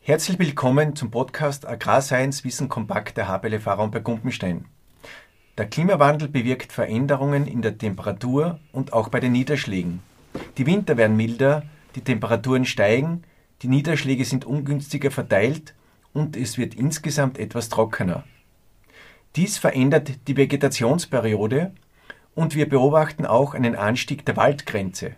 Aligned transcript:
Herzlich 0.00 0.38
willkommen 0.38 0.96
zum 0.96 1.10
Podcast 1.10 1.66
Agrarscience 1.66 2.44
Wissen 2.44 2.68
Kompakt 2.68 3.16
der 3.16 3.28
HBL 3.28 3.60
Fahrer 3.60 3.88
bei 3.88 4.00
Gumpenstein. 4.00 4.66
Der 5.56 5.66
Klimawandel 5.66 6.28
bewirkt 6.28 6.72
Veränderungen 6.72 7.46
in 7.46 7.62
der 7.62 7.78
Temperatur 7.78 8.60
und 8.72 8.92
auch 8.92 9.08
bei 9.08 9.20
den 9.20 9.32
Niederschlägen. 9.32 10.02
Die 10.58 10.66
Winter 10.66 10.98
werden 10.98 11.16
milder, 11.16 11.62
die 11.94 12.02
Temperaturen 12.02 12.66
steigen, 12.66 13.22
die 13.62 13.68
Niederschläge 13.68 14.26
sind 14.26 14.44
ungünstiger 14.44 15.10
verteilt 15.10 15.74
und 16.12 16.36
es 16.36 16.58
wird 16.58 16.74
insgesamt 16.74 17.38
etwas 17.38 17.70
trockener. 17.70 18.24
Dies 19.36 19.58
verändert 19.58 20.26
die 20.26 20.36
Vegetationsperiode 20.36 21.72
und 22.34 22.54
wir 22.56 22.68
beobachten 22.68 23.26
auch 23.26 23.54
einen 23.54 23.76
Anstieg 23.76 24.24
der 24.26 24.36
Waldgrenze. 24.36 25.12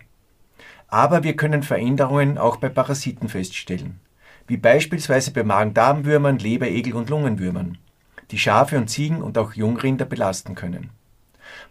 Aber 0.87 1.23
wir 1.23 1.35
können 1.35 1.63
Veränderungen 1.63 2.37
auch 2.37 2.57
bei 2.57 2.69
Parasiten 2.69 3.27
feststellen, 3.27 3.99
wie 4.45 4.57
beispielsweise 4.57 5.31
bei 5.31 5.43
Magen-Darm-Würmern, 5.43 6.37
Leberegel 6.37 6.93
und 6.93 7.09
Lungenwürmern, 7.09 7.79
die 8.29 8.37
Schafe 8.37 8.77
und 8.77 8.89
Ziegen 8.89 9.23
und 9.23 9.37
auch 9.39 9.53
Jungrinder 9.53 10.05
belasten 10.05 10.53
können. 10.53 10.91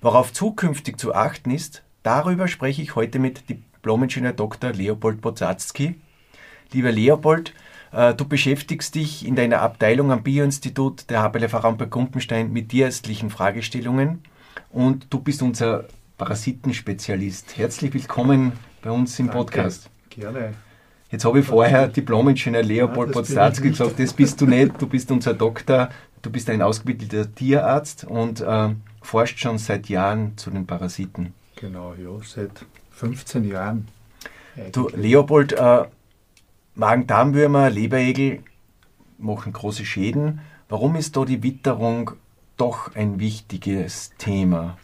Worauf 0.00 0.32
zukünftig 0.32 0.98
zu 0.98 1.14
achten 1.14 1.52
ist, 1.52 1.84
darüber 2.02 2.48
spreche 2.48 2.82
ich 2.82 2.96
heute 2.96 3.20
mit 3.20 3.48
Diplom-Ingenieur 3.48 4.32
Dr. 4.32 4.72
Leopold 4.72 5.20
Bozatzki. 5.20 6.00
Lieber 6.72 6.90
Leopold, 6.90 7.54
du 7.92 8.24
beschäftigst 8.26 8.94
dich 8.94 9.26
in 9.26 9.36
deiner 9.36 9.60
Abteilung 9.60 10.12
am 10.12 10.22
Bioinstitut 10.22 11.10
der 11.10 11.22
HBLF 11.22 11.62
Raum 11.62 11.76
bei 11.76 11.86
Kumpenstein 11.86 12.50
mit 12.50 12.70
tierärztlichen 12.70 13.28
Fragestellungen 13.28 14.22
und 14.70 15.06
du 15.10 15.20
bist 15.20 15.42
unser 15.42 15.84
Parasitenspezialist. 16.16 17.58
Herzlich 17.58 17.92
willkommen 17.92 18.52
bei 18.80 18.90
uns 18.90 19.18
im 19.18 19.26
Danke. 19.26 19.38
Podcast. 19.38 19.90
Gerne. 20.08 20.54
Jetzt 21.10 21.26
habe 21.26 21.40
ich 21.40 21.46
vorher 21.46 21.88
Diplom-Ingenieur 21.88 22.62
Leopold 22.62 23.14
Ja, 23.28 23.50
ich 23.50 23.60
gesagt, 23.60 23.98
das 23.98 24.14
bist 24.14 24.40
du 24.40 24.46
nicht, 24.46 24.80
du 24.80 24.86
bist 24.86 25.10
unser 25.10 25.34
Doktor, 25.34 25.90
du 26.22 26.30
bist 26.30 26.48
ein 26.48 26.62
ausgebildeter 26.62 27.34
Tierarzt 27.34 28.04
und 28.04 28.40
äh, 28.40 28.70
forscht 29.02 29.38
schon 29.38 29.58
seit 29.58 29.90
Jahren 29.90 30.38
zu 30.38 30.50
den 30.50 30.66
Parasiten. 30.66 31.34
Genau, 31.56 31.92
ja, 31.92 32.10
seit 32.24 32.64
15 32.92 33.44
Jahren. 33.44 33.88
Du, 34.72 34.88
eigentlich. 34.88 35.02
Leopold, 35.02 35.52
äh, 35.52 35.84
Magen-Darm-Würmer, 36.74 37.70
Leberegel 37.70 38.42
machen 39.18 39.52
große 39.52 39.84
Schäden. 39.84 40.40
Warum 40.68 40.96
ist 40.96 41.16
da 41.16 41.24
die 41.24 41.42
Witterung 41.42 42.12
doch 42.56 42.94
ein 42.94 43.20
wichtiges 43.20 44.12
Thema? 44.16 44.78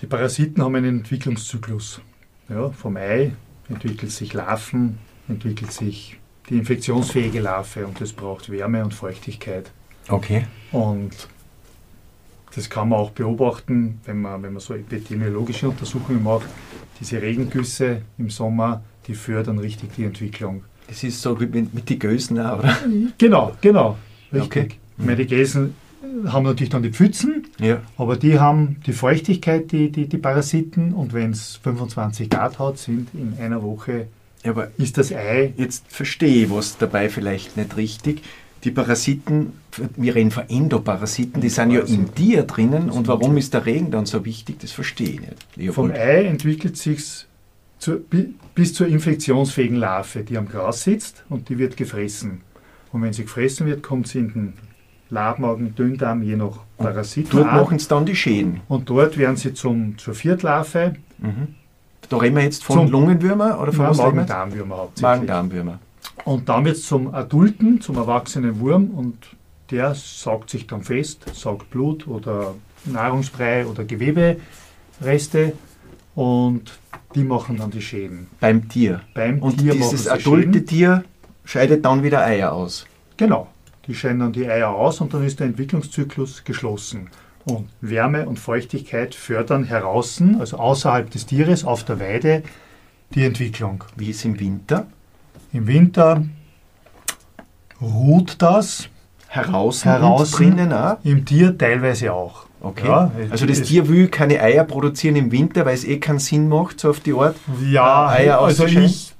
Die 0.00 0.06
Parasiten 0.06 0.62
haben 0.62 0.74
einen 0.76 0.98
Entwicklungszyklus. 0.98 2.00
Ja, 2.48 2.70
vom 2.70 2.96
Ei 2.96 3.32
entwickelt 3.68 4.12
sich 4.12 4.32
Larven, 4.32 4.98
entwickelt 5.28 5.72
sich 5.72 6.18
die 6.48 6.58
infektionsfähige 6.58 7.40
Larve 7.40 7.86
und 7.86 8.00
das 8.00 8.12
braucht 8.12 8.50
Wärme 8.50 8.84
und 8.84 8.94
Feuchtigkeit. 8.94 9.72
Okay. 10.08 10.46
Und 10.72 11.28
das 12.54 12.70
kann 12.70 12.88
man 12.88 13.00
auch 13.00 13.10
beobachten, 13.10 14.00
wenn 14.04 14.22
man, 14.22 14.42
wenn 14.42 14.52
man 14.52 14.60
so 14.60 14.74
epidemiologische 14.74 15.68
Untersuchungen 15.68 16.22
macht. 16.22 16.46
Diese 17.00 17.20
Regengüsse 17.20 18.02
im 18.16 18.30
Sommer, 18.30 18.82
die 19.06 19.14
fördern 19.14 19.58
richtig 19.58 19.90
die 19.96 20.04
Entwicklung. 20.04 20.64
Das 20.88 21.02
ist 21.02 21.20
so 21.20 21.38
wie 21.40 21.46
mit, 21.46 21.74
mit 21.74 21.90
den 21.90 21.98
Gösen, 21.98 22.38
auch, 22.40 22.58
oder? 22.60 22.76
Genau, 23.18 23.52
genau, 23.60 23.96
richtig. 24.32 24.46
Okay. 24.66 24.68
Meine, 24.98 25.16
die 25.16 25.26
Gäsen 25.26 25.74
haben 26.28 26.44
natürlich 26.44 26.70
dann 26.70 26.82
die 26.82 26.90
Pfützen, 26.92 27.46
Ja. 27.60 27.80
aber 27.98 28.16
die 28.16 28.38
haben 28.38 28.76
die 28.86 28.92
Feuchtigkeit, 28.92 29.72
die, 29.72 29.90
die, 29.90 30.06
die 30.08 30.18
Parasiten, 30.18 30.92
und 30.92 31.12
wenn 31.12 31.32
es 31.32 31.56
25 31.62 32.30
Grad 32.30 32.58
hat, 32.58 32.78
sind 32.78 33.08
in 33.14 33.34
einer 33.42 33.62
Woche, 33.62 34.06
Aber 34.44 34.70
ist 34.78 34.96
das 34.96 35.12
Ei, 35.12 35.52
jetzt 35.56 35.84
verstehe 35.88 36.44
ich 36.44 36.50
was 36.50 36.78
dabei 36.78 37.08
vielleicht 37.08 37.56
nicht 37.56 37.76
richtig. 37.76 38.22
Die 38.64 38.70
Parasiten, 38.70 39.52
wir 39.96 40.14
reden 40.14 40.30
von 40.30 40.48
Endoparasiten, 40.48 41.40
die 41.40 41.48
sind 41.50 41.72
ja 41.72 41.80
in 41.80 42.14
dir 42.14 42.44
drinnen. 42.44 42.90
Und 42.90 43.06
warum 43.08 43.36
ist 43.36 43.52
der 43.54 43.66
Regen 43.66 43.90
dann 43.90 44.06
so 44.06 44.24
wichtig, 44.24 44.60
das 44.60 44.72
verstehe 44.72 45.08
ich 45.08 45.20
nicht. 45.20 45.74
vom 45.74 45.88
Leopold. 45.88 45.94
Ei 45.96 46.24
entwickelt 46.24 46.76
sich 46.76 47.25
bis 48.54 48.74
zur 48.74 48.86
infektionsfähigen 48.86 49.76
Larve, 49.76 50.20
die 50.22 50.36
am 50.38 50.48
Gras 50.48 50.82
sitzt 50.82 51.24
und 51.28 51.48
die 51.48 51.58
wird 51.58 51.76
gefressen. 51.76 52.40
Und 52.92 53.02
wenn 53.02 53.12
sie 53.12 53.22
gefressen 53.24 53.66
wird, 53.66 53.82
kommt 53.82 54.08
sie 54.08 54.18
in 54.20 54.32
den 54.32 54.52
Labmagen, 55.10 55.74
Dünndarm, 55.74 56.22
je 56.22 56.36
nach 56.36 56.58
Parasit. 56.78 57.32
Dort 57.32 57.46
machen 57.46 57.78
sie 57.78 57.88
dann 57.88 58.06
die 58.06 58.16
Schäden. 58.16 58.60
Und 58.68 58.88
dort 58.90 59.16
werden 59.18 59.36
sie 59.36 59.54
zum, 59.54 59.98
zur 59.98 60.14
Viertlarve, 60.14 60.96
Mhm. 61.18 61.54
Da 62.10 62.18
reden 62.18 62.36
wir 62.36 62.42
jetzt 62.44 62.62
von 62.62 62.76
Zum- 62.80 62.90
Lungenwürmer 62.90 63.58
oder 63.60 63.72
von? 63.72 63.86
Magen-Darmwürmer 63.96 64.76
hauptsächlich. 64.76 65.02
Magen-Darm-Würmer. 65.02 65.78
Und 66.24 66.48
dann 66.48 66.64
wird 66.66 66.76
es 66.76 66.86
zum 66.86 67.12
Adulten, 67.14 67.80
zum 67.80 67.96
erwachsenen 67.96 68.60
Wurm 68.60 68.90
und 68.90 69.16
der 69.70 69.94
saugt 69.94 70.50
sich 70.50 70.66
dann 70.66 70.82
fest, 70.82 71.24
saugt 71.34 71.70
Blut 71.70 72.06
oder 72.06 72.54
Nahrungsbrei 72.84 73.66
oder 73.66 73.84
Gewebereste 73.84 75.54
und 76.16 76.72
die 77.14 77.22
machen 77.22 77.56
dann 77.58 77.70
die 77.70 77.80
Schäden. 77.82 78.26
Beim 78.40 78.68
Tier. 78.68 79.00
Beim 79.14 79.38
Und 79.38 79.58
Tier 79.58 79.74
dieses 79.74 80.08
adulte 80.08 80.54
Schäden. 80.54 80.66
Tier 80.66 81.04
scheidet 81.44 81.84
dann 81.84 82.02
wieder 82.02 82.24
Eier 82.24 82.52
aus. 82.52 82.86
Genau, 83.16 83.46
die 83.86 83.94
scheiden 83.94 84.18
dann 84.18 84.32
die 84.32 84.48
Eier 84.48 84.70
aus 84.70 85.00
und 85.00 85.14
dann 85.14 85.24
ist 85.24 85.38
der 85.38 85.46
Entwicklungszyklus 85.46 86.42
geschlossen. 86.44 87.08
Und 87.44 87.68
Wärme 87.80 88.26
und 88.26 88.40
Feuchtigkeit 88.40 89.14
fördern 89.14 89.62
heraus, 89.62 90.20
also 90.40 90.56
außerhalb 90.56 91.08
des 91.10 91.26
Tieres, 91.26 91.64
auf 91.64 91.84
der 91.84 92.00
Weide, 92.00 92.42
die 93.14 93.22
Entwicklung. 93.24 93.84
Wie 93.94 94.10
ist 94.10 94.24
im 94.24 94.40
Winter? 94.40 94.88
Im 95.52 95.68
Winter 95.68 96.24
ruht 97.80 98.42
das, 98.42 98.88
Heraus, 99.28 99.84
Heraus- 99.84 100.32
drinnen 100.32 100.72
auch? 100.72 100.96
im 101.04 101.24
Tier 101.24 101.56
teilweise 101.56 102.12
auch. 102.12 102.46
Okay. 102.68 102.86
Ja, 102.88 103.12
also 103.30 103.46
das 103.46 103.62
Tier 103.62 103.86
will 103.88 104.08
keine 104.08 104.40
Eier 104.40 104.64
produzieren 104.64 105.14
im 105.16 105.30
Winter, 105.30 105.64
weil 105.64 105.74
es 105.74 105.84
eh 105.84 105.98
keinen 105.98 106.18
Sinn 106.18 106.48
macht, 106.48 106.80
so 106.80 106.90
auf 106.90 107.00
die 107.00 107.12
Art. 107.12 107.36
Ja, 107.70 108.12
Äh, 108.12 108.22
Eier 108.22 108.40
also 108.40 108.66
ich, 108.66 109.12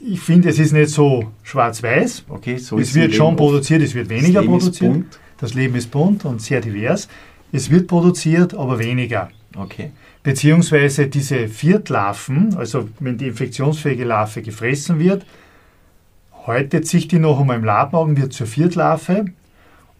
ich 0.00 0.20
finde, 0.20 0.48
es 0.48 0.58
ist 0.58 0.72
nicht 0.72 0.88
so 0.90 1.32
schwarz-weiß. 1.42 2.24
Okay, 2.28 2.56
so 2.56 2.78
es 2.78 2.94
wird 2.94 3.14
schon 3.14 3.26
Leben 3.26 3.36
produziert, 3.36 3.82
es 3.82 3.94
wird 3.94 4.08
weniger 4.08 4.40
Das 4.40 4.48
produziert. 4.48 5.04
Das 5.38 5.52
Leben 5.52 5.74
ist 5.74 5.90
bunt 5.90 6.24
und 6.24 6.40
sehr 6.40 6.60
divers. 6.62 7.08
Es 7.52 7.70
wird 7.70 7.88
produziert, 7.88 8.54
aber 8.54 8.78
weniger. 8.78 9.28
Okay. 9.56 9.90
Beziehungsweise 10.22 11.06
diese 11.08 11.48
Viertlarven, 11.48 12.56
also 12.56 12.88
wenn 13.00 13.18
die 13.18 13.28
infektionsfähige 13.28 14.04
Larve 14.04 14.40
gefressen 14.40 14.98
wird, 14.98 15.26
häutet 16.46 16.86
sich 16.88 17.06
die 17.08 17.18
noch 17.18 17.38
einmal 17.40 17.58
im 17.58 17.64
Labmagen, 17.64 18.16
wird 18.16 18.32
zur 18.32 18.46
Viertlarve. 18.46 19.26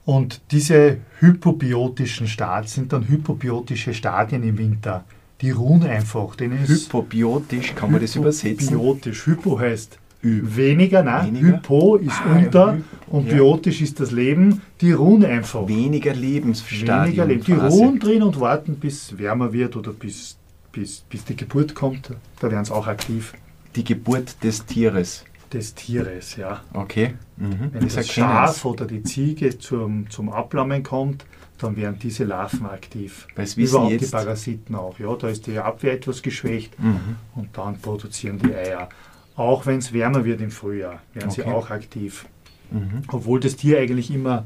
Und 0.05 0.43
diese 0.51 0.99
hypobiotischen 1.21 2.27
Stadien 2.27 2.69
sind 2.69 2.93
dann 2.93 3.09
hypobiotische 3.09 3.95
Stadien 3.95 4.43
im 4.43 4.59
Winter. 4.59 5.05
Die 5.41 5.51
ruhen 5.51 5.83
einfach. 5.83 6.37
Denen 6.37 6.67
Hypobiotisch, 6.67 7.75
kann 7.75 7.91
man 7.93 8.01
das 8.01 8.15
übersetzen? 8.17 8.69
Hypobiotisch. 8.69 9.27
Hypo 9.27 9.59
heißt 9.59 9.99
weniger, 10.23 11.03
nein, 11.03 11.35
Weniger? 11.35 11.59
Hypo 11.59 11.97
ist 11.97 12.21
Ah, 12.25 12.37
unter 12.37 12.79
und 13.09 13.27
ja. 13.29 13.35
biotisch 13.35 13.83
ist 13.83 14.01
das 14.01 14.11
Leben. 14.11 14.63
Die 14.81 14.93
ruhen 14.93 15.25
einfach. 15.25 15.69
Weniger 15.69 16.15
Lebensstadium. 16.15 17.05
Weniger 17.05 17.27
Leben. 17.27 17.45
Die 17.45 17.53
ruhen 17.53 17.99
drin 17.99 18.23
und 18.23 18.41
warten, 18.41 18.77
bis 18.77 19.19
wärmer 19.19 19.53
wird 19.53 19.77
oder 19.77 19.93
bis, 19.93 20.37
bis, 20.73 21.01
bis 21.01 21.25
die 21.25 21.37
Geburt 21.37 21.75
kommt. 21.75 22.11
Da 22.41 22.51
werden 22.51 22.65
sie 22.65 22.75
auch 22.75 22.87
aktiv. 22.87 23.35
Die 23.77 23.85
Geburt 23.85 24.43
des 24.43 24.65
Tieres. 24.65 25.25
Des 25.55 25.75
Tieres, 25.75 26.37
ja. 26.37 26.61
Okay. 26.73 27.15
Mhm. 27.37 27.71
Wenn 27.73 27.83
das, 27.85 27.97
erkennen 27.97 28.29
Schaf 28.29 28.57
sie. 28.63 28.69
oder 28.69 28.85
die 28.87 29.03
Ziege 29.05 29.57
zum, 29.59 30.11
zum 30.11 30.29
Ablammen 30.31 30.83
kommt, 30.83 31.25
dann 31.59 31.77
werden 31.77 31.97
diese 32.03 32.25
Larven 32.25 32.67
aktiv. 32.67 33.27
Überhaupt 33.57 33.93
jetzt. 33.93 34.07
die 34.09 34.11
Parasiten 34.11 34.75
auch. 34.75 34.99
Ja, 34.99 35.15
da 35.15 35.29
ist 35.29 35.47
die 35.47 35.59
Abwehr 35.59 35.93
etwas 35.95 36.21
geschwächt 36.23 36.79
Mhm. 36.79 37.17
und 37.37 37.57
dann 37.57 37.79
produzieren 37.79 38.39
die 38.41 38.53
Eier. 38.55 38.89
Auch 39.37 39.65
wenn 39.67 39.79
es 39.79 39.93
wärmer 39.93 40.25
wird 40.25 40.41
im 40.41 40.51
Frühjahr, 40.51 41.01
werden 41.13 41.31
sie 41.31 41.43
Okay. 41.43 41.53
auch 41.53 41.71
aktiv. 41.71 42.27
Mhm. 42.71 43.03
Obwohl 43.09 43.39
das 43.41 43.57
Tier 43.57 43.79
eigentlich 43.79 44.11
immer 44.13 44.45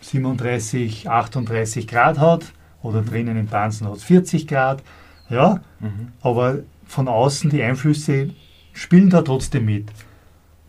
37, 0.00 1.08
38 1.08 1.86
Grad 1.86 2.18
hat 2.18 2.52
oder 2.82 3.02
drinnen 3.02 3.36
im 3.36 3.46
Pansen 3.46 3.86
hat 3.86 3.96
es 3.96 4.04
40 4.04 4.46
Grad. 4.46 4.82
Ja, 5.28 5.60
Mhm. 5.80 6.12
aber 6.22 6.60
von 6.86 7.08
außen 7.08 7.50
die 7.50 7.62
Einflüsse 7.62 8.30
spielen 8.78 9.10
da 9.10 9.22
trotzdem 9.22 9.64
mit. 9.64 9.90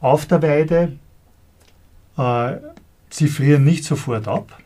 Auf 0.02 0.26
der 0.26 0.42
Weide, 0.42 0.94
äh, 2.18 2.56
sie 3.10 3.28
frieren 3.28 3.64
nicht 3.64 3.84
sofort 3.84 4.28
ab. 4.28 4.58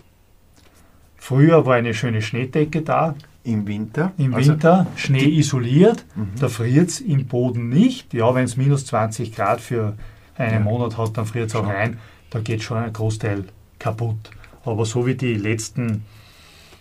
Früher 1.17 1.65
war 1.65 1.75
eine 1.75 1.93
schöne 1.93 2.21
Schneedecke 2.21 2.81
da, 2.81 3.15
Im 3.45 3.67
Winter. 3.67 4.11
im 4.17 4.33
Also- 4.33 4.51
Winter 4.53 4.87
Schnee 4.95 5.25
isoliert, 5.25 6.05
Mhm. 6.15 6.29
da 6.39 6.47
friert 6.49 6.89
es 6.89 7.01
im 7.01 7.25
Boden 7.25 7.69
nicht. 7.69 8.13
Ja, 8.13 8.33
wenn 8.35 8.45
es 8.45 8.55
minus 8.57 8.85
20 8.85 9.33
Grad 9.35 9.59
für 9.61 9.95
einen 10.37 10.53
Ja. 10.65 10.71
Monat 10.71 10.97
hat, 10.97 11.17
dann 11.17 11.25
friert 11.25 11.49
es 11.49 11.55
auch 11.55 11.67
rein. 11.67 11.97
Da 12.29 12.39
geht 12.39 12.63
schon 12.63 12.77
ein 12.77 12.91
Großteil 12.93 13.45
kaputt. 13.79 14.31
Aber 14.65 14.85
so 14.85 15.05
wie 15.05 15.15
die 15.15 15.35
letzten 15.35 16.03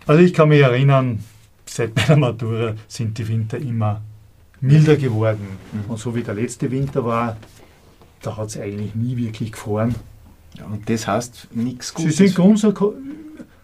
Also 0.06 0.20
ich 0.22 0.34
kann 0.34 0.48
mich 0.48 0.60
erinnern, 0.60 1.22
seit 1.64 1.94
meiner 1.96 2.16
Matura 2.16 2.74
sind 2.88 3.18
die 3.18 3.28
Winter 3.28 3.56
immer 3.58 4.00
milder 4.62 4.96
geworden. 4.96 5.46
Mhm. 5.72 5.90
Und 5.90 5.98
so 5.98 6.14
wie 6.14 6.22
der 6.22 6.34
letzte 6.34 6.70
Winter 6.70 7.04
war, 7.04 7.36
da 8.22 8.36
hat 8.36 8.48
es 8.48 8.58
eigentlich 8.58 8.94
nie 8.94 9.16
wirklich 9.16 9.52
gefroren. 9.52 9.94
Ja, 10.58 10.66
und 10.66 10.88
das 10.88 11.06
heißt 11.06 11.48
nichts 11.52 11.88
Sie 11.88 11.94
Gutes 11.94 12.16
sind 12.16 12.38
unser, 12.38 12.74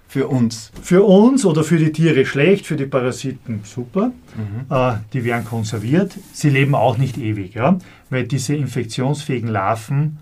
für 0.09 0.27
uns. 0.29 0.73
für 0.83 1.05
uns 1.05 1.45
oder 1.45 1.63
für 1.65 1.79
die 1.79 1.93
Tiere 1.93 2.25
schlecht, 2.27 2.67
für 2.67 2.77
die 2.77 2.87
Parasiten 2.87 3.61
super. 3.65 4.13
Mhm. 4.37 4.75
Äh, 4.75 4.95
die 5.13 5.25
werden 5.25 5.45
konserviert. 5.45 6.13
Sie 6.33 6.51
leben 6.51 6.75
auch 6.75 6.99
nicht 6.99 7.19
ewig, 7.19 7.55
ja? 7.55 7.79
weil 8.11 8.25
diese 8.27 8.57
infektionsfähigen 8.57 9.49
Larven 9.51 10.19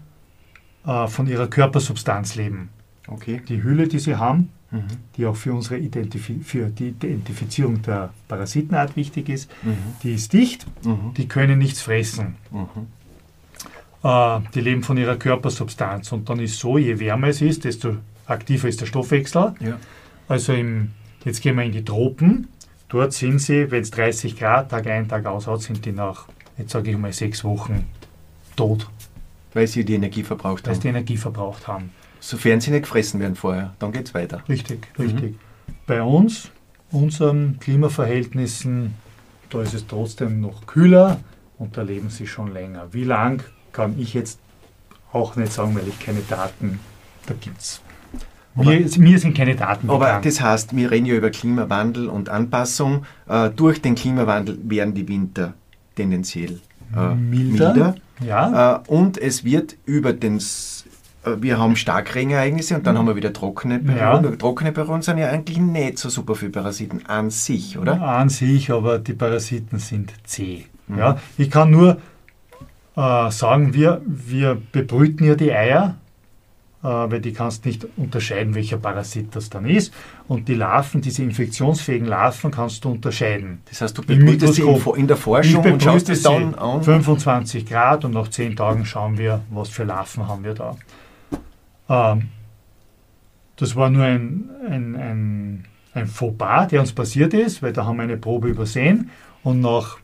äh, 0.85 1.07
von 1.07 1.27
ihrer 1.27 1.47
Körpersubstanz 1.47 2.35
leben. 2.35 2.69
Okay. 3.09 3.41
Die 3.49 3.63
Hülle, 3.63 3.87
die 3.87 4.01
sie 4.01 4.17
haben, 4.17 4.51
Mhm. 4.73 4.83
die 5.17 5.25
auch 5.27 5.37
für, 5.37 5.53
unsere 5.55 5.79
Identifi 5.79 6.41
für 6.43 6.67
die 6.67 6.89
Identifizierung 6.89 7.83
der 7.83 8.11
Parasitenart 8.27 8.97
wichtig 8.97 9.29
ist, 9.29 9.49
Mhm. 9.63 9.77
die 10.03 10.15
ist 10.15 10.33
dicht, 10.33 10.67
Mhm. 10.85 11.15
die 11.17 11.29
können 11.29 11.59
nichts 11.59 11.83
fressen. 11.83 12.35
Mhm. 12.51 12.67
Äh, 14.03 14.41
die 14.55 14.61
leben 14.61 14.83
von 14.83 14.97
ihrer 14.97 15.17
Körpersubstanz. 15.17 16.13
Und 16.13 16.29
dann 16.29 16.41
ist 16.41 16.59
so, 16.59 16.79
je 16.79 16.99
wärmer 16.99 17.29
es 17.29 17.41
ist, 17.43 17.65
desto 17.65 17.97
aktiver 18.27 18.69
ist 18.69 18.81
der 18.81 18.87
Stoffwechsel. 18.87 19.55
Ja. 19.61 19.79
Also 20.29 20.53
im, 20.53 20.91
jetzt 21.25 21.41
gehen 21.43 21.57
wir 21.57 21.65
in 21.65 21.73
die 21.73 21.85
Tropen. 21.85 22.49
Dort 22.89 23.13
sind 23.13 23.41
sie, 23.41 23.71
wenn 23.71 23.83
es 23.83 23.91
30 23.93 24.37
Grad 24.37 24.71
Tag 24.71 24.87
ein, 24.87 25.09
Tag 25.09 25.27
aus 25.27 25.47
hat, 25.47 25.63
sind 25.63 25.85
die 25.85 25.93
nach, 25.93 26.27
jetzt 26.59 26.71
sage 26.73 26.91
ich 26.91 26.97
mal, 26.99 27.13
sechs 27.13 27.43
Wochen 27.45 27.85
tot, 28.57 28.89
Weil 29.55 29.67
sie 29.67 29.85
die 29.85 29.95
Energie 29.95 30.23
verbraucht 30.23 30.67
weil 30.67 30.75
sie 30.75 30.79
haben. 30.79 30.83
die 30.83 30.89
Energie 30.89 31.17
verbraucht 31.17 31.67
haben. 31.69 31.91
Sofern 32.29 32.61
sie 32.61 32.73
nicht 32.73 32.83
gefressen 32.83 33.21
werden 33.21 33.37
vorher, 33.37 33.75
dann 33.79 33.93
geht 33.93 34.07
es 34.09 34.15
weiter. 34.15 34.43
Richtig, 34.49 34.89
Mhm. 34.99 35.05
richtig. 35.05 35.35
Bei 35.87 36.03
uns, 36.03 36.51
unseren 36.91 37.59
Klimaverhältnissen, 37.61 38.95
da 39.51 39.63
ist 39.63 39.75
es 39.75 39.87
trotzdem 39.87 40.41
noch 40.41 40.67
kühler 40.67 41.21
und 41.57 41.77
da 41.77 41.83
leben 41.83 42.11
sie 42.11 42.27
schon 42.27 42.53
länger. 42.53 42.89
Wie 42.91 43.05
lang 43.05 43.45
kann 43.73 43.95
ich 43.99 44.13
jetzt 44.15 44.41
auch 45.13 45.37
nicht 45.37 45.53
sagen, 45.53 45.77
weil 45.77 45.87
ich 45.87 46.01
keine 46.01 46.19
Daten, 46.29 46.81
da 47.27 47.35
gibt 47.41 47.81
Mir, 48.57 48.85
mir 48.99 49.19
sind 49.21 49.37
keine 49.37 49.55
Daten 49.55 49.89
Aber 49.89 50.07
bekannt. 50.07 50.25
das 50.27 50.41
heißt, 50.41 50.75
wir 50.75 50.91
reden 50.91 51.07
ja 51.07 51.15
über 51.15 51.31
Klimawandel 51.31 52.09
und 52.09 52.29
Anpassung. 52.29 53.05
Äh, 53.29 53.51
durch 53.51 53.81
den 53.83 53.95
Klimawandel 53.95 54.59
werden 54.65 54.95
die 54.95 55.07
Winter 55.07 55.55
tendenziell 55.95 56.59
äh, 56.97 57.15
Milder. 57.15 57.73
milder. 57.75 57.95
ja, 58.25 58.77
Äh, 58.77 58.81
und 58.89 59.17
es 59.19 59.45
wird 59.45 59.77
über 59.85 60.13
den, 60.13 60.41
wir 61.39 61.59
haben 61.59 61.77
Starkregenereignisse 61.77 62.77
und 62.77 62.87
dann 62.87 62.97
haben 62.97 63.07
wir 63.07 63.17
wieder 63.17 63.33
trockene 63.33 63.79
Perioden. 63.79 64.31
Ja. 64.31 64.37
Trockene 64.37 64.73
Perioden 64.73 65.03
sind 65.03 65.19
ja 65.19 65.29
eigentlich 65.29 65.59
nicht 65.59 65.99
so 65.99 66.09
super 66.09 66.35
für 66.35 66.51
Parasiten 66.51 67.07
an 67.07 67.31
sich, 67.31 67.79
oder? 67.79 68.01
an 68.01 68.29
sich, 68.29 68.71
aber 68.71 68.99
die 68.99 69.15
Parasiten 69.15 69.79
sind 69.79 70.13
zäh. 70.25 70.67
Mhm. 70.87 70.99
Ja, 70.99 71.19
ich 71.37 71.51
kann 71.51 71.71
nur 71.71 71.99
äh, 72.97 73.31
sagen, 73.31 73.75
wir, 73.75 74.01
wir 74.07 74.61
bebrüten 74.73 75.27
ja 75.27 75.35
die 75.35 75.53
Eier, 75.53 75.97
äh, 76.83 76.87
weil 76.87 77.21
die 77.21 77.33
kannst 77.33 77.67
nicht 77.67 77.87
unterscheiden, 77.97 78.55
welcher 78.55 78.77
Parasit 78.77 79.35
das 79.35 79.51
dann 79.51 79.67
ist. 79.67 79.93
Und 80.29 80.49
die 80.49 80.55
Larven, 80.55 81.01
diese 81.01 81.23
infektionsfähigen 81.23 82.07
Larven, 82.07 82.51
kannst 82.51 82.85
du 82.85 82.91
unterscheiden. 82.91 83.63
Das 83.69 83.81
heißt, 83.81 83.99
du 83.99 84.03
bebrütest 84.03 84.55
sie 84.55 84.63
in, 84.63 85.07
der 85.09 85.17
Forschung 85.17 85.65
und 85.65 85.83
schaust 85.83 86.09
es 86.09 86.23
dann 86.23 86.55
an. 86.55 86.83
25 86.83 87.67
Grad 87.67 88.05
und 88.05 88.13
nach 88.13 88.29
10 88.29 88.57
Tagen 88.57 88.85
schauen 88.85 89.19
wir, 89.19 89.41
was 89.51 89.69
für 89.69 89.85
Larven 89.85 90.29
haben 90.29 90.45
wir 90.45 90.55
da. 90.55 90.77
Ähm, 91.89 92.29
das 93.57 93.75
war 93.75 93.91
nur 93.91 94.05
ein, 94.05 94.51
ein, 94.69 94.97
ein, 94.97 95.65
ein 95.95 96.07
Fauxpas, 96.07 96.69
der 96.69 96.81
uns 96.81 96.93
passiert 96.93 97.33
ist, 97.35 97.63
weil 97.63 97.73
da 97.73 97.87
haben 97.87 97.97
wir 97.97 98.03
eine 98.03 98.17
Probe 98.17 98.49
übersehen 98.49 99.11
und 99.43 99.61
nach 99.61 99.99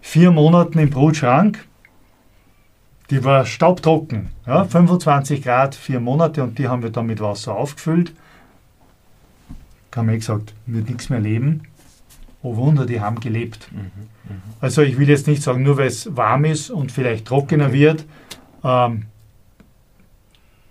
vier 0.00 0.30
Monaten 0.30 0.78
im 0.78 0.90
Brutschrank, 0.90 1.66
die 3.10 3.24
war 3.24 3.44
staubtrocken, 3.44 4.28
ja, 4.46 4.64
25 4.64 5.42
Grad, 5.42 5.74
vier 5.74 6.00
Monate 6.00 6.42
und 6.42 6.58
die 6.58 6.68
haben 6.68 6.82
wir 6.82 6.90
dann 6.90 7.06
mit 7.06 7.20
Wasser 7.20 7.54
aufgefüllt. 7.54 8.12
Haben 9.94 10.08
wir 10.08 10.16
gesagt, 10.16 10.54
wird 10.66 10.88
nichts 10.88 11.08
mehr 11.08 11.20
leben. 11.20 11.62
Oh 12.42 12.56
Wunder, 12.56 12.84
die 12.84 13.00
haben 13.00 13.20
gelebt. 13.20 13.68
Mhm, 13.72 13.78
mhm. 13.80 14.42
Also 14.60 14.82
ich 14.82 14.98
will 14.98 15.08
jetzt 15.08 15.26
nicht 15.26 15.42
sagen, 15.42 15.62
nur 15.62 15.76
weil 15.76 15.86
es 15.86 16.16
warm 16.16 16.44
ist 16.44 16.70
und 16.70 16.92
vielleicht 16.92 17.26
trockener 17.26 17.72
wird, 17.72 18.04
ähm, 18.62 19.06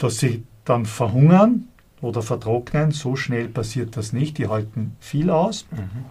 dass 0.03 0.19
sie 0.19 0.43
dann 0.65 0.85
verhungern 0.85 1.69
oder 2.01 2.21
vertrocknen. 2.21 2.91
So 2.91 3.15
schnell 3.15 3.47
passiert 3.47 3.95
das 3.95 4.13
nicht. 4.13 4.37
Die 4.37 4.47
halten 4.47 4.95
viel 4.99 5.29
aus. 5.29 5.65
Mhm. 5.71 6.05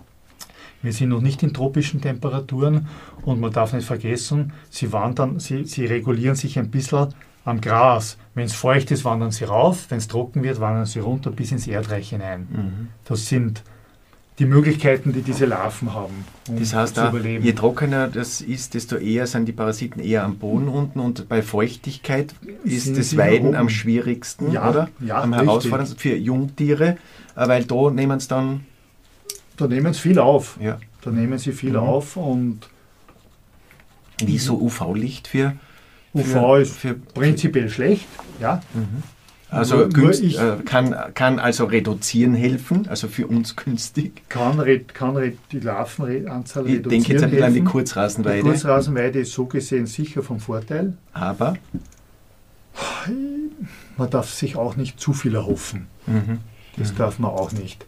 Wir 0.80 0.92
sind 0.92 1.10
noch 1.10 1.20
nicht 1.20 1.42
in 1.42 1.54
tropischen 1.54 2.00
Temperaturen 2.00 2.88
und 3.24 3.38
man 3.38 3.52
darf 3.52 3.72
nicht 3.72 3.86
vergessen, 3.86 4.52
sie 4.68 4.92
wandern, 4.92 5.38
sie, 5.38 5.64
sie 5.64 5.86
regulieren 5.86 6.34
sich 6.34 6.58
ein 6.58 6.70
bisschen 6.70 7.14
am 7.44 7.60
Gras. 7.60 8.18
Wenn 8.34 8.46
es 8.46 8.54
feucht 8.54 8.90
ist, 8.90 9.04
wandern 9.04 9.30
sie 9.30 9.44
rauf, 9.44 9.86
wenn 9.90 9.98
es 9.98 10.08
trocken 10.08 10.42
wird, 10.42 10.58
wandern 10.58 10.86
sie 10.86 10.98
runter 10.98 11.30
bis 11.30 11.52
ins 11.52 11.68
Erdreich 11.68 12.10
hinein. 12.10 12.48
Mhm. 12.50 12.88
Das 13.04 13.28
sind 13.28 13.62
die 14.42 14.48
Möglichkeiten, 14.48 15.12
die 15.12 15.22
diese 15.22 15.46
Larven 15.46 15.94
haben, 15.94 16.24
um 16.48 16.58
Das 16.58 16.74
heißt, 16.74 16.96
zu 16.96 17.02
auch, 17.06 17.10
überleben. 17.12 17.44
je 17.44 17.52
trockener 17.52 18.08
das 18.08 18.40
ist, 18.40 18.74
desto 18.74 18.96
eher 18.96 19.26
sind 19.28 19.46
die 19.46 19.52
Parasiten 19.52 20.02
eher 20.02 20.24
am 20.24 20.36
Boden 20.36 20.66
unten 20.68 20.98
und 20.98 21.28
bei 21.28 21.42
Feuchtigkeit 21.42 22.34
ist 22.64 22.86
Sind 22.86 22.98
das 22.98 23.16
Weiden 23.16 23.48
oben. 23.48 23.56
am 23.56 23.68
schwierigsten, 23.68 24.50
Ja, 24.50 24.68
oder? 24.68 24.88
ja, 24.98 25.22
am 25.22 25.32
herausforderndsten 25.32 25.98
für 26.00 26.16
Jungtiere, 26.16 26.96
äh, 27.36 27.46
weil 27.48 27.64
da 27.64 27.90
nehmen 27.90 28.18
sie 28.18 28.28
dann, 28.28 28.66
Da 29.56 29.68
nehmen 29.68 29.92
sie 29.94 30.00
viel 30.00 30.18
auf. 30.18 30.58
ja, 30.60 30.78
Da 31.02 31.10
nehmen 31.10 31.38
sie 31.38 31.52
viel 31.52 31.70
Mhm. 31.74 31.76
auf 31.76 32.16
und 32.16 32.60
wie 34.24 34.38
so 34.38 34.54
UV-Licht 34.60 35.28
für, 35.28 35.54
UV 36.14 36.24
für, 36.24 36.60
ist 36.62 36.76
für, 36.76 36.94
prinzipiell 36.94 37.68
schlecht. 37.68 38.06
Ja, 38.40 38.60
Mhm. 38.74 39.02
Also 39.52 39.76
Nur- 39.76 39.84
nur 39.84 39.92
günst, 39.94 40.22
ich- 40.22 40.38
äh, 40.40 40.56
kann, 40.64 40.96
kann 41.14 41.38
also 41.38 41.66
reduzieren 41.66 42.34
helfen, 42.34 42.88
also 42.88 43.06
für 43.06 43.26
uns 43.26 43.54
günstig. 43.54 44.22
kann, 44.30 44.56
kann 44.94 45.32
die 45.52 45.60
Larvenanzahl 45.60 46.64
Ich 46.66 46.72
reduzieren. 46.78 46.88
denke 46.90 47.12
jetzt 47.12 47.22
ein 47.22 47.30
bisschen 47.30 47.44
an 47.44 47.52
die 47.52 47.58
helfen. 47.60 47.66
Die 47.66 47.70
Kurzrasenweide, 47.70 48.42
Kurzrasenweide 48.42 49.18
ist 49.20 49.32
so 49.32 49.44
gesehen 49.44 49.86
sicher 49.86 50.22
vom 50.22 50.40
Vorteil. 50.40 50.94
aber 51.12 51.54
Man 53.96 54.10
darf 54.10 54.30
sich 54.30 54.56
auch 54.56 54.76
nicht 54.76 54.98
zu 54.98 55.12
viel 55.12 55.34
erhoffen. 55.34 55.86
mhm. 56.06 56.38
Das 56.78 56.92
Mhm. 56.92 56.96
darf 56.96 57.18
man 57.18 57.30
auch 57.32 57.52
nicht. 57.52 57.84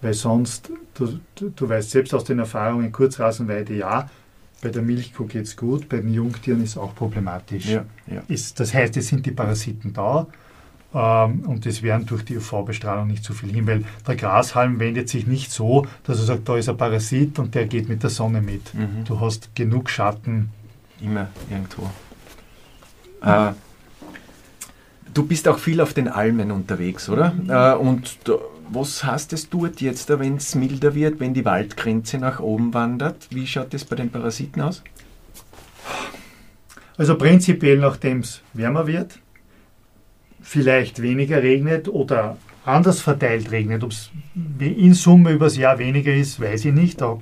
Weil 0.00 0.14
sonst, 0.14 0.70
du, 0.94 1.18
du, 1.34 1.50
du 1.50 1.68
weißt 1.68 1.90
selbst 1.90 2.14
aus 2.14 2.22
den 2.22 2.38
Erfahrungen, 2.38 2.92
Kurzrasenweide 2.92 3.74
ja, 3.74 4.08
bei 4.62 4.68
der 4.68 4.82
Milchkuh 4.82 5.24
geht 5.26 5.44
es 5.46 5.56
gut, 5.56 5.88
bei 5.88 5.96
den 5.98 6.14
Jungtieren 6.14 6.62
ist 6.62 6.70
es 6.70 6.78
auch 6.78 6.94
problematisch. 6.94 7.66
ja, 7.66 7.84
ja. 8.06 8.22
Ist, 8.28 8.60
das 8.60 8.72
heißt, 8.72 8.96
es 8.96 9.08
sind 9.08 9.26
die 9.26 9.32
Parasiten 9.32 9.92
da 9.92 10.28
und 10.90 11.66
es 11.66 11.82
werden 11.82 12.06
durch 12.06 12.24
die 12.24 12.38
UV-Bestrahlung 12.38 13.08
nicht 13.08 13.22
so 13.22 13.34
viel 13.34 13.52
hin, 13.52 13.66
weil 13.66 13.84
der 14.06 14.16
Grashalm 14.16 14.80
wendet 14.80 15.10
sich 15.10 15.26
nicht 15.26 15.52
so, 15.52 15.86
dass 16.04 16.18
er 16.18 16.24
sagt, 16.24 16.48
da 16.48 16.56
ist 16.56 16.68
ein 16.68 16.78
Parasit 16.78 17.38
und 17.38 17.54
der 17.54 17.66
geht 17.66 17.90
mit 17.90 18.02
der 18.02 18.10
Sonne 18.10 18.40
mit. 18.40 18.74
Mhm. 18.74 19.04
Du 19.04 19.20
hast 19.20 19.54
genug 19.54 19.90
Schatten. 19.90 20.50
Immer 21.00 21.28
irgendwo. 21.50 21.90
Äh, 23.22 23.52
du 25.12 25.26
bist 25.26 25.46
auch 25.46 25.58
viel 25.58 25.80
auf 25.80 25.92
den 25.92 26.08
Almen 26.08 26.50
unterwegs, 26.50 27.08
oder? 27.08 27.34
Äh, 27.48 27.76
und 27.78 28.18
was 28.70 29.04
heißt 29.04 29.32
es 29.32 29.48
dort 29.50 29.80
jetzt, 29.80 30.08
wenn 30.08 30.36
es 30.36 30.54
milder 30.54 30.94
wird, 30.94 31.20
wenn 31.20 31.34
die 31.34 31.44
Waldgrenze 31.44 32.18
nach 32.18 32.40
oben 32.40 32.72
wandert? 32.74 33.28
Wie 33.30 33.46
schaut 33.46 33.74
das 33.74 33.84
bei 33.84 33.96
den 33.96 34.10
Parasiten 34.10 34.62
aus? 34.62 34.82
Also 36.96 37.16
prinzipiell, 37.16 37.78
nachdem 37.78 38.20
es 38.20 38.42
wärmer 38.54 38.86
wird, 38.86 39.18
vielleicht 40.40 41.02
weniger 41.02 41.42
regnet 41.42 41.88
oder 41.88 42.36
anders 42.64 43.00
verteilt 43.00 43.50
regnet. 43.50 43.82
Ob 43.84 43.90
es 43.92 44.10
in 44.58 44.94
Summe 44.94 45.32
übers 45.32 45.56
Jahr 45.56 45.78
weniger 45.78 46.14
ist, 46.14 46.40
weiß 46.40 46.66
ich 46.66 46.72
nicht. 46.74 47.00
Da 47.00 47.18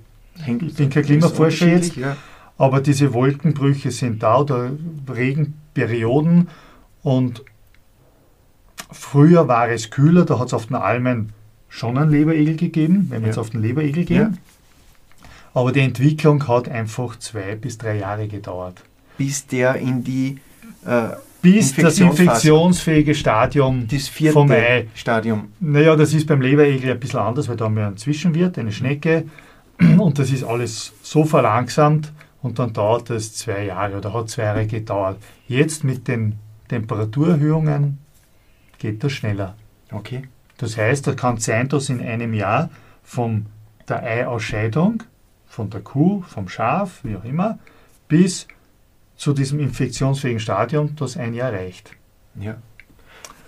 Ich 0.46 0.74
bin 0.74 0.90
kein 0.90 1.04
Klimaforscher 1.04 1.68
jetzt. 1.68 1.96
Ja. 1.96 2.16
Aber 2.58 2.80
diese 2.80 3.12
Wolkenbrüche 3.12 3.90
sind 3.90 4.22
da 4.22 4.40
oder 4.40 4.70
Regenperioden 5.08 6.48
und 7.02 7.42
früher 8.90 9.46
war 9.48 9.68
es 9.68 9.90
kühler, 9.90 10.24
da 10.24 10.38
hat 10.38 10.48
es 10.48 10.54
auf 10.54 10.66
den 10.66 10.76
Almen 10.76 11.32
schon 11.68 11.98
einen 11.98 12.10
Leberegel 12.10 12.56
gegeben, 12.56 13.06
wenn 13.10 13.20
wir 13.20 13.26
Ja. 13.26 13.26
jetzt 13.28 13.38
auf 13.38 13.50
den 13.50 13.60
Leberegel 13.62 14.04
gehen. 14.04 14.16
Ja. 14.16 14.32
Aber 15.52 15.72
die 15.72 15.80
Entwicklung 15.80 16.46
hat 16.48 16.68
einfach 16.68 17.18
zwei 17.18 17.56
bis 17.56 17.78
drei 17.78 17.98
Jahre 17.98 18.28
gedauert. 18.28 18.82
Bis 19.18 19.46
der 19.46 19.76
in 19.76 20.04
die 20.04 20.38
äh, 20.84 21.08
Bis 21.52 21.74
das 21.74 21.98
infektionsfähige 22.00 23.14
Stadium 23.14 23.86
das 23.88 24.08
vierte 24.08 24.32
vom 24.32 24.50
Ei. 24.50 24.88
Stadium. 24.94 25.48
Naja, 25.60 25.94
das 25.94 26.12
ist 26.12 26.26
beim 26.26 26.40
Leberegel 26.40 26.90
ein 26.90 27.00
bisschen 27.00 27.20
anders, 27.20 27.48
weil 27.48 27.56
da 27.56 27.66
haben 27.66 27.76
wir 27.76 27.86
einen 27.86 27.96
Zwischenwirt, 27.96 28.58
eine 28.58 28.72
Schnecke 28.72 29.24
und 29.78 30.18
das 30.18 30.30
ist 30.30 30.42
alles 30.42 30.92
so 31.02 31.24
verlangsamt 31.24 32.12
und 32.42 32.58
dann 32.58 32.72
dauert 32.72 33.10
das 33.10 33.34
zwei 33.34 33.66
Jahre 33.66 33.96
oder 33.98 34.12
hat 34.12 34.28
zwei 34.28 34.42
Jahre 34.42 34.66
gedauert. 34.66 35.18
Jetzt 35.46 35.84
mit 35.84 36.08
den 36.08 36.36
Temperaturerhöhungen 36.68 37.98
geht 38.78 39.04
das 39.04 39.12
schneller. 39.12 39.54
Okay. 39.92 40.24
Das 40.58 40.76
heißt, 40.76 41.06
da 41.06 41.12
kann 41.12 41.38
sein, 41.38 41.68
dass 41.68 41.88
in 41.88 42.00
einem 42.00 42.34
Jahr 42.34 42.70
von 43.02 43.46
der 43.88 44.02
Eiausscheidung, 44.02 45.02
von 45.46 45.70
der 45.70 45.80
Kuh, 45.80 46.22
vom 46.22 46.48
Schaf, 46.48 47.00
wie 47.04 47.16
auch 47.16 47.24
immer, 47.24 47.58
bis 48.08 48.48
zu 49.16 49.32
diesem 49.32 49.60
infektionsfähigen 49.60 50.40
Stadium, 50.40 50.94
das 50.96 51.16
ein 51.16 51.34
Jahr 51.34 51.52
reicht. 51.52 51.92
Ja. 52.38 52.56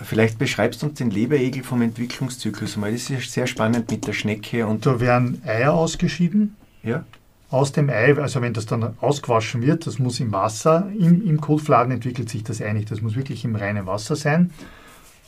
Vielleicht 0.00 0.38
beschreibst 0.38 0.82
du 0.82 0.86
uns 0.86 0.98
den 0.98 1.10
Leberegel 1.10 1.64
vom 1.64 1.82
Entwicklungszyklus 1.82 2.76
mal. 2.76 2.92
Das 2.92 3.10
ist 3.10 3.32
sehr 3.32 3.46
spannend 3.46 3.90
mit 3.90 4.06
der 4.06 4.12
Schnecke 4.12 4.66
und. 4.66 4.86
Da 4.86 5.00
werden 5.00 5.42
Eier 5.44 5.74
ausgeschieden. 5.74 6.56
Ja. 6.82 7.04
Aus 7.50 7.72
dem 7.72 7.88
Ei, 7.88 8.14
also 8.16 8.40
wenn 8.42 8.52
das 8.52 8.66
dann 8.66 8.94
ausgewaschen 9.00 9.62
wird, 9.62 9.86
das 9.86 9.98
muss 9.98 10.20
im 10.20 10.32
Wasser, 10.32 10.90
im, 10.96 11.26
im 11.26 11.40
Kotfladen 11.40 11.92
entwickelt 11.92 12.28
sich 12.28 12.44
das 12.44 12.60
Ei 12.60 12.72
nicht, 12.74 12.90
das 12.90 13.00
muss 13.00 13.16
wirklich 13.16 13.44
im 13.44 13.56
reinen 13.56 13.86
Wasser 13.86 14.16
sein. 14.16 14.52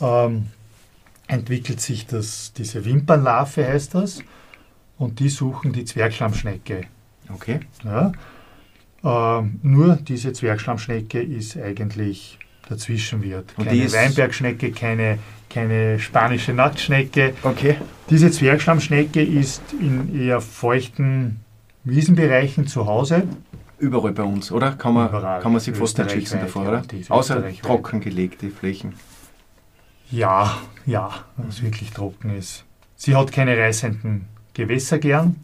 Ähm, 0.00 0.48
entwickelt 1.26 1.80
sich 1.80 2.06
das, 2.06 2.52
diese 2.52 2.84
Wimpernlarve 2.84 3.66
heißt 3.66 3.94
das, 3.94 4.22
und 4.98 5.18
die 5.18 5.30
suchen 5.30 5.72
die 5.72 5.86
Zwergschlammschnecke. 5.86 6.82
Okay. 7.32 7.60
Ja. 7.84 8.12
Ähm, 9.02 9.60
nur 9.62 9.96
diese 9.96 10.32
Zwergschlammschnecke 10.32 11.20
ist 11.22 11.56
eigentlich 11.56 12.38
der 12.68 12.76
Zwischenwirt. 12.78 13.54
Und 13.56 13.64
Keine 13.64 13.76
die 13.78 13.84
ist- 13.84 13.94
Weinbergschnecke, 13.96 14.72
keine, 14.72 15.18
keine 15.48 15.98
spanische 15.98 16.52
Nacktschnecke. 16.52 17.34
Okay. 17.42 17.76
Diese 18.10 18.30
Zwergschlammschnecke 18.30 19.22
ist 19.22 19.62
in 19.80 20.14
eher 20.20 20.40
feuchten 20.40 21.40
Wiesenbereichen 21.84 22.66
zu 22.66 22.86
Hause. 22.86 23.22
Überall 23.78 24.12
bei 24.12 24.22
uns, 24.22 24.52
oder? 24.52 24.72
Kann 24.72 24.92
man, 24.92 25.08
Überall. 25.08 25.40
kann 25.40 25.52
man 25.52 25.60
sich 25.60 25.74
fast 25.74 25.96
nicht 25.96 26.10
schützen 26.10 26.40
davor, 26.40 26.68
oder? 26.68 26.82
Außer 27.08 27.42
trockengelegte 27.62 28.50
Flächen. 28.50 28.92
Ja, 30.10 30.58
ja, 30.84 31.10
wenn 31.36 31.48
es 31.48 31.62
wirklich 31.62 31.90
trocken 31.90 32.30
ist. 32.36 32.64
Sie 32.96 33.16
hat 33.16 33.32
keine 33.32 33.56
reißenden 33.56 34.26
Gewässer 34.52 34.98
gern. 34.98 35.36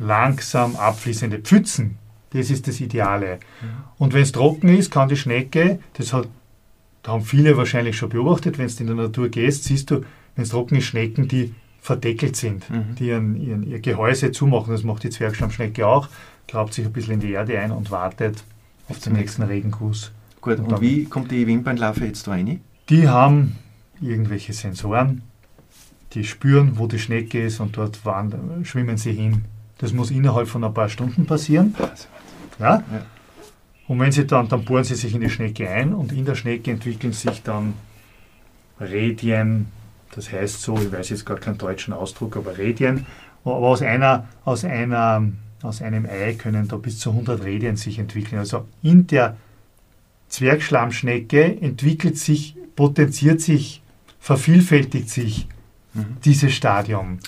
Langsam 0.00 0.76
abfließende 0.76 1.38
Pfützen, 1.38 1.96
das 2.32 2.50
ist 2.50 2.66
das 2.68 2.80
Ideale. 2.80 3.38
Und 3.98 4.12
wenn 4.14 4.22
es 4.22 4.32
trocken 4.32 4.68
ist, 4.68 4.90
kann 4.90 5.08
die 5.08 5.16
Schnecke, 5.16 5.80
das 5.94 6.12
hat, 6.12 6.28
da 7.02 7.12
haben 7.12 7.24
viele 7.24 7.56
wahrscheinlich 7.56 7.96
schon 7.96 8.08
beobachtet, 8.10 8.58
wenn 8.58 8.68
du 8.68 8.74
in 8.80 8.86
der 8.86 8.96
Natur 8.96 9.28
gehst, 9.28 9.64
siehst 9.64 9.90
du, 9.90 10.02
wenn 10.36 10.42
es 10.44 10.50
trocken 10.50 10.76
ist, 10.76 10.84
Schnecken, 10.84 11.28
die 11.28 11.54
verdeckelt 11.80 12.36
sind, 12.36 12.68
Mhm. 12.70 12.94
die 12.98 13.06
ihren, 13.08 13.36
ihren, 13.40 13.62
ihr 13.62 13.80
Gehäuse 13.80 14.32
zumachen. 14.32 14.72
Das 14.72 14.84
macht 14.84 15.02
die 15.02 15.10
Zwergschlammschnecke 15.10 15.86
auch, 15.86 16.08
grabt 16.46 16.74
sich 16.74 16.84
ein 16.84 16.92
bisschen 16.92 17.14
in 17.14 17.20
die 17.20 17.32
Erde 17.32 17.58
ein 17.58 17.72
und 17.72 17.90
wartet 17.90 18.44
auf 18.88 18.98
den 19.00 19.14
nächsten 19.14 19.42
Regenguss. 19.42 20.12
Gut, 20.40 20.58
Und 20.58 20.72
und, 20.72 20.80
wie 20.80 21.04
kommt 21.04 21.30
die 21.30 21.46
Wimpernlarve 21.46 22.04
jetzt 22.06 22.26
da 22.26 22.32
rein? 22.32 22.60
Die 22.90 23.08
haben 23.08 23.56
irgendwelche 24.00 24.52
Sensoren, 24.52 25.22
die 26.12 26.24
spüren, 26.24 26.72
wo 26.78 26.86
die 26.86 26.98
Schnecke 26.98 27.44
ist 27.44 27.60
und 27.60 27.76
dort 27.76 28.04
wandern, 28.04 28.64
schwimmen 28.64 28.96
sie 28.96 29.12
hin. 29.12 29.44
Das 29.80 29.92
muss 29.92 30.10
innerhalb 30.10 30.48
von 30.48 30.62
ein 30.64 30.74
paar 30.74 30.88
Stunden 30.88 31.26
passieren. 31.26 31.74
Ja? 32.58 32.82
Und 33.88 33.98
wenn 33.98 34.12
sie 34.12 34.26
dann, 34.26 34.48
dann 34.48 34.64
bohren 34.64 34.84
sie 34.84 34.94
sich 34.94 35.14
in 35.14 35.20
die 35.20 35.30
Schnecke 35.30 35.68
ein 35.68 35.92
und 35.94 36.12
in 36.12 36.24
der 36.24 36.34
Schnecke 36.34 36.70
entwickeln 36.70 37.12
sich 37.12 37.42
dann 37.42 37.74
Redien, 38.80 39.66
das 40.14 40.30
heißt 40.32 40.62
so, 40.62 40.76
ich 40.76 40.92
weiß 40.92 41.08
jetzt 41.10 41.26
gar 41.26 41.38
keinen 41.38 41.58
deutschen 41.58 41.92
Ausdruck, 41.92 42.36
aber 42.36 42.56
Redien. 42.58 43.06
Aber 43.44 43.56
aus, 43.56 43.82
einer, 43.82 44.28
aus, 44.44 44.64
einer, 44.64 45.24
aus 45.62 45.82
einem 45.82 46.06
Ei 46.06 46.34
können 46.34 46.68
da 46.68 46.76
bis 46.76 46.98
zu 46.98 47.10
100 47.10 47.42
Redien 47.42 47.76
sich 47.76 47.98
entwickeln. 47.98 48.38
Also 48.38 48.66
in 48.82 49.06
der 49.06 49.36
Zwergschlammschnecke 50.28 51.60
entwickelt 51.60 52.18
sich, 52.18 52.54
potenziert 52.76 53.40
sich, 53.40 53.82
vervielfältigt 54.20 55.08
sich 55.10 55.48
Mhm. 55.92 56.16
dieses 56.24 56.52
Stadium. 56.52 57.18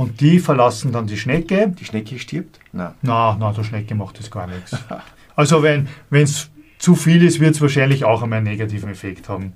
Und 0.00 0.22
die 0.22 0.38
verlassen 0.38 0.92
dann 0.92 1.06
die 1.06 1.18
Schnecke. 1.18 1.74
Die 1.78 1.84
Schnecke 1.84 2.18
stirbt? 2.18 2.58
Nein. 2.72 2.94
Na, 3.02 3.36
na, 3.38 3.52
der 3.52 3.64
Schnecke 3.64 3.94
macht 3.94 4.18
das 4.18 4.30
gar 4.30 4.46
nichts. 4.46 4.74
Also 5.36 5.62
wenn 5.62 5.88
es 6.10 6.50
zu 6.78 6.94
viel 6.94 7.22
ist, 7.22 7.38
wird 7.38 7.54
es 7.54 7.60
wahrscheinlich 7.60 8.04
auch 8.04 8.22
einmal 8.22 8.38
einen 8.38 8.48
negativen 8.48 8.90
Effekt 8.90 9.28
haben. 9.28 9.52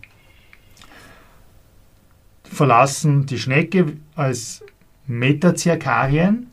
Verlassen 2.44 3.24
die 3.26 3.38
Schnecke 3.38 3.96
als 4.14 4.62
Metazirkarien. 5.06 6.50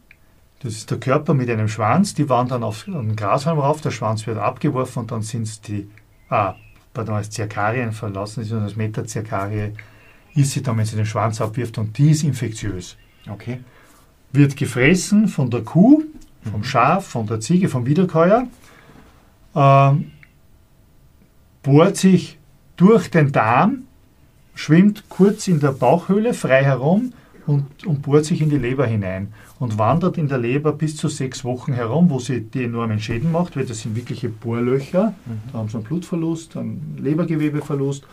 Das 0.62 0.74
ist 0.74 0.90
der 0.90 0.98
Körper 0.98 1.34
mit 1.34 1.50
einem 1.50 1.68
Schwanz. 1.68 2.14
Die 2.14 2.30
wandern 2.30 2.64
auf 2.64 2.86
den 2.86 3.16
Grashalm 3.18 3.60
rauf. 3.60 3.82
Der 3.82 3.92
Schwanz 3.92 4.26
wird 4.26 4.38
abgeworfen 4.38 5.02
und 5.02 5.12
dann 5.12 5.22
sind 5.22 5.44
es 5.44 5.62
die, 5.62 5.90
ah, 6.30 6.56
pardon, 6.94 7.16
als 7.16 7.30
Zirkarien 7.30 7.92
verlassen 7.92 8.42
ist 8.42 8.52
und 8.54 8.64
als 8.64 8.78
Metazirkarie 8.78 9.74
ist 10.34 10.52
sie 10.52 10.64
dann, 10.64 10.78
wenn 10.78 10.86
sie 10.86 10.96
den 10.96 11.06
Schwanz 11.06 11.42
abwirft 11.42 11.78
und 11.78 11.98
die 11.98 12.12
ist 12.12 12.24
infektiös 12.24 12.98
Okay. 13.30 13.60
Wird 14.34 14.56
gefressen 14.56 15.28
von 15.28 15.50
der 15.50 15.62
Kuh, 15.62 16.04
vom 16.50 16.64
Schaf, 16.64 17.08
von 17.08 17.28
der 17.28 17.40
Ziege, 17.40 17.70
vom 17.70 17.86
Wiederkäuer, 17.86 18.48
ähm, 19.56 20.12
bohrt 21.64 21.98
sich 21.98 22.38
durch 22.78 23.12
den 23.12 23.32
Darm, 23.32 23.84
schwimmt 24.56 25.10
kurz 25.10 25.48
in 25.48 25.60
der 25.60 25.72
Bauchhöhle 25.72 26.34
frei 26.34 26.64
herum 26.64 27.14
und, 27.46 27.86
und 27.86 28.02
bohrt 28.02 28.26
sich 28.26 28.42
in 28.42 28.50
die 28.50 28.58
Leber 28.58 28.86
hinein 28.86 29.34
und 29.60 29.78
wandert 29.78 30.18
in 30.18 30.28
der 30.28 30.38
Leber 30.38 30.72
bis 30.72 30.96
zu 30.96 31.08
sechs 31.08 31.44
Wochen 31.44 31.74
herum, 31.74 32.10
wo 32.10 32.20
sie 32.20 32.42
die 32.42 32.64
enormen 32.64 33.00
Schäden 33.00 33.32
macht, 33.32 33.56
weil 33.56 33.66
das 33.66 33.82
sind 33.82 33.96
wirkliche 33.96 34.30
Bohrlöcher, 34.30 35.14
da 35.52 35.60
haben 35.60 35.70
sie 35.70 35.78
einen 35.78 35.84
Blutverlust, 35.84 36.58
einen 36.58 36.98
Lebergewebeverlust 37.00 38.06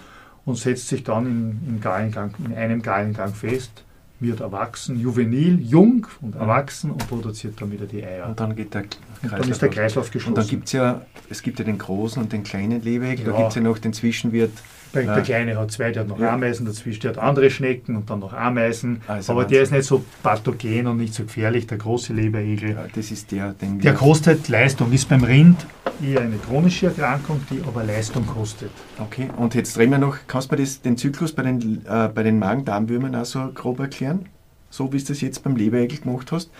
und 0.44 0.56
setzt 0.56 0.88
sich 0.88 1.04
dann 1.04 1.26
in, 1.26 1.60
im 1.68 1.80
Gallengang, 1.80 2.34
in 2.44 2.54
einem 2.54 2.82
Gallengang 2.82 3.32
fest, 3.34 3.84
wird 4.20 4.40
erwachsen, 4.40 4.98
juvenil, 4.98 5.60
jung 5.60 6.06
und 6.20 6.34
erwachsen 6.34 6.90
und 6.90 7.06
produziert 7.08 7.60
dann 7.60 7.70
wieder 7.70 7.86
die 7.86 8.04
Eier. 8.04 8.26
Und 8.26 8.40
dann 8.40 8.56
geht 8.56 8.74
der 8.74 8.82
Und 9.22 9.32
dann 9.32 9.48
ist 9.48 9.62
der. 9.62 9.68
Kreislauf 9.68 10.06
Und 10.06 10.12
geschlossen. 10.12 10.34
dann 10.34 10.46
gibt 10.48 10.66
es 10.66 10.72
ja, 10.72 11.02
es 11.30 11.42
gibt 11.42 11.58
ja 11.58 11.64
den 11.64 11.78
großen 11.78 12.22
und 12.22 12.32
den 12.32 12.42
kleinen 12.42 12.82
Lebeegg, 12.82 13.24
da 13.24 13.30
Ja. 13.30 13.36
gibt 13.36 13.48
es 13.50 13.54
ja 13.54 13.60
noch 13.62 13.78
den 13.78 13.92
Zwischenwirt. 13.92 14.52
Der, 14.94 15.02
Ja. 15.04 15.14
der 15.14 15.22
Kleine 15.22 15.56
hat 15.58 15.70
zwei, 15.70 15.92
der 15.92 16.02
hat 16.02 16.08
noch 16.08 16.18
Ja. 16.18 16.32
Ameisen, 16.32 16.64
dazwischen 16.66 17.00
der 17.02 17.10
hat 17.10 17.18
andere 17.18 17.50
Schnecken 17.50 17.96
und 17.96 18.08
dann 18.08 18.20
noch 18.20 18.32
Ameisen. 18.32 19.02
Also 19.06 19.32
Aber 19.32 19.42
Wahnsinn. 19.42 19.54
der 19.54 19.62
ist 19.64 19.72
nicht 19.72 19.84
so 19.84 20.04
pathogen 20.22 20.86
und 20.86 20.96
nicht 20.96 21.12
so 21.14 21.24
gefährlich, 21.24 21.66
der 21.66 21.78
große 21.78 22.12
Leberegel. 22.12 22.70
Ja, 22.70 22.86
das 22.94 23.10
ist 23.10 23.30
der, 23.32 23.52
den 23.52 23.80
Der 23.80 23.94
kostet 23.94 24.48
Leistung, 24.48 24.90
ist 24.92 25.08
beim 25.08 25.24
Rind 25.24 25.66
eher 26.02 26.20
eine 26.22 26.36
chronische 26.36 26.86
Erkrankung, 26.86 27.40
die 27.50 27.60
aber 27.66 27.84
Leistung 27.84 28.26
kostet. 28.26 28.70
Okay, 28.98 29.28
und 29.36 29.54
jetzt 29.54 29.76
drehen 29.76 29.90
wir 29.90 29.98
noch, 29.98 30.16
kannst 30.26 30.50
du 30.50 30.56
mir 30.56 30.62
das, 30.62 30.80
den 30.80 30.96
Zyklus 30.96 31.32
bei 31.32 31.42
den, 31.42 31.84
äh, 31.86 32.08
bei 32.14 32.22
den 32.22 32.38
Magen-Darm-Würmern 32.38 33.14
auch 33.16 33.24
so 33.24 33.50
grob 33.54 33.80
erklären? 33.80 34.26
So 34.70 34.92
wie 34.92 34.98
du 34.98 35.04
das 35.04 35.20
jetzt 35.20 35.42
beim 35.44 35.56
Leberegel 35.56 35.98
gemacht 35.98 36.30
hast? 36.32 36.50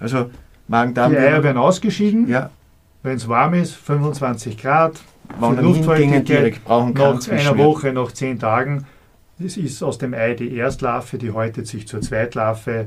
Also 0.00 0.24
Die 0.24 0.24
Eier 0.24 0.30
Magen-Darm-Würmer, 0.68 1.42
werden 1.42 1.58
ausgeschieden, 1.58 2.28
ja, 2.28 2.50
wenn 3.02 3.16
es 3.16 3.28
warm 3.28 3.54
ist, 3.54 3.74
25 3.74 4.58
Grad. 4.58 5.00
Für 5.28 5.46
hingehen 5.46 5.64
Luftfeuchtigkeit 5.64 6.28
direkt, 6.28 6.64
brauchen 6.64 6.94
keinen 6.94 7.14
Nach 7.14 7.20
einer. 7.28 7.58
Woche, 7.58 7.92
nach 7.92 8.12
zehn 8.12 8.38
Tagen, 8.38 8.86
das 9.38 9.56
ist 9.56 9.82
aus 9.82 9.98
dem 9.98 10.14
Ei 10.14 10.34
die 10.34 10.54
Erstlarve, 10.56 11.18
die 11.18 11.30
häutet 11.30 11.66
sich 11.66 11.86
zur 11.86 12.00
Zweitlarve, 12.00 12.86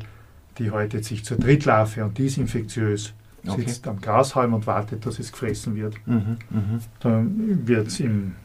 die 0.57 0.71
häutet 0.71 1.05
sich 1.05 1.23
zur 1.23 1.37
Drittlarve 1.37 2.03
und 2.03 2.17
die 2.17 2.25
ist 2.25 2.37
infektiös. 2.37 3.13
Okay. 3.47 3.61
Sitzt 3.61 3.87
am 3.87 3.99
Grashalm 3.99 4.53
und 4.53 4.67
wartet, 4.67 5.05
dass 5.05 5.17
es 5.17 5.31
gefressen 5.31 5.75
wird. 5.75 5.95
Mhm, 6.05 6.37
mhm. 6.51 6.79
Dann 6.99 7.67
wird 7.67 7.87
es 7.87 7.99
im, 7.99 8.35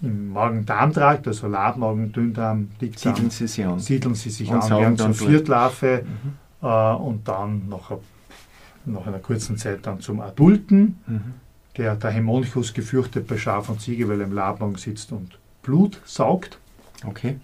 im 0.00 0.32
Magen-Darm-Trakt, 0.32 1.26
also 1.26 1.48
Labmagen, 1.48 2.12
Dünndarm, 2.12 2.68
Dickdarm, 2.80 3.16
Siedeln 3.16 3.30
sie 3.30 3.46
sich 3.48 3.66
an. 3.66 3.80
siedeln 3.80 4.14
sie 4.14 4.30
sich 4.30 4.48
Und 4.50 4.62
an, 4.62 4.70
werden 4.78 4.96
dann 4.96 5.14
zur. 5.14 5.28
Viertlarve 5.28 6.04
Mhm. 6.04 6.68
äh, 6.68 6.94
und 6.94 7.26
dann 7.26 7.68
nach, 7.68 7.92
nach 8.84 9.06
einer 9.08 9.18
kurzen 9.18 9.56
Zeit 9.56 9.80
dann 9.86 10.00
zum 10.00 10.20
Adulten. 10.20 10.98
Mhm. 11.06 11.20
Der, 11.76 11.96
der 11.96 12.10
Hämonchus 12.10 12.72
gefürchtet 12.72 13.26
bei 13.26 13.36
Schaf 13.36 13.68
und 13.68 13.80
Ziege, 13.80 14.08
weil 14.08 14.20
er 14.20 14.26
im 14.26 14.32
Labmagen 14.32 14.76
sitzt 14.76 15.10
und 15.12 15.38
Blut 15.62 16.00
saugt. 16.04 16.58
Okay. 17.04 17.36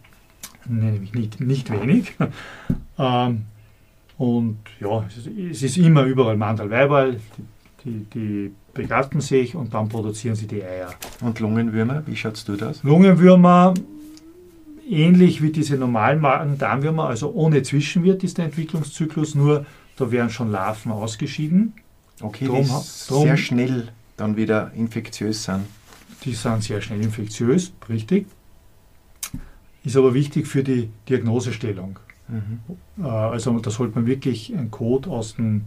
Nämlich 0.68 1.12
nicht, 1.14 1.40
nicht 1.40 1.70
wenig. 1.70 2.14
ähm, 2.98 3.42
und 4.18 4.58
ja, 4.78 5.04
es 5.08 5.16
ist, 5.16 5.26
es 5.26 5.62
ist 5.62 5.78
immer 5.78 6.04
überall 6.04 6.36
Mandel-Weiberl. 6.36 7.18
Die, 7.84 7.90
die, 7.90 8.04
die 8.14 8.54
begatten 8.74 9.20
sich 9.20 9.56
und 9.56 9.74
dann 9.74 9.88
produzieren 9.88 10.36
sie 10.36 10.46
die 10.46 10.62
Eier. 10.62 10.90
Und 11.22 11.40
Lungenwürmer, 11.40 12.02
wie 12.06 12.14
schaust 12.14 12.46
du 12.48 12.56
das? 12.56 12.82
Lungenwürmer, 12.82 13.74
ähnlich 14.88 15.42
wie 15.42 15.50
diese 15.50 15.76
normalen 15.76 16.20
Magen-Darmwürmer, 16.20 17.08
also 17.08 17.32
ohne 17.32 17.62
Zwischenwirt 17.62 18.22
ist 18.22 18.38
der 18.38 18.44
Entwicklungszyklus, 18.46 19.34
nur 19.34 19.64
da 19.96 20.10
werden 20.10 20.30
schon 20.30 20.50
Larven 20.50 20.92
ausgeschieden. 20.92 21.72
Okay, 22.20 22.46
Drum- 22.46 22.66
drum- 22.66 23.22
sehr 23.24 23.36
schnell 23.36 23.88
dann 24.20 24.36
wieder 24.36 24.70
infektiös 24.74 25.44
sind. 25.44 25.64
Die 26.24 26.34
sind 26.34 26.62
sehr 26.62 26.80
schnell 26.82 27.00
infektiös, 27.02 27.72
richtig. 27.88 28.26
Ist 29.84 29.96
aber 29.96 30.12
wichtig 30.12 30.46
für 30.46 30.62
die 30.62 30.90
Diagnosestellung. 31.08 31.98
Mhm. 32.28 32.60
Äh, 33.04 33.08
Also 33.08 33.58
da 33.58 33.70
sollte 33.70 33.94
man 33.98 34.06
wirklich 34.06 34.54
einen 34.54 34.70
Kot 34.70 35.08
aus 35.08 35.36
dem 35.36 35.62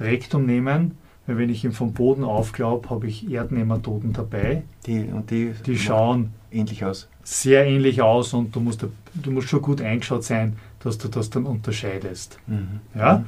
Rektum 0.00 0.46
nehmen, 0.46 0.96
weil 1.26 1.36
wenn 1.38 1.50
ich 1.50 1.64
ihn 1.64 1.72
vom 1.72 1.92
Boden 1.92 2.24
aufklaube, 2.24 2.88
habe 2.90 3.06
ich 3.06 3.30
Erdnehmertoten 3.30 4.12
dabei. 4.12 4.62
Die, 4.86 5.00
und 5.04 5.30
die, 5.30 5.52
Die 5.66 5.78
schauen 5.78 6.32
ähnlich 6.50 6.84
aus. 6.84 7.08
sehr 7.22 7.66
ähnlich 7.66 8.00
aus 8.02 8.32
und 8.32 8.56
du 8.56 8.60
musst, 8.60 8.84
du 9.14 9.30
musst 9.30 9.48
schon 9.48 9.62
gut 9.62 9.80
eingeschaut 9.82 10.24
sein, 10.24 10.56
dass 10.80 10.96
du 10.98 11.08
das 11.08 11.28
dann 11.30 11.44
unterscheidest. 11.44 12.38
Mhm. 12.46 12.80
Ja? 12.94 13.24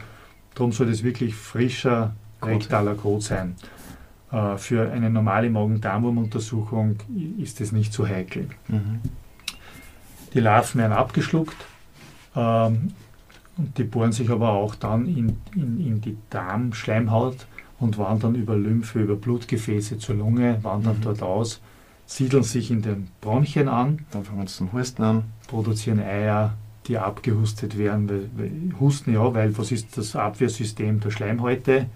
Darum 0.54 0.72
soll 0.72 0.86
das 0.86 1.02
wirklich 1.02 1.34
frischer 1.34 2.14
rektaler 2.42 2.94
Kot 2.94 3.22
sein. 3.22 3.54
Äh, 4.34 4.58
Für 4.58 4.90
eine 4.90 5.10
normale 5.10 5.48
Magen-Darm-Wurm-Untersuchung 5.50 6.96
ist 7.38 7.60
das 7.60 7.70
nicht 7.72 7.92
so 7.92 8.06
heikel. 8.06 8.48
Mhm. 8.68 9.00
Die 10.32 10.40
Larven 10.40 10.80
werden 10.80 10.92
abgeschluckt 10.92 11.56
ähm, 12.34 12.90
und 13.56 13.78
die 13.78 13.84
bohren 13.84 14.10
sich 14.10 14.28
aber 14.30 14.50
auch 14.50 14.74
dann 14.74 15.06
in, 15.06 15.36
in, 15.54 15.78
in 15.86 16.00
die 16.00 16.16
Darmschleimhaut 16.30 17.46
und 17.78 17.98
wandern 17.98 18.34
über 18.34 18.56
Lymphe, 18.56 19.00
über 19.02 19.14
Blutgefäße 19.14 19.98
zur 19.98 20.16
Lunge, 20.16 20.58
wandern 20.62 20.96
Mhm. 20.96 21.02
dort 21.02 21.22
aus, 21.22 21.60
siedeln 22.06 22.42
sich 22.42 22.70
in 22.72 22.82
den 22.82 23.08
Bronchien 23.20 23.68
an, 23.68 24.04
Dann 24.10 24.24
fangen 24.24 24.40
wir 24.40 24.46
zum 24.46 24.72
Husten 24.72 25.02
an. 25.04 25.24
produzieren 25.46 26.00
Eier, 26.00 26.54
die 26.88 26.98
abgehustet 26.98 27.78
werden. 27.78 28.08
Weil, 28.08 28.28
weil, 28.36 28.52
Husten 28.80 29.12
ja, 29.14 29.32
weil 29.32 29.56
was 29.56 29.70
ist 29.70 29.96
das 29.96 30.16
Abwehrsystem 30.16 30.98
der 31.00 31.10
Schleimhäute? 31.10 31.86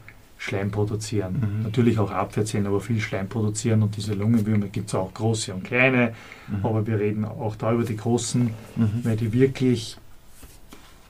Schleim 0.40 0.70
produzieren. 0.70 1.34
Mhm. 1.58 1.62
Natürlich 1.64 1.98
auch 1.98 2.10
Abwehrzellen, 2.12 2.66
aber 2.66 2.80
viel 2.80 3.00
Schleim 3.00 3.28
produzieren 3.28 3.82
und 3.82 3.96
diese 3.96 4.14
Lungenwürmer 4.14 4.66
gibt 4.66 4.88
es 4.88 4.94
auch 4.94 5.12
große 5.12 5.52
und 5.52 5.64
kleine, 5.64 6.14
Mhm. 6.48 6.64
aber 6.64 6.86
wir 6.86 6.98
reden 6.98 7.24
auch 7.24 7.56
da 7.56 7.72
über 7.72 7.84
die 7.84 7.96
großen, 7.96 8.50
Mhm. 8.76 8.90
weil 9.02 9.16
die 9.16 9.32
wirklich, 9.32 9.96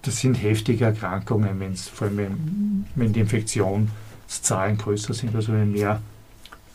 das 0.03 0.19
sind 0.21 0.35
heftige 0.43 0.87
Erkrankungen, 0.87 1.61
wenn's, 1.61 1.89
vor 1.89 2.09
allem 2.09 2.17
wenn, 2.17 2.85
wenn 2.95 3.13
die 3.13 3.21
Infektionszahlen 3.21 4.79
größer 4.79 5.13
sind, 5.15 5.35
also 5.35 5.53
wenn 5.53 5.73
mehr 5.73 6.01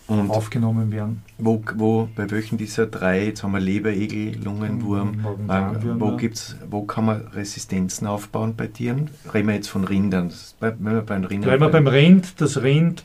Und 0.08 0.30
aufgenommen 0.30 0.92
werden. 0.92 1.24
wo, 1.38 1.62
wo, 1.76 2.10
bei 2.16 2.30
welchen 2.30 2.58
dieser 2.58 2.88
drei, 2.88 3.26
jetzt 3.28 3.42
haben 3.44 3.54
wir 3.54 3.60
Leberegel, 3.62 4.36
Lungenwurm, 4.44 5.22
Magen-Darm-Würmer. 5.22 6.06
äh, 6.06 6.12
wo, 6.12 6.18
gibt's, 6.18 6.56
wo 6.70 6.84
kann 6.84 7.06
man 7.06 7.22
Resistenzen 7.34 8.06
aufbauen 8.08 8.56
bei 8.58 8.68
Tieren? 8.68 9.10
Reden 9.34 9.48
wir 9.48 9.56
jetzt 9.56 9.70
von 9.70 9.86
Rindern. 9.86 10.32
Bei- 10.60 10.74
Wenn 10.78 10.94
wir 10.96 11.02
beim 11.02 11.24
Rindern 11.24 11.50
Bleiben 11.50 11.62
wir 11.64 11.70
beim 11.70 11.88
Rind. 11.88 12.42
Das 12.42 12.62
Rind 12.62 13.04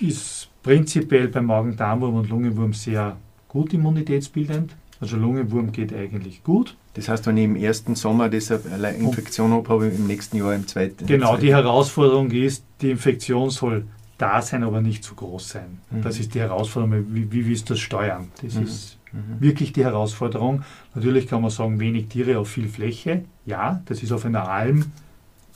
ist 0.00 0.48
prinzipiell 0.62 1.28
beim 1.28 1.46
Magen-Darm-Wurm 1.46 2.14
und 2.14 2.28
Lungenwurm 2.30 2.72
sehr 2.72 3.16
gut 3.48 3.72
immunitätsbildend. 3.74 4.74
Also 5.00 5.16
Lungenwurm 5.18 5.72
geht 5.72 5.92
eigentlich 5.94 6.42
gut. 6.42 6.74
Das 6.94 7.08
heißt, 7.10 7.26
wenn 7.26 7.36
ich 7.36 7.44
im 7.44 7.56
ersten 7.56 7.94
Sommer 7.94 8.30
diese 8.30 8.54
Infektion 8.98 9.50
habe, 9.52 9.68
habe 9.68 9.88
ich 9.88 9.98
im 9.98 10.06
nächsten 10.06 10.38
Jahr 10.38 10.54
im 10.54 10.66
zweiten. 10.66 11.04
Genau, 11.06 11.34
im 11.34 11.40
die 11.40 11.48
zweiten- 11.50 11.62
Herausforderung 11.64 12.30
ist, 12.30 12.64
die 12.80 12.90
Infektion 12.90 13.50
soll 13.50 13.84
da 14.18 14.40
sein, 14.42 14.62
aber 14.64 14.80
nicht 14.80 15.04
zu 15.04 15.14
groß 15.14 15.48
sein. 15.50 15.78
Mhm. 15.90 16.02
Das 16.02 16.18
ist 16.18 16.34
die 16.34 16.40
Herausforderung, 16.40 17.06
wie, 17.14 17.30
wie 17.32 17.46
willst 17.46 17.68
du 17.68 17.74
das 17.74 17.80
steuern? 17.80 18.28
Das 18.42 18.54
Mhm. 18.54 18.62
ist 18.62 18.98
Mhm. 19.12 19.40
wirklich 19.40 19.72
die 19.72 19.84
Herausforderung. 19.84 20.62
Natürlich 20.94 21.26
kann 21.26 21.40
man 21.42 21.50
sagen, 21.50 21.78
wenig 21.80 22.08
Tiere 22.08 22.38
auf 22.38 22.48
viel 22.48 22.68
Fläche. 22.68 23.24
Ja, 23.44 23.82
das 23.86 24.02
ist 24.02 24.12
auf 24.12 24.24
einer 24.24 24.48
Alm 24.48 24.86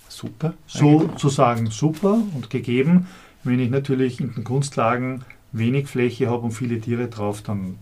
Super. 0.08 0.54
sozusagen 0.66 1.66
super 1.70 2.18
und 2.34 2.50
gegeben. 2.50 3.06
Wenn 3.44 3.58
ich 3.60 3.70
natürlich 3.70 4.20
in 4.20 4.34
den 4.34 4.44
Kunstlagen 4.44 5.24
wenig 5.52 5.88
Fläche 5.88 6.28
habe 6.28 6.42
und 6.44 6.52
viele 6.52 6.80
Tiere 6.80 7.08
drauf, 7.08 7.42
dann 7.42 7.76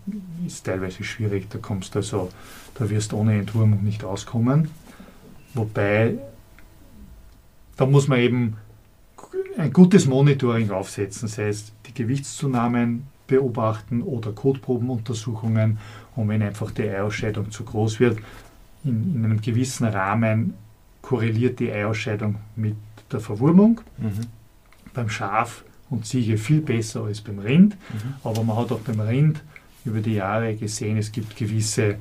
ist 0.46 0.52
es 0.54 0.62
teilweise 0.62 1.04
schwierig. 1.04 1.48
Da 1.50 1.58
kommst 1.58 1.94
du 1.94 1.98
also, 1.98 2.30
da 2.74 2.88
wirst 2.88 3.12
du 3.12 3.16
ohne 3.18 3.38
Entwurmung 3.38 3.82
nicht 3.84 4.04
auskommen. 4.04 4.70
Wobei, 5.54 6.18
da 7.76 7.86
muss 7.86 8.08
man 8.08 8.18
eben 8.20 8.56
ein 9.58 9.72
gutes 9.72 10.06
Monitoring 10.06 10.70
aufsetzen, 10.70 11.28
sei 11.28 11.48
es 11.48 11.72
die 11.86 11.94
Gewichtszunahmen 11.94 13.04
beobachten 13.26 14.02
oder 14.02 14.32
Kotprobenuntersuchungen. 14.32 15.78
Und 16.16 16.28
wenn 16.28 16.42
einfach 16.42 16.70
die 16.70 16.88
Eiausscheidung 16.88 17.50
zu 17.50 17.64
groß 17.64 18.00
wird, 18.00 18.18
in, 18.84 19.16
in 19.16 19.24
einem 19.24 19.40
gewissen 19.40 19.86
Rahmen 19.86 20.54
korreliert 21.02 21.58
die 21.58 21.72
Eiausscheidung 21.72 22.36
mit 22.54 22.76
der 23.10 23.20
Verwurmung. 23.20 23.80
Mhm. 23.98 24.26
Beim 24.94 25.10
Schaf 25.10 25.64
und 25.90 26.06
Ziege 26.06 26.38
viel 26.38 26.60
besser 26.60 27.04
als 27.04 27.20
beim 27.20 27.40
Rind. 27.40 27.76
Mhm. 27.92 28.14
Aber 28.22 28.44
man 28.44 28.56
hat 28.56 28.70
auch 28.70 28.80
beim 28.80 29.00
Rind 29.00 29.42
über 29.84 30.00
die 30.00 30.14
Jahre 30.14 30.54
gesehen, 30.54 30.98
es 30.98 31.10
gibt 31.10 31.36
gewisse 31.36 31.96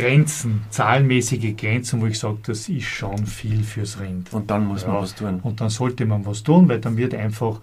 Grenzen, 0.00 0.62
zahlenmäßige 0.70 1.56
Grenzen, 1.56 2.00
wo 2.00 2.06
ich 2.06 2.18
sage, 2.18 2.38
das 2.46 2.68
ist 2.68 2.84
schon 2.84 3.26
viel 3.26 3.62
fürs 3.62 3.98
Rind. 4.00 4.32
Und 4.32 4.50
dann 4.50 4.66
muss 4.66 4.86
man 4.86 4.96
Ja. 4.96 5.02
was 5.02 5.14
tun. 5.14 5.40
Und 5.42 5.60
dann 5.60 5.70
sollte 5.70 6.04
man 6.06 6.24
was 6.26 6.42
tun, 6.42 6.68
weil 6.68 6.80
dann 6.80 6.96
wird 6.96 7.14
einfach 7.14 7.60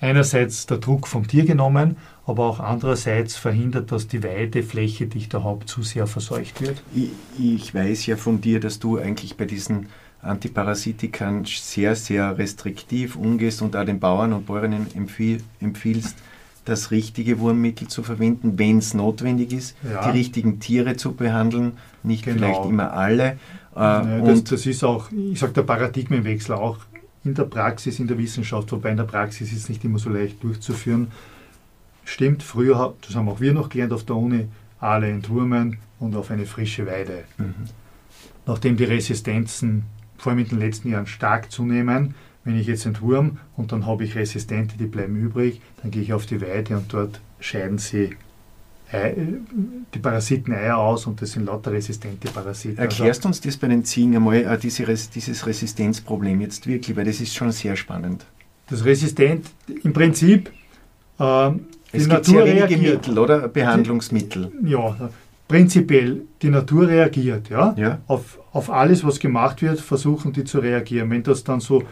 einerseits 0.00 0.66
der 0.66 0.78
Druck 0.78 1.06
vom 1.08 1.26
Tier 1.26 1.44
genommen, 1.44 1.96
aber 2.26 2.46
auch 2.46 2.60
andererseits 2.60 3.36
verhindert, 3.36 3.90
dass 3.90 4.06
die 4.06 4.22
Weidefläche, 4.22 5.06
die 5.06 5.18
ich 5.18 5.28
da 5.28 5.42
habe, 5.42 5.66
zu 5.66 5.82
sehr 5.82 6.06
verseucht 6.06 6.60
wird. 6.60 6.82
Ich, 6.94 7.10
ich 7.38 7.74
weiß 7.74 8.06
ja 8.06 8.16
von 8.16 8.40
dir, 8.40 8.60
dass 8.60 8.78
du 8.78 8.98
eigentlich 8.98 9.36
bei 9.36 9.44
diesen 9.44 9.86
Antiparasitikern 10.22 11.44
sehr, 11.46 11.94
sehr 11.96 12.38
restriktiv 12.38 13.16
umgehst 13.16 13.62
und 13.62 13.76
auch 13.76 13.84
den 13.84 14.00
Bauern 14.00 14.32
und 14.32 14.46
Bäuerinnen 14.46 14.86
empfiehl, 14.94 15.42
empfiehlst, 15.60 16.16
das 16.68 16.90
richtige 16.90 17.38
Wurmmittel 17.38 17.88
zu 17.88 18.02
verwenden, 18.02 18.58
wenn 18.58 18.78
es 18.78 18.94
notwendig 18.94 19.52
ist, 19.52 19.76
Ja. 19.82 20.04
die 20.10 20.18
richtigen 20.18 20.60
Tiere 20.60 20.96
zu 20.96 21.12
behandeln, 21.12 21.72
nicht 22.02 22.24
Genau. 22.24 22.38
vielleicht 22.38 22.64
immer 22.66 22.92
alle. 22.92 23.38
Äh, 23.74 23.80
Ja, 23.80 24.20
das, 24.20 24.38
und 24.40 24.52
das 24.52 24.66
ist 24.66 24.84
auch, 24.84 25.10
ich 25.12 25.38
sage, 25.38 25.52
der 25.52 25.62
Paradigmenwechsel 25.62 26.54
auch 26.54 26.78
in 27.24 27.34
der 27.34 27.44
Praxis, 27.44 27.98
in 27.98 28.06
der 28.06 28.18
Wissenschaft, 28.18 28.70
wobei 28.72 28.90
in 28.90 28.96
der 28.96 29.04
Praxis 29.04 29.52
ist 29.52 29.58
es 29.64 29.68
nicht 29.68 29.84
immer 29.84 29.98
so 29.98 30.10
leicht 30.10 30.42
durchzuführen. 30.42 31.08
Stimmt, 32.04 32.42
früher, 32.42 32.94
das 33.06 33.14
haben 33.16 33.28
auch 33.28 33.40
wir 33.40 33.52
noch 33.52 33.68
gelernt 33.68 33.92
auf 33.92 34.04
der 34.04 34.16
Uni, 34.16 34.46
alle 34.80 35.08
entwurmen 35.08 35.78
und 35.98 36.16
auf 36.16 36.30
eine 36.30 36.46
frische 36.46 36.86
Weide. 36.86 37.24
Mhm. 37.36 37.54
Nachdem 38.46 38.76
die 38.76 38.84
Resistenzen 38.84 39.82
vor 40.16 40.32
allem 40.32 40.38
in 40.40 40.48
den 40.48 40.58
letzten 40.58 40.90
Jahren 40.90 41.06
stark 41.06 41.52
zunehmen, 41.52 42.14
wenn 42.48 42.58
ich 42.58 42.66
jetzt 42.66 42.86
entwurm 42.86 43.38
und 43.56 43.72
dann 43.72 43.86
habe 43.86 44.04
ich 44.04 44.14
Resistente, 44.16 44.76
die 44.78 44.86
bleiben 44.86 45.16
übrig, 45.16 45.60
dann 45.82 45.90
gehe 45.90 46.02
ich 46.02 46.12
auf 46.14 46.24
die 46.26 46.40
Weide 46.40 46.76
und 46.76 46.92
dort 46.92 47.20
scheiden 47.40 47.78
sie 47.78 48.16
Ei, 48.90 49.14
die 49.92 49.98
Parasiten 49.98 50.54
Eier 50.54 50.78
aus 50.78 51.06
und 51.06 51.20
das 51.20 51.32
sind 51.32 51.44
lauter 51.44 51.72
resistente 51.72 52.28
Parasiten. 52.30 52.78
Also- 52.78 53.02
Erklärst 53.02 53.26
uns 53.26 53.38
das 53.42 53.58
bei 53.58 53.68
den 53.68 53.84
Ziegen 53.84 54.16
einmal, 54.16 54.36
äh, 54.36 54.58
diese, 54.58 54.84
dieses 54.86 55.46
Resistenzproblem 55.46 56.40
jetzt 56.40 56.66
wirklich, 56.66 56.96
weil 56.96 57.04
das 57.04 57.20
ist 57.20 57.34
schon 57.34 57.52
sehr 57.52 57.76
spannend. 57.76 58.24
Das 58.70 58.82
resistent, 58.86 59.46
im 59.84 59.92
Prinzip, 59.92 60.50
die 61.18 61.24
Es 61.92 62.08
gibt 62.08 62.24
sehr 62.24 62.34
Natur 62.36 62.44
wenige 62.46 62.68
reagiert. 62.70 63.06
Mittel, 63.06 63.18
oder? 63.18 63.48
Behandlungsmittel. 63.48 64.52
Ja, 64.64 65.10
prinzipiell, 65.46 66.22
die 66.40 66.48
Natur 66.48 66.88
reagiert, 66.88 67.50
ja. 67.50 67.74
Ja? 67.76 67.98
Auf, 68.06 68.38
auf 68.52 68.70
alles, 68.70 69.04
was 69.04 69.18
gemacht 69.18 69.60
wird, 69.60 69.80
versuchen 69.80 70.32
die 70.32 70.44
zu 70.44 70.60
reagieren. 70.60 71.10
Wenn 71.10 71.22
das 71.22 71.44
dann 71.44 71.60
so, 71.60 71.82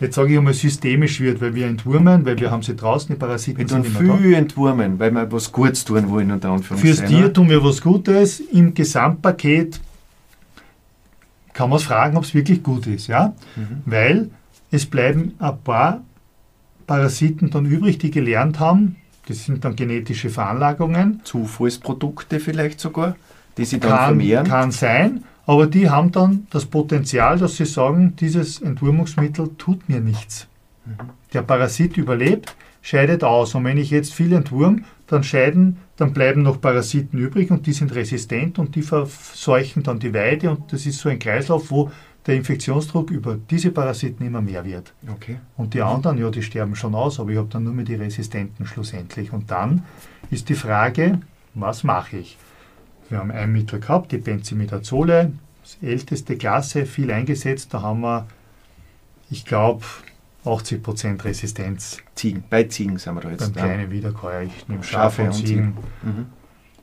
jetzt 0.00 0.14
sage 0.14 0.32
ich 0.32 0.38
einmal, 0.38 0.54
systemisch 0.54 1.20
wird, 1.20 1.40
weil 1.40 1.54
wir 1.54 1.66
entwurmen, 1.66 2.24
weil 2.24 2.38
wir 2.38 2.50
haben 2.50 2.62
sie 2.62 2.76
draußen, 2.76 3.14
die 3.14 3.18
Parasiten 3.18 3.58
Wir 3.58 3.68
sind 3.68 3.86
immer 3.86 4.14
da. 4.14 4.16
viel 4.18 4.34
entwurmen, 4.34 4.98
weil 4.98 5.10
wir 5.10 5.30
was 5.32 5.52
Gutes 5.52 5.84
tun 5.84 6.08
wollen, 6.10 6.30
unter 6.30 6.48
Fürs 6.58 6.70
Anführungszeichen. 6.70 7.08
Tier 7.16 7.32
tun 7.32 7.48
wir 7.48 7.62
was 7.64 7.80
Gutes. 7.80 8.40
Im 8.40 8.74
Gesamtpaket 8.74 9.80
kann 11.52 11.70
man 11.70 11.78
es 11.78 11.84
fragen, 11.84 12.16
ob 12.16 12.24
es 12.24 12.34
wirklich 12.34 12.62
gut 12.62 12.86
ist, 12.86 13.06
ja. 13.06 13.34
Mhm. 13.56 13.82
Weil 13.86 14.30
es 14.70 14.86
bleiben 14.86 15.34
ein 15.38 15.58
paar 15.64 16.02
Parasiten 16.86 17.50
dann 17.50 17.66
übrig, 17.66 17.98
die 17.98 18.10
gelernt 18.10 18.60
haben. 18.60 18.96
Das 19.26 19.44
sind 19.44 19.64
dann 19.64 19.74
genetische 19.74 20.30
Veranlagungen. 20.30 21.20
Zufallsprodukte 21.24 22.38
vielleicht 22.38 22.78
sogar, 22.78 23.16
die 23.56 23.64
sie 23.64 23.80
dann 23.80 23.90
Kann, 23.90 24.04
vermehren. 24.06 24.46
kann 24.46 24.70
sein, 24.70 25.24
aber 25.46 25.66
die 25.66 25.88
haben 25.88 26.12
dann 26.12 26.46
das 26.50 26.66
Potenzial, 26.66 27.38
dass 27.38 27.56
sie 27.56 27.66
sagen, 27.66 28.14
dieses 28.16 28.60
Entwurmungsmittel 28.60 29.50
tut 29.56 29.88
mir 29.88 30.00
nichts. 30.00 30.48
Mhm. 30.84 30.96
Der 31.32 31.42
Parasit 31.42 31.96
überlebt, 31.96 32.56
scheidet 32.82 33.24
aus. 33.24 33.54
Und 33.54 33.64
wenn 33.64 33.78
ich 33.78 33.90
jetzt 33.90 34.12
viel 34.12 34.32
entwurm, 34.32 34.84
dann 35.06 35.22
scheiden, 35.22 35.78
dann 35.96 36.12
bleiben 36.12 36.42
noch 36.42 36.60
Parasiten 36.60 37.18
übrig 37.18 37.50
und 37.50 37.66
die 37.66 37.72
sind 37.72 37.94
resistent 37.94 38.58
und 38.58 38.74
die 38.74 38.82
verseuchen 38.82 39.82
dann 39.82 39.98
die 39.98 40.12
Weide 40.12 40.50
und 40.50 40.72
das 40.72 40.84
ist 40.84 40.98
so 40.98 41.08
ein 41.08 41.18
Kreislauf, 41.18 41.70
wo 41.70 41.90
der 42.26 42.34
Infektionsdruck 42.34 43.10
über 43.10 43.38
diese 43.50 43.70
Parasiten 43.70 44.26
immer 44.26 44.42
mehr 44.42 44.64
wird. 44.64 44.92
Okay. 45.08 45.36
Und 45.56 45.74
die 45.74 45.82
anderen, 45.82 46.18
ja, 46.18 46.28
die 46.28 46.42
sterben 46.42 46.74
schon 46.74 46.94
aus, 46.94 47.20
aber 47.20 47.30
ich 47.30 47.38
habe 47.38 47.48
dann 47.48 47.62
nur 47.62 47.72
mehr 47.72 47.84
die 47.84 47.94
Resistenten 47.94 48.66
schlussendlich. 48.66 49.32
Und 49.32 49.50
dann 49.50 49.84
ist 50.30 50.48
die 50.48 50.54
Frage, 50.54 51.20
was 51.54 51.84
mache 51.84 52.18
ich? 52.18 52.36
Wir 53.08 53.18
haben 53.18 53.30
ein 53.30 53.52
Mittel 53.52 53.80
gehabt, 53.80 54.12
die 54.12 54.18
Benzimidazole, 54.18 55.32
das 55.62 55.78
älteste 55.82 56.36
Klasse, 56.36 56.86
viel 56.86 57.10
eingesetzt. 57.10 57.72
Da 57.72 57.82
haben 57.82 58.00
wir, 58.00 58.26
ich 59.30 59.44
glaube, 59.44 59.84
80% 60.44 61.24
Resistenz 61.24 61.98
Ziegen, 62.14 62.44
bei 62.48 62.64
Ziegen 62.64 62.98
sind 62.98 63.14
wir 63.14 63.20
da 63.22 63.28
beim 63.28 63.38
jetzt. 63.38 63.56
kleinen 63.56 63.90
Wiederkäuer. 63.90 64.42
Ich 64.42 64.68
nehme 64.68 64.82
Schafe 64.82 65.22
Schafe 65.22 65.22
und 65.22 65.28
und 65.28 65.34
Ziegen. 65.34 65.76
Mhm. 66.02 66.26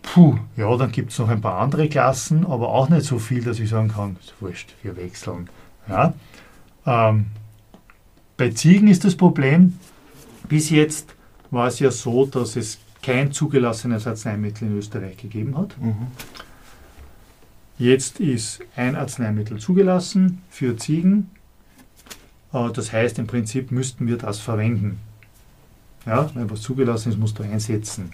Puh, 0.02 0.38
ja, 0.58 0.76
dann 0.76 0.92
gibt 0.92 1.12
es 1.12 1.20
noch 1.20 1.30
ein 1.30 1.40
paar 1.40 1.60
andere 1.60 1.88
Klassen, 1.88 2.46
aber 2.46 2.70
auch 2.70 2.90
nicht 2.90 3.06
so 3.06 3.20
viel, 3.20 3.42
dass 3.44 3.60
ich 3.60 3.70
sagen 3.70 3.88
kann, 3.88 4.18
ist 4.20 4.34
wurscht, 4.42 4.76
wir 4.84 4.98
wechseln. 4.98 5.50
Ja. 5.88 6.14
Ähm, 6.86 7.28
bei 8.36 8.50
Ziegen 8.50 8.90
ist 8.90 9.06
das 9.06 9.16
Problem, 9.16 9.80
bis 10.50 10.70
jetzt 10.70 11.16
war 11.52 11.68
es 11.68 11.80
ja 11.80 11.90
so, 11.90 12.26
dass 12.26 12.58
es 12.58 12.80
kein 13.04 13.32
zugelassenes 13.32 14.08
Arzneimittel 14.08 14.68
in 14.68 14.78
Österreich 14.78 15.18
gegeben 15.18 15.58
hat. 15.58 15.80
Mhm. 15.80 16.08
Jetzt 17.78 18.20
ist 18.20 18.62
ein 18.76 18.96
Arzneimittel 18.96 19.60
zugelassen 19.60 20.42
für 20.50 20.76
Ziegen. 20.78 21.30
Äh, 22.54 22.70
Das 22.72 22.92
heißt, 22.94 23.20
im 23.20 23.28
Prinzip 23.28 23.72
müssten 23.72 24.08
wir 24.08 24.18
das 24.18 24.40
verwenden. 24.40 25.00
Ja, 26.06 26.30
wenn 26.34 26.50
was 26.50 26.62
zugelassen 26.62 27.12
ist, 27.12 27.20
musst 27.20 27.40
du 27.40 27.44
einsetzen. 27.44 28.12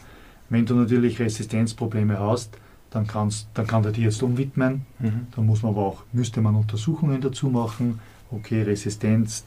Wenn 0.50 0.66
du 0.66 0.76
natürlich 0.76 1.20
Resistenzprobleme 1.20 2.20
hast, 2.20 2.58
dann, 2.92 3.06
kannst, 3.06 3.48
dann 3.54 3.68
kann 3.68 3.84
der 3.84 3.92
die 3.92 4.02
jetzt 4.02 4.24
umwidmen. 4.24 4.86
Mhm. 5.00 5.28
Da 5.36 5.42
muss 5.42 5.62
man 5.62 5.74
aber 5.74 5.86
auch, 5.86 6.04
müsste 6.12 6.42
man 6.42 6.56
Untersuchungen 6.56 7.22
dazu 7.22 7.50
machen. 7.50 8.00
Okay, 8.32 8.64
Resistenz, 8.64 9.44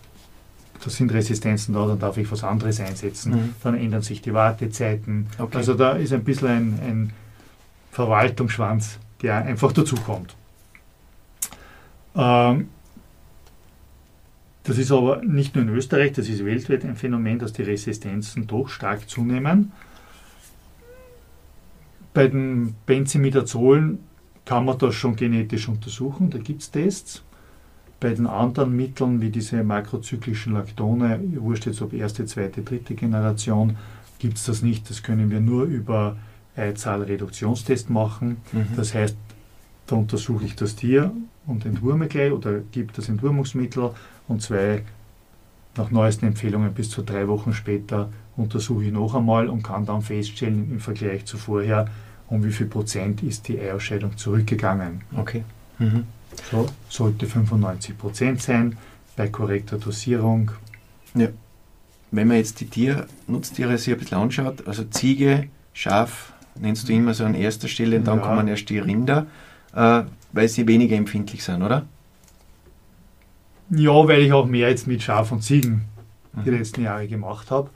da 0.83 0.91
sind 0.91 1.13
Resistenzen 1.13 1.75
da, 1.75 1.87
dann 1.87 1.99
darf 1.99 2.17
ich 2.17 2.31
was 2.31 2.43
anderes 2.43 2.81
einsetzen. 2.81 3.33
Mhm. 3.33 3.55
Dann 3.63 3.75
ändern 3.77 4.03
sich 4.03 4.21
die 4.21 4.35
Wartezeiten. 4.35 5.29
Okay. 5.39 5.57
Also 5.57 5.75
da 5.75 5.93
ist 5.93 6.13
ein 6.13 6.25
bisschen 6.25 6.49
ein, 6.49 6.81
ein 6.83 7.13
Verwaltungsschwanz, 7.93 8.99
der 9.23 9.37
einfach 9.37 9.73
dazukommt. 9.73 10.35
Ähm, 12.17 12.69
das 14.65 14.79
ist 14.79 14.93
aber 14.93 15.23
nicht 15.23 15.55
nur 15.55 15.65
in 15.65 15.71
Österreich, 15.71 16.13
das 16.13 16.29
ist 16.29 16.45
weltweit 16.45 16.85
ein 16.85 16.97
Phänomen, 16.97 17.39
dass 17.39 17.53
die 17.53 17.63
Resistenzen 17.63 18.47
doch 18.47 18.69
stark 18.69 19.09
zunehmen. 19.09 19.73
Bei 22.15 22.29
den 22.29 22.75
Benzimidazolen 22.87 24.01
kann 24.45 24.65
man 24.65 24.79
das 24.79 24.95
schon 24.95 25.17
genetisch 25.17 25.69
untersuchen, 25.69 26.31
da 26.31 26.39
gibt 26.39 26.63
es 26.63 26.71
Tests. 26.71 27.23
Bei 28.03 28.15
den 28.15 28.27
anderen 28.27 28.75
Mitteln, 28.75 29.21
wie 29.21 29.31
diese 29.31 29.63
makrozyklischen 29.63 30.55
Laktone, 30.55 31.21
wurscht 31.37 31.67
jetzt 31.67 31.81
ob 31.83 31.93
erste, 31.93 32.27
zweite, 32.27 32.63
dritte 32.63 32.97
Generation, 32.97 33.77
gibt 34.19 34.39
es 34.39 34.45
das 34.47 34.61
nicht. 34.61 34.91
Das 34.91 35.05
können 35.05 35.31
wir 35.31 35.39
nur 35.39 35.67
über 35.67 36.17
Eizahlreduktionstest 36.57 37.91
machen. 37.91 38.39
Mhm. 38.51 38.67
Das 38.75 38.93
heißt, 38.93 39.17
da 39.87 39.95
untersuche 39.95 40.45
ich 40.45 40.57
das 40.57 40.75
Tier 40.75 41.13
und 41.47 41.65
entwurme 41.65 42.09
gleich 42.09 42.33
oder 42.33 42.59
gebe 42.73 42.93
das 42.93 43.09
Entwurmungsmittel 43.09 43.91
und 44.27 44.43
zwei, 44.43 44.83
nach 45.77 45.93
neuesten 45.93 46.27
Empfehlungen 46.27 46.75
bis 46.75 46.91
zu 46.91 47.03
drei 47.03 47.29
Wochen 47.29 47.55
später, 47.55 48.11
untersuche 48.37 48.83
ich 48.83 48.93
noch 48.93 49.15
einmal 49.15 49.49
und 49.49 49.63
kann 49.63 49.87
dann 49.87 50.03
feststellen 50.03 50.73
im 50.73 50.81
Vergleich 50.81 51.25
zu 51.25 51.39
vorher, 51.39 51.87
um 52.29 52.43
wie 52.43 52.51
viel 52.51 52.67
Prozent 52.67 53.23
ist 53.23 53.47
die 53.47 53.61
Eiausscheidung 53.61 54.17
zurückgegangen. 54.17 55.03
Okay. 55.17 55.45
Mhm. 55.79 56.03
So 56.51 56.69
sollte 56.89 57.27
95 57.27 57.97
Prozent 57.99 58.43
sein 58.43 58.77
bei 59.17 59.29
korrekter 59.29 59.79
Dosierung. 59.79 60.51
Wenn 61.15 62.29
man 62.29 62.37
jetzt 62.37 62.61
die 62.61 62.67
Tier, 62.67 63.07
Nutztiere 63.27 63.79
sich 63.79 63.93
ein 63.95 63.99
bisschen 63.99 64.19
anschaut, 64.19 64.67
also 64.67 64.85
Ziege, 64.85 65.49
Schaf, 65.73 66.33
nennst 66.61 66.89
du 66.89 66.93
immer 66.93 67.15
so 67.15 67.25
an 67.25 67.35
erster 67.35 67.69
Stelle, 67.69 67.97
und 67.99 68.05
dann 68.07 68.19
Ja. 68.19 68.27
kommen 68.27 68.49
erst 68.49 68.69
die 68.69 68.79
Rinder, 68.79 69.27
äh, 69.75 70.03
weil 70.33 70.49
sie 70.49 70.67
weniger 70.67 70.97
empfindlich 70.97 71.43
sind, 71.43 71.63
oder? 71.63 71.87
Ja, 73.71 73.93
weil 74.07 74.21
ich 74.23 74.33
auch 74.33 74.45
mehr 74.47 74.69
jetzt 74.69 74.87
mit 74.87 75.03
Schaf 75.03 75.33
und 75.33 75.43
Ziegen 75.43 75.87
die 76.45 76.51
Mhm. 76.51 76.59
letzten 76.59 76.83
Jahre 76.83 77.09
gemacht 77.09 77.51
habe. 77.51 77.71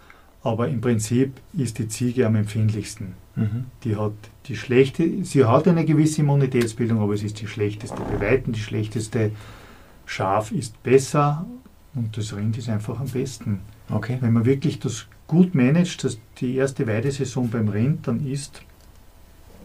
Aber 0.47 0.69
im 0.69 0.81
Prinzip 0.81 1.33
ist 1.55 1.77
die 1.81 1.89
Ziege 1.89 2.25
am 2.25 2.37
empfindlichsten. 2.37 3.15
Mhm. 3.35 3.65
Die 3.83 3.97
hat 3.97 4.13
die 4.47 4.55
schlechte, 4.55 5.25
sie 5.25 5.45
hat 5.45 5.67
eine 5.67 5.85
gewisse 5.85 6.21
Immunitätsbildung, 6.21 7.01
aber 7.01 7.15
es 7.15 7.25
ist 7.25 7.41
die 7.41 7.49
schlechteste, 7.49 7.97
bei 7.97 8.21
Weitem 8.21 8.53
die 8.53 8.61
schlechteste. 8.61 9.33
Schaf 10.05 10.53
ist 10.53 10.81
besser 10.85 11.45
und 11.97 12.17
das 12.17 12.33
Rind 12.37 12.57
ist 12.59 12.69
einfach 12.69 13.01
am 13.01 13.09
besten. 13.09 13.59
Okay. 13.91 14.19
Wenn 14.21 14.35
man 14.35 14.45
wirklich 14.45 14.79
das 14.79 15.09
gut 15.27 15.57
managt, 15.57 16.05
das 16.05 16.17
die 16.39 16.55
erste 16.55 16.87
Weidesaison 16.87 17.51
beim 17.51 17.67
Rind, 17.67 18.07
dann 18.07 18.25
ist 18.25 18.63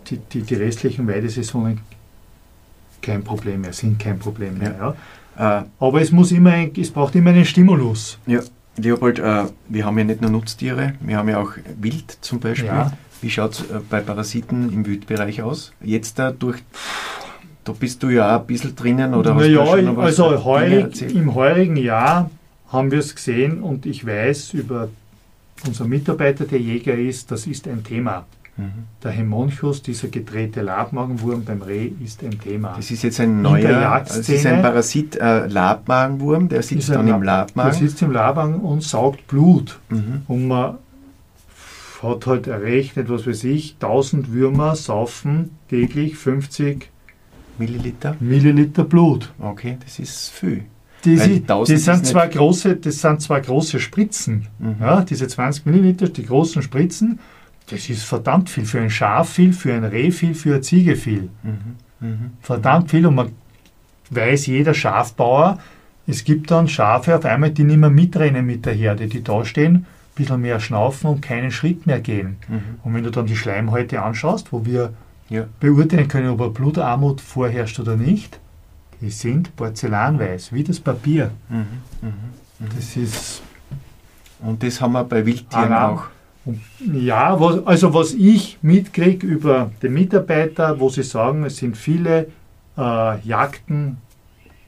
die, 0.08 0.18
die, 0.18 0.42
die 0.42 0.56
restlichen 0.56 1.08
Weidesaisonen 1.08 1.82
kein 3.04 3.24
Problem 3.24 3.62
mehr, 3.62 3.74
sind 3.74 4.00
kein 4.00 4.18
Problem 4.18 4.58
mehr. 4.58 4.96
Ja. 5.38 5.60
Äh, 5.60 5.66
Aber 5.78 6.02
es 6.02 6.12
muss 6.12 6.32
immer, 6.32 6.54
ein, 6.54 6.72
es 6.76 6.90
braucht 6.90 7.14
immer 7.14 7.30
einen 7.30 7.46
Stimulus. 7.46 8.18
Leopold, 8.78 9.20
äh, 9.20 9.46
wir 9.70 9.86
haben 9.86 9.98
ja 9.98 10.04
nicht 10.04 10.22
nur 10.22 10.32
Nutztiere, 10.32 10.94
wir 11.02 11.18
haben 11.18 11.30
ja 11.30 11.40
auch 11.40 11.52
Wild 11.80 12.18
zum 12.22 12.40
Beispiel. 12.40 12.68
Ja. 12.68 12.94
Wie 13.22 13.30
schaut 13.30 13.54
es 13.54 13.62
äh, 13.62 13.80
bei 13.90 14.00
Parasiten 14.00 14.72
im 14.72 14.86
Wildbereich 14.86 15.42
aus? 15.42 15.74
Jetzt 15.82 16.18
da 16.20 16.32
durch, 16.32 16.64
da 17.64 17.74
bist 17.74 18.02
du 18.02 18.10
ja 18.10 18.36
auch 18.36 18.42
ein 18.42 18.48
bisschen 18.48 18.76
drinnen 18.76 19.14
oder 19.14 19.36
hast 19.36 19.46
du 19.46 19.52
naja, 19.52 19.66
schon 19.66 19.86
noch 19.86 19.98
was 19.98 20.20
also 20.20 20.44
heurig, 20.46 21.02
im 21.02 21.36
heurigen 21.36 21.78
Jahr 21.78 22.32
haben 22.70 22.92
wir 22.92 23.00
es 23.00 23.14
gesehen 23.14 23.62
und 23.62 23.86
ich 23.86 24.06
weiß 24.06 24.54
über 24.54 24.90
unseren 25.68 25.90
Mitarbeiter, 25.90 26.46
der 26.46 26.60
Jäger 26.60 26.96
ist, 26.96 27.32
das 27.32 27.46
ist 27.46 27.68
ein 27.68 27.84
Thema. 27.84 28.26
Mhm. 28.58 28.72
Der 29.04 29.12
Hemonchus, 29.12 29.82
dieser 29.82 30.10
gedrehte 30.10 30.62
Labmagenwurm 30.62 31.44
beim 31.46 31.62
Reh, 31.62 31.92
ist 32.04 32.22
ein 32.24 32.38
Thema. 32.40 32.74
Das 32.76 32.92
ist 32.92 33.02
jetzt 33.04 33.20
ein 33.22 33.42
neuer, 33.42 34.04
es 34.06 34.28
ist 34.30 34.46
ein 34.46 34.62
Parasit, 34.62 35.16
äh, 35.16 35.48
Labmagenwurm, 35.48 36.50
der 36.50 36.62
sitzt 36.62 36.90
dann 36.90 37.08
im 37.08 37.24
Lab- 37.24 37.48
Der 37.54 37.56
Labmagen. 37.64 37.74
sitzt 37.74 38.02
im 38.02 38.12
Labmagen 38.12 38.56
und 38.60 38.84
saugt 38.84 39.26
Blut. 39.28 39.80
Mhm. 39.90 40.22
Und 40.28 40.48
man 40.48 40.76
hat 42.04 42.28
halt 42.28 42.48
errechnet, 42.48 43.10
was 43.10 43.26
weiß 43.28 43.44
ich, 43.46 43.78
1000 43.80 44.34
Würmer 44.34 44.76
saufen 44.76 45.52
täglich 45.70 46.18
50 46.18 46.90
Milliliter. 47.58 48.16
Milliliter 48.20 48.84
Blut. 48.84 49.32
Okay, 49.40 49.78
das 49.84 50.00
ist 50.00 50.30
viel. 50.32 50.64
Die, 51.06 51.20
Weil 51.20 51.26
sie- 51.30 51.42
1000 51.42 51.70
die 51.70 51.74
ist 51.74 51.86
sind 51.86 52.06
zwar 52.06 52.28
große, 52.28 52.76
das 52.76 53.02
sind 53.02 53.22
zwar 53.22 53.42
große 53.42 53.80
Spritzen, 53.80 54.48
Mhm. 54.60 54.76
ja, 54.82 55.02
diese 55.02 55.28
20 55.28 55.66
Milliliter, 55.66 56.10
die 56.10 56.26
großen 56.26 56.62
Spritzen, 56.62 57.20
das 57.72 57.90
ist 57.90 58.04
verdammt 58.04 58.50
viel. 58.50 58.66
Für 58.66 58.82
ein 58.82 58.90
Schaf 58.90 59.30
viel, 59.30 59.54
für 59.54 59.74
ein 59.74 59.84
Reh 59.84 60.12
viel, 60.12 60.36
für 60.36 60.54
eine 60.54 60.62
Ziege 60.62 60.96
viel. 60.96 61.30
Mhm. 61.44 61.76
Mhm. 62.08 62.32
Verdammt 62.42 62.90
viel. 62.92 63.06
Und 63.08 63.16
man 63.16 63.30
weiß 64.10 64.46
jeder 64.48 64.74
Schafbauer, 64.74 65.60
es 66.08 66.24
gibt 66.24 66.52
dann 66.52 66.68
Schafe 66.68 67.16
auf 67.16 67.26
einmal, 67.26 67.52
die 67.52 67.64
nicht 67.64 67.78
mehr 67.78 67.90
mitrennen 67.90 68.46
mit 68.46 68.66
der 68.66 68.74
Herde, 68.74 69.08
die 69.08 69.24
da 69.24 69.46
stehen, 69.46 69.76
ein 69.76 69.86
bisschen 70.16 70.42
mehr 70.42 70.60
schnaufen 70.60 71.10
und 71.10 71.22
keinen 71.22 71.52
Schritt 71.52 71.88
mehr 71.88 72.00
gehen. 72.02 72.36
Mhm. 72.50 72.62
Und 72.84 72.94
wenn 72.94 73.04
du 73.04 73.12
dann 73.12 73.26
die 73.28 73.36
Schleimhäute 73.38 74.02
anschaust, 74.02 74.52
wo 74.52 74.66
wir 74.66 74.94
Ja. 75.30 75.46
beurteilen 75.62 76.08
können, 76.10 76.30
ob 76.30 76.42
eine 76.42 76.50
Blutarmut 76.50 77.22
vorherrscht 77.22 77.80
oder 77.80 77.96
nicht, 77.96 78.40
die 79.00 79.10
sind 79.12 79.56
porzellanweiß, 79.56 80.52
wie 80.52 80.64
das 80.64 80.80
Papier. 80.80 81.32
Mhm. 81.50 81.66
Mhm. 82.02 82.14
Das 82.76 82.98
ist 82.98 83.42
Und 84.44 84.62
das 84.64 84.82
haben 84.82 84.94
wir 84.94 85.04
bei 85.04 85.24
Wildtieren 85.26 85.72
Alarm. 85.72 85.98
auch. 86.00 86.04
Ja, 86.94 87.40
was, 87.40 87.66
also 87.68 87.94
was 87.94 88.14
ich 88.14 88.58
mitkriege 88.62 89.26
über 89.28 89.72
den 89.84 89.94
Mitarbeiter, 89.94 90.80
wo 90.80 90.90
sie 90.90 91.04
sagen, 91.04 91.44
es 91.44 91.58
sind 91.58 91.78
viele 91.78 92.28
äh, 92.78 93.20
Jagden, 93.24 93.98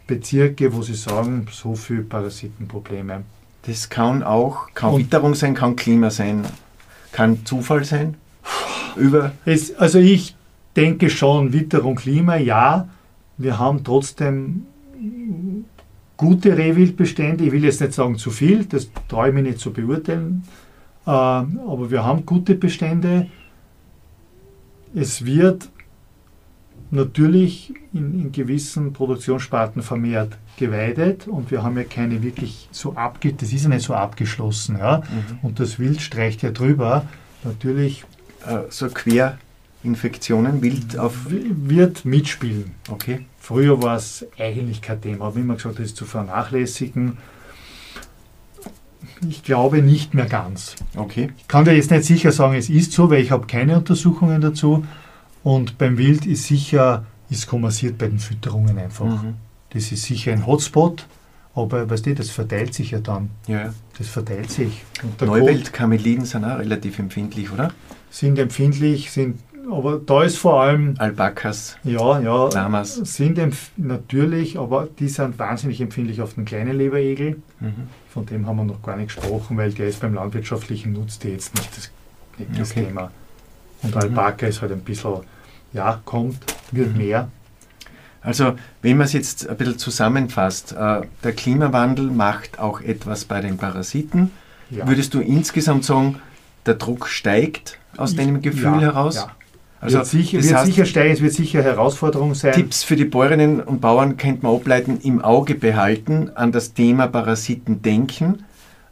Bezirke, 0.06 0.74
wo 0.74 0.82
sie 0.84 0.94
sagen, 0.94 1.48
so 1.52 1.74
viele 1.76 2.02
Parasitenprobleme. 2.04 3.24
Das 3.66 3.90
kann 3.90 4.22
auch, 4.22 4.68
kann 4.76 4.94
Und- 4.94 5.00
Witterung 5.02 5.34
sein, 5.34 5.56
kann 5.56 5.76
Klima 5.76 6.10
sein, 6.10 6.44
kann 7.12 7.46
Zufall 7.46 7.84
sein. 7.86 8.16
Über, 8.96 9.32
Es, 9.46 9.74
also 9.76 9.98
ich 9.98 10.36
denke 10.76 11.10
schon, 11.10 11.54
Witterung, 11.54 11.96
Klima, 11.96 12.36
ja, 12.36 12.88
wir 13.38 13.58
haben 13.58 13.84
trotzdem 13.84 14.68
gute 16.18 16.56
Rehwildbestände. 16.58 17.46
Ich 17.46 17.52
will 17.52 17.64
jetzt 17.64 17.82
nicht 17.82 17.94
sagen 17.94 18.18
zu 18.18 18.30
viel, 18.30 18.66
das 18.66 18.90
traue 19.08 19.30
ich 19.30 19.34
mir 19.34 19.42
nicht 19.42 19.60
zu 19.60 19.72
beurteilen, 19.74 20.44
aber 21.06 21.92
wir 21.92 22.04
haben 22.04 22.26
gute 22.26 22.56
Bestände. 22.56 23.28
Es 24.96 25.26
wird 25.26 25.70
natürlich 26.92 27.74
in, 27.94 28.20
in 28.20 28.32
gewissen 28.32 28.94
Produktionssparten 28.94 29.82
vermehrt 29.82 30.38
geweidet 30.58 31.28
und 31.28 31.50
wir 31.50 31.64
haben 31.64 31.78
ja 31.78 31.84
keine 31.84 32.22
wirklich 32.22 32.70
so 32.72 32.96
abge 32.96 33.34
das 33.34 33.52
ist 33.52 33.64
ja 33.64 33.70
nicht 33.70 33.82
so 33.84 33.96
abgeschlossen, 33.96 34.78
ja. 34.78 35.00
mhm. 35.00 35.40
Und 35.42 35.60
das 35.60 35.80
Wild 35.80 36.02
streicht 36.02 36.44
ja 36.44 36.52
drüber. 36.52 37.08
Natürlich 37.44 38.06
äh, 38.48 38.60
so 38.70 38.88
Querinfektionen, 38.88 40.62
Wild 40.62 40.98
auf. 40.98 41.26
wird 41.30 42.06
mitspielen. 42.06 42.72
Okay. 42.90 43.26
Früher 43.40 43.82
war 43.82 43.98
es 43.98 44.26
eigentlich 44.38 44.82
kein 44.82 45.02
Thema, 45.02 45.26
aber 45.26 45.40
immer 45.40 45.56
gesagt, 45.56 45.80
das 45.80 45.88
ist 45.88 45.98
zu 45.98 46.06
vernachlässigen. 46.06 47.18
Ich 49.28 49.44
glaube 49.44 49.82
nicht 49.82 50.14
mehr 50.14 50.26
ganz. 50.26 50.76
Okay. 50.96 51.30
Ich 51.38 51.48
kann 51.48 51.66
dir 51.66 51.76
jetzt 51.76 51.92
nicht 51.92 52.06
sicher 52.06 52.32
sagen, 52.32 52.56
es 52.56 52.70
ist 52.70 52.92
so, 52.92 53.10
weil 53.10 53.22
ich 53.22 53.32
habe 53.32 53.48
keine 53.48 53.78
Untersuchungen 53.78 54.42
dazu. 54.42 54.86
Und 55.44 55.78
beim 55.78 55.98
Wild 55.98 56.26
ist 56.26 56.46
sicher, 56.46 57.06
ist 57.30 57.48
kommasiert 57.48 57.98
bei 57.98 58.08
den 58.08 58.20
Fütterungen 58.20 58.78
einfach. 58.78 59.24
Mhm. 59.24 59.36
Das 59.72 59.92
ist 59.92 60.04
sicher 60.04 60.32
ein 60.32 60.46
Hotspot, 60.46 61.08
aber 61.56 61.90
weißt 61.90 62.06
du, 62.06 62.16
das 62.16 62.30
verteilt 62.30 62.74
sich 62.74 62.92
ja 62.92 63.00
dann. 63.00 63.30
Ja. 63.48 63.74
Das 63.98 64.08
verteilt 64.08 64.52
sich. 64.52 64.84
Neuweltkameliden 65.20 66.26
sind 66.26 66.46
auch 66.46 66.60
relativ 66.60 67.00
empfindlich, 67.00 67.52
oder? 67.52 67.72
sind 68.14 68.38
empfindlich, 68.38 69.12
sind, 69.12 69.40
aber 69.72 69.98
da 69.98 70.24
ist 70.24 70.38
vor 70.38 70.62
allem, 70.62 70.94
Alpakas, 71.00 71.78
ja, 71.84 72.20
ja, 72.20 72.50
Lamas. 72.50 72.96
sind 72.96 73.40
natürlich, 73.76 74.60
aber 74.60 74.88
die 75.00 75.08
sind 75.08 75.40
wahnsinnig 75.40 75.82
empfindlich 75.82 76.22
auf 76.22 76.36
den 76.36 76.46
kleinen 76.46 76.78
Leberegel. 76.78 77.42
Mhm. 77.60 77.88
Von 78.14 78.26
dem 78.28 78.46
haben 78.46 78.58
wir 78.58 78.64
noch 78.66 78.82
gar 78.84 78.96
nicht 78.96 79.16
gesprochen, 79.16 79.58
weil 79.58 79.72
der 79.72 79.88
ist 79.88 80.00
beim 80.00 80.14
landwirtschaftlichen 80.14 80.94
Nutztier 80.94 81.32
jetzt 81.32 81.56
nicht 81.56 81.76
das, 81.76 81.90
nicht 82.38 82.60
das 82.60 82.72
Okay. 82.72 82.86
Thema. 82.86 83.12
Und 83.82 83.96
Mhm. 83.96 84.02
Alpaka 84.02 84.46
ist 84.46 84.62
halt 84.62 84.72
ein 84.72 84.82
bisschen, 84.82 85.16
ja, 85.74 86.00
kommt, 86.06 86.38
wird 86.72 86.92
Mhm. 86.92 86.98
mehr. 86.98 87.28
Also 88.22 88.54
wenn 88.84 88.98
man 88.98 89.06
es 89.06 89.14
jetzt 89.14 89.50
ein 89.50 89.58
bisschen 89.58 89.80
zusammenfasst, 89.80 90.74
äh, 90.74 91.02
der 91.24 91.34
Klimawandel 91.34 92.06
macht 92.12 92.60
auch 92.60 92.80
etwas 92.82 93.26
bei 93.26 93.42
den 93.42 93.58
Parasiten. 93.58 94.32
Ja. 94.70 94.88
Würdest 94.88 95.14
du 95.14 95.20
insgesamt 95.20 95.84
sagen, 95.84 96.20
der 96.66 96.76
Druck 96.76 97.08
steigt 97.08 97.80
aus 97.98 98.16
deinem 98.16 98.42
Gefühl 98.42 98.76
ja, 98.76 98.80
heraus? 98.82 99.16
Ja. 99.16 99.32
Also 99.84 99.98
wird 99.98 100.08
sicher, 100.08 100.42
wird 100.42 100.56
heißt, 100.56 100.66
sicher 100.66 100.86
steigen, 100.86 101.14
es 101.14 101.22
wird 101.22 101.34
sicher 101.34 101.62
Herausforderung 101.62 102.36
sein. 102.36 102.54
Tipps 102.54 102.84
für 102.84 102.96
die 102.96 103.04
Bäuerinnen 103.04 103.60
und 103.60 103.82
Bauern 103.82 104.16
könnte 104.16 104.46
man 104.46 104.56
ableiten, 104.56 105.00
im 105.04 105.22
Auge 105.22 105.56
behalten, 105.56 106.32
an 106.36 106.54
das 106.54 106.74
Thema 106.74 107.08
Parasiten 107.08 107.82
denken. 107.82 108.46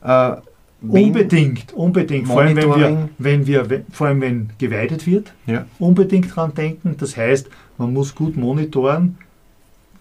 Äh, 0.04 0.34
unbedingt, 0.82 1.72
unbedingt. 1.74 2.28
Vor 2.28 2.42
allem, 2.42 2.58
wenn 2.58 2.76
wir, 2.76 3.10
wenn 3.18 3.48
wir, 3.48 3.86
vor 3.92 4.08
allem 4.08 4.22
wenn 4.22 4.50
geweidet 4.58 5.08
wird, 5.08 5.32
ja. 5.46 5.66
unbedingt 5.80 6.36
dran 6.36 6.54
denken. 6.54 6.96
Das 6.98 7.16
heißt, 7.16 7.48
man 7.78 7.94
muss 7.94 8.14
gut 8.14 8.36
monitoren. 8.36 9.18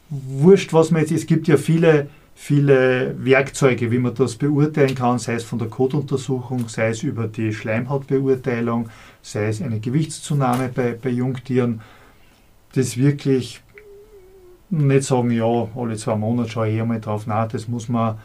Wurscht, 0.09 0.73
was 0.73 0.91
man 0.91 1.03
jetzt, 1.03 1.13
es 1.13 1.27
gibt 1.27 1.47
ja 1.47 1.57
viele, 1.57 2.09
viele 2.43 3.15
Werkzeuge, 3.19 3.91
wie 3.91 3.99
man 3.99 4.15
das 4.15 4.37
beurteilen 4.37 4.95
kann, 4.95 5.19
sei 5.19 5.35
es 5.35 5.45
von 5.45 5.59
der 5.59 5.69
Kotuntersuchung, 5.69 6.71
sei 6.71 6.89
es 6.89 7.03
über 7.03 7.29
die 7.29 7.53
Schleimhautbeurteilung, 7.53 8.89
sei 9.21 9.49
es 9.49 9.61
eine 9.61 9.79
Gewichtszunahme 9.79 10.71
bei, 10.75 10.93
bei 10.93 11.11
Jungtieren. 11.11 11.83
Das 12.73 12.97
wirklich 12.97 13.61
nicht 14.71 15.05
sagen, 15.05 15.31
ja, 15.31 15.69
alle 15.77 15.97
zwei 15.97 16.17
Monate 16.17 16.49
schaue 16.49 16.71
ich 16.71 16.81
einmal 16.81 16.99
drauf. 16.99 17.27
Nein, 17.27 17.47
das 17.53 17.69
muss 17.69 17.91
man. 17.91 18.17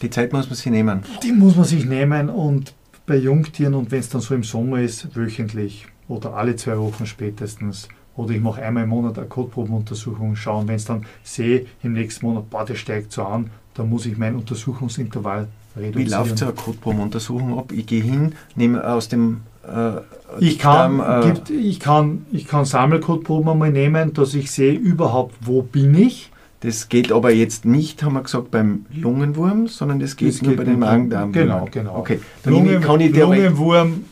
Die 0.00 0.10
Zeit 0.10 0.32
muss 0.32 0.46
man 0.46 0.54
sich 0.54 0.66
nehmen. 0.66 1.02
Die 1.24 1.32
muss 1.32 1.56
man 1.56 1.64
sich 1.64 1.86
nehmen 1.86 2.30
und 2.30 2.72
bei 3.04 3.16
Jungtieren 3.16 3.74
und 3.74 3.90
wenn 3.90 3.98
es 3.98 4.10
dann 4.10 4.20
so 4.20 4.32
im 4.32 4.44
Sommer 4.44 4.80
ist, 4.80 5.16
wöchentlich 5.16 5.88
oder 6.06 6.34
alle 6.34 6.54
zwei 6.54 6.78
Wochen 6.78 7.04
spätestens 7.04 7.88
oder 8.18 8.34
ich 8.34 8.40
mache 8.40 8.60
einmal 8.60 8.82
im 8.82 8.90
Monat 8.90 9.16
eine 9.16 9.28
Kotprobenuntersuchung, 9.28 10.34
schauen, 10.34 10.66
wenn 10.66 10.74
es 10.74 10.84
dann 10.84 11.06
sehe, 11.22 11.66
im 11.82 11.92
nächsten 11.92 12.26
Monat, 12.26 12.50
boah, 12.50 12.64
das 12.64 12.78
steigt 12.78 13.12
so 13.12 13.22
an, 13.22 13.50
dann 13.74 13.88
muss 13.88 14.06
ich 14.06 14.18
mein 14.18 14.34
Untersuchungsintervall 14.34 15.46
reduzieren. 15.76 16.06
Wie 16.06 16.10
läuft 16.10 16.38
so 16.38 16.46
eine 16.46 16.54
Kotprobenuntersuchung 16.54 17.56
ab? 17.56 17.70
Ich 17.70 17.86
gehe 17.86 18.02
hin, 18.02 18.34
nehme 18.56 18.84
aus 18.84 19.08
dem 19.08 19.42
äh, 19.62 20.00
ich 20.40 20.58
kann, 20.58 20.98
Darm, 20.98 21.22
äh, 21.22 21.32
gibt, 21.32 21.50
ich 21.50 21.78
kann, 21.78 22.26
ich 22.32 22.48
kann 22.48 22.64
Sammelkotproben 22.64 23.50
einmal 23.50 23.70
nehmen, 23.70 24.12
dass 24.14 24.34
ich 24.34 24.50
sehe 24.50 24.74
überhaupt, 24.74 25.36
wo 25.40 25.62
bin 25.62 25.94
ich. 25.94 26.32
Das 26.60 26.88
geht 26.88 27.12
aber 27.12 27.30
jetzt 27.30 27.66
nicht, 27.66 28.02
haben 28.02 28.14
wir 28.14 28.22
gesagt, 28.22 28.50
beim 28.50 28.84
Lungenwurm, 28.92 29.68
sondern 29.68 30.00
das 30.00 30.16
geht 30.16 30.34
das 30.34 30.42
nur 30.42 30.52
geht 30.52 30.58
bei 30.58 30.64
den 30.64 30.80
Magen-Darm. 30.80 31.30
Genau, 31.30 31.68
genau. 31.70 31.98
Okay, 31.98 32.18
dann 32.42 32.52
Lungen, 32.52 32.80
kann 32.80 32.98
ich 32.98 33.14
Lungenwurm, 33.14 34.06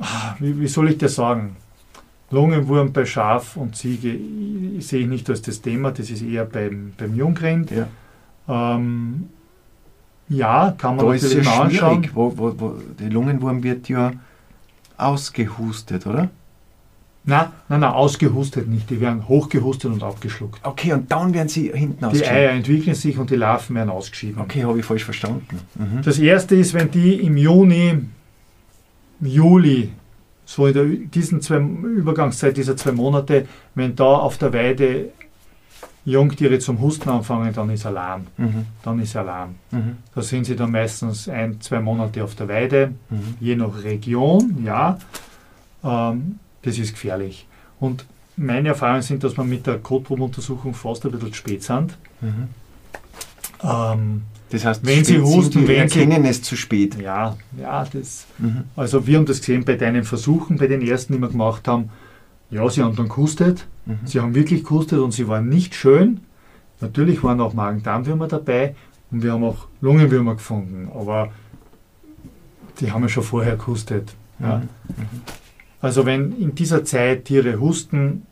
ah, 0.00 0.36
wie, 0.38 0.60
wie 0.60 0.68
soll 0.68 0.90
ich 0.90 0.98
das 0.98 1.16
sagen? 1.16 1.56
Lungenwurm 2.34 2.92
bei 2.92 3.06
Schaf 3.06 3.56
und 3.56 3.76
Ziege 3.76 4.18
sehe 4.80 5.00
ich 5.00 5.06
nicht 5.06 5.30
als 5.30 5.42
das 5.42 5.62
Thema, 5.62 5.90
das 5.92 6.10
ist 6.10 6.22
eher 6.22 6.44
beim, 6.44 6.92
beim 6.96 7.14
Jungrind. 7.14 7.70
Ja. 7.70 7.86
Ähm, 8.48 9.28
ja, 10.28 10.74
kann 10.76 10.96
man 10.96 11.06
da 11.06 11.12
natürlich 11.12 11.38
ist 11.38 11.46
ja 11.46 11.62
anschauen. 11.62 12.10
Wo, 12.14 12.32
wo, 12.36 12.54
wo, 12.58 12.74
der 12.98 13.10
Lungenwurm 13.10 13.62
wird 13.62 13.88
ja 13.88 14.12
ausgehustet, 14.96 16.06
oder? 16.06 16.30
Nein, 17.26 17.46
nein, 17.68 17.80
nein, 17.80 17.90
ausgehustet 17.90 18.68
nicht. 18.68 18.90
Die 18.90 19.00
werden 19.00 19.26
hochgehustet 19.26 19.90
und 19.90 20.02
abgeschluckt. 20.02 20.60
Okay, 20.62 20.92
und 20.92 21.10
dann 21.10 21.32
werden 21.32 21.48
sie 21.48 21.72
hinten 21.72 22.04
ausgeschieden. 22.04 22.34
Die 22.34 22.38
Eier 22.38 22.50
entwickeln 22.50 22.94
sich 22.94 23.16
und 23.16 23.30
die 23.30 23.36
Larven 23.36 23.76
werden 23.76 23.88
ausgeschieden. 23.90 24.40
Okay, 24.42 24.64
habe 24.64 24.78
ich 24.78 24.84
falsch 24.84 25.04
verstanden. 25.04 25.60
Mhm. 25.74 26.02
Das 26.04 26.18
erste 26.18 26.54
ist, 26.54 26.74
wenn 26.74 26.90
die 26.90 27.14
im 27.14 27.38
Juni, 27.38 28.00
Juli 29.20 29.90
so 30.44 30.66
in 30.66 30.74
der, 30.74 30.84
diesen 30.84 31.40
zwei 31.40 31.58
Übergangszeit 31.58 32.56
dieser 32.56 32.76
zwei 32.76 32.92
Monate, 32.92 33.46
wenn 33.74 33.96
da 33.96 34.04
auf 34.04 34.38
der 34.38 34.52
Weide 34.52 35.10
Jungtiere 36.04 36.58
zum 36.58 36.80
Husten 36.80 37.08
anfangen, 37.08 37.52
dann 37.54 37.70
ist 37.70 37.86
Alarm. 37.86 38.26
Mhm. 38.36 38.66
Dann 38.82 39.00
ist 39.00 39.16
Alarm. 39.16 39.54
Mhm. 39.70 39.96
Da 40.14 40.22
sind 40.22 40.44
sie 40.44 40.54
dann 40.54 40.70
meistens 40.70 41.28
ein, 41.28 41.60
zwei 41.60 41.80
Monate 41.80 42.22
auf 42.22 42.34
der 42.34 42.48
Weide, 42.48 42.92
mhm. 43.08 43.34
je 43.40 43.56
nach 43.56 43.82
Region, 43.82 44.62
ja. 44.64 44.98
Ähm, 45.82 46.38
das 46.62 46.78
ist 46.78 46.92
gefährlich. 46.92 47.46
Und 47.80 48.04
meine 48.36 48.70
Erfahrungen 48.70 49.02
sind, 49.02 49.24
dass 49.24 49.36
man 49.36 49.48
mit 49.48 49.66
der 49.66 49.78
Kotprobenuntersuchung 49.78 50.74
fast 50.74 51.06
ein 51.06 51.12
bisschen 51.12 51.34
spät 51.34 51.62
sind. 51.62 51.96
Mhm. 52.20 52.48
Ähm, 53.62 54.22
das 54.50 54.64
heißt, 54.64 54.86
wenn 54.86 55.04
sie 55.04 55.20
husten, 55.20 55.66
wenn 55.66 55.88
sie 55.88 56.00
erkennen 56.00 56.24
es 56.24 56.42
zu 56.42 56.56
spät. 56.56 57.00
Ja, 57.00 57.36
ja, 57.58 57.84
das. 57.92 58.26
Mhm. 58.38 58.64
Also 58.76 59.06
wir 59.06 59.18
haben 59.18 59.26
das 59.26 59.40
gesehen 59.40 59.64
bei 59.64 59.74
deinen 59.74 60.04
Versuchen, 60.04 60.58
bei 60.58 60.66
den 60.66 60.82
ersten, 60.82 61.14
die 61.14 61.18
wir 61.18 61.28
gemacht 61.28 61.66
haben. 61.66 61.90
Ja, 62.50 62.68
sie 62.68 62.82
haben 62.82 62.94
dann 62.94 63.08
gehustet. 63.08 63.66
Mhm. 63.86 63.98
Sie 64.04 64.20
haben 64.20 64.34
wirklich 64.34 64.62
gehustet 64.64 64.98
und 64.98 65.12
sie 65.12 65.26
waren 65.28 65.48
nicht 65.48 65.74
schön. 65.74 66.20
Natürlich 66.80 67.22
waren 67.22 67.40
auch 67.40 67.54
Magen-Darm-Würmer 67.54 68.28
dabei 68.28 68.74
und 69.10 69.22
wir 69.22 69.32
haben 69.32 69.44
auch 69.44 69.66
Lungenwürmer 69.80 70.34
gefunden, 70.34 70.88
aber 70.94 71.30
die 72.80 72.92
haben 72.92 73.02
ja 73.02 73.08
schon 73.08 73.22
vorher 73.22 73.56
gehustet. 73.56 74.14
Ja. 74.38 74.58
Mhm. 74.58 74.62
mhm. 74.96 75.22
Also 75.80 76.06
wenn 76.06 76.32
in 76.38 76.54
dieser 76.54 76.84
Zeit 76.84 77.26
Tiere 77.26 77.60
husten, 77.60 78.22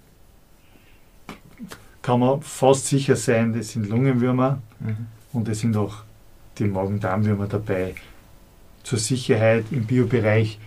kann 2.01 2.21
man 2.21 2.41
fast 2.41 2.87
sicher 2.87 3.15
sein, 3.15 3.53
das 3.53 3.71
sind 3.73 3.89
Lungenwürmer 3.89 4.63
mhm. 4.81 5.07
Und 5.33 5.49
es 5.49 5.61
sind 5.61 5.77
auch 5.77 6.03
die 6.59 6.65
Magen-Darm-Würmer 6.65 7.47
dabei. 7.47 7.95
Zur 8.83 8.99
Sicherheit 8.99 9.65
im 9.71 9.85
Biobereich, 9.85 10.59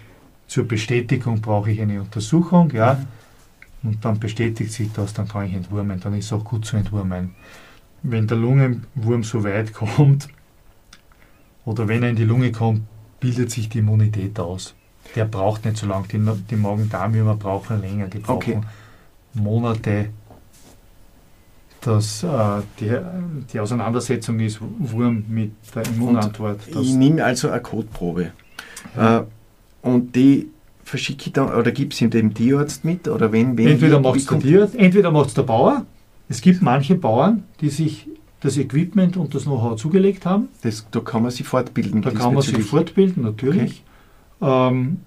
zur 0.47 0.67
Bestätigung 0.67 1.41
brauche 1.41 1.71
ich 1.71 1.81
eine 1.81 2.01
Untersuchung, 2.01 2.71
ja. 2.71 2.95
Mhm. 2.95 3.89
Und 3.89 4.05
dann 4.05 4.19
bestätigt 4.19 4.71
sich 4.71 4.91
das, 4.93 5.13
dann 5.13 5.27
kann 5.27 5.45
ich 5.45 5.53
entwurmen, 5.53 5.99
dann 5.99 6.15
ist 6.15 6.25
es 6.25 6.33
auch 6.33 6.43
gut 6.43 6.65
zu 6.65 6.77
entwurmen. 6.77 7.35
Wenn 8.01 8.27
der 8.27 8.37
Lungenwurm 8.37 9.23
so 9.23 9.43
weit 9.43 9.73
kommt, 9.73 10.27
oder 11.65 11.87
wenn 11.87 12.03
er 12.03 12.09
in 12.09 12.15
die 12.15 12.23
Lunge 12.23 12.51
kommt, 12.51 12.81
bildet 13.19 13.51
sich 13.51 13.69
die 13.69 13.79
Immunität 13.79 14.39
aus. 14.39 14.75
Der 15.15 15.25
braucht 15.25 15.65
nicht 15.65 15.77
so 15.77 15.87
lange. 15.87 16.07
Die, 16.07 16.19
die 16.49 16.55
Magen-Darm-Würmer 16.55 17.35
brauchen 17.35 17.81
länger, 17.81 18.07
die 18.07 18.19
brauchen 18.19 18.37
okay. 18.37 18.61
Monate, 19.33 20.09
dass 21.85 22.23
äh, 22.23 22.27
die, 22.79 22.91
die, 23.53 23.59
Auseinandersetzung 23.59 24.39
ist 24.39 24.59
Wurm 24.79 25.23
mit 25.27 25.51
der 25.73 25.85
Immunantwort. 25.85 26.59
ich 26.67 26.93
nehme 26.93 27.23
also 27.23 27.49
eine 27.49 27.61
Kotprobe. 27.61 28.31
Ja. 28.95 29.19
Äh, 29.19 29.23
und 29.83 30.15
die 30.15 30.49
verschicke 30.83 31.27
ich 31.27 31.33
dann, 31.33 31.53
oder 31.53 31.71
gibt 31.71 31.93
es 31.93 31.99
dem 31.99 32.33
Tierarzt 32.33 32.85
mit? 32.85 33.07
Oder 33.07 33.31
wenn, 33.31 33.57
wenn 33.57 33.67
entweder 33.67 33.99
macht 33.99 34.17
es 34.17 34.25
der 34.25 34.39
Tierarzt, 34.39 34.75
entweder 34.75 35.11
macht 35.11 35.27
es 35.27 35.33
der 35.35 35.43
Bauer. 35.43 35.85
Es 36.27 36.41
gibt 36.41 36.61
manche 36.63 36.95
Bauern, 36.95 37.43
die 37.61 37.69
sich 37.69 38.07
das 38.39 38.57
Equipment 38.57 39.15
und 39.15 39.35
das 39.35 39.43
Know-how 39.43 39.79
zugelegt 39.79 40.25
haben. 40.25 40.49
Das, 40.63 40.87
da 40.89 40.99
kann 41.01 41.21
man 41.21 41.31
sich 41.31 41.45
fortbilden. 41.47 42.01
Da 42.01 42.11
kann 42.11 42.33
man 42.33 42.41
sich 42.41 42.63
fortbilden, 42.63 43.23
natürlich. 43.23 43.83
Okay. 44.39 44.69
Ähm, 44.69 44.97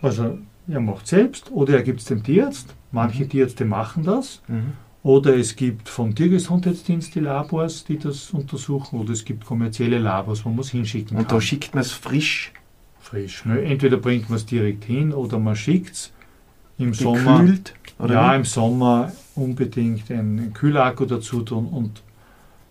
also 0.00 0.38
er 0.68 0.80
macht 0.80 1.08
selbst 1.08 1.50
oder 1.50 1.74
er 1.74 1.82
gibt 1.82 2.00
es 2.00 2.06
dem 2.06 2.22
Tierarzt. 2.22 2.74
Manche 2.92 3.24
mhm. 3.24 3.30
Tierärzte 3.30 3.64
machen 3.64 4.04
das. 4.04 4.40
Mhm. 4.46 4.72
Oder 5.02 5.36
es 5.36 5.54
gibt 5.54 5.88
vom 5.88 6.14
Tiergesundheitsdienst 6.14 7.14
die 7.14 7.20
Labors, 7.20 7.84
die 7.84 7.98
das 7.98 8.30
untersuchen, 8.30 8.98
oder 8.98 9.12
es 9.12 9.24
gibt 9.24 9.44
kommerzielle 9.44 9.98
Labors, 9.98 10.44
wo 10.44 10.50
man 10.50 10.60
es 10.60 10.70
hinschicken 10.70 11.16
kann. 11.16 11.18
Und 11.18 11.32
da 11.32 11.40
schickt 11.40 11.74
man 11.74 11.82
es 11.82 11.92
frisch? 11.92 12.52
Frisch. 13.00 13.44
Ne? 13.44 13.62
Entweder 13.62 13.96
bringt 13.96 14.28
man 14.28 14.36
es 14.36 14.46
direkt 14.46 14.84
hin 14.84 15.12
oder 15.12 15.38
man 15.38 15.56
schickt 15.56 15.94
es 15.94 16.12
im 16.78 16.92
Gekühlt, 16.92 16.98
Sommer. 16.98 17.48
Oder 17.98 18.14
ja, 18.14 18.34
im 18.34 18.44
Sommer 18.44 19.12
unbedingt 19.34 20.10
einen 20.10 20.52
Kühlakku 20.52 21.04
dazu 21.04 21.42
tun 21.42 21.66
und 21.66 22.02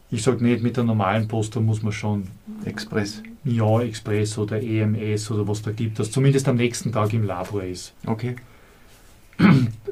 ich 0.10 0.24
sage 0.24 0.44
nicht, 0.44 0.63
mit 0.63 0.78
der 0.78 0.86
normalen 0.86 1.28
Post, 1.28 1.56
da 1.56 1.60
muss 1.60 1.84
man 1.84 1.92
schon. 1.92 2.28
Express. 2.63 3.22
Ja, 3.44 3.82
Express 3.82 4.38
oder 4.38 4.62
EMS 4.62 5.30
oder 5.32 5.48
was 5.48 5.62
da 5.62 5.72
gibt, 5.72 6.00
das 6.00 6.12
zumindest 6.12 6.48
am 6.48 6.56
nächsten 6.56 6.92
Tag 6.92 7.13
im 7.13 7.24
Labor 7.24 7.63
ist. 7.63 7.94
Okay. 8.06 8.36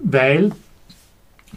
Weil 0.02 0.52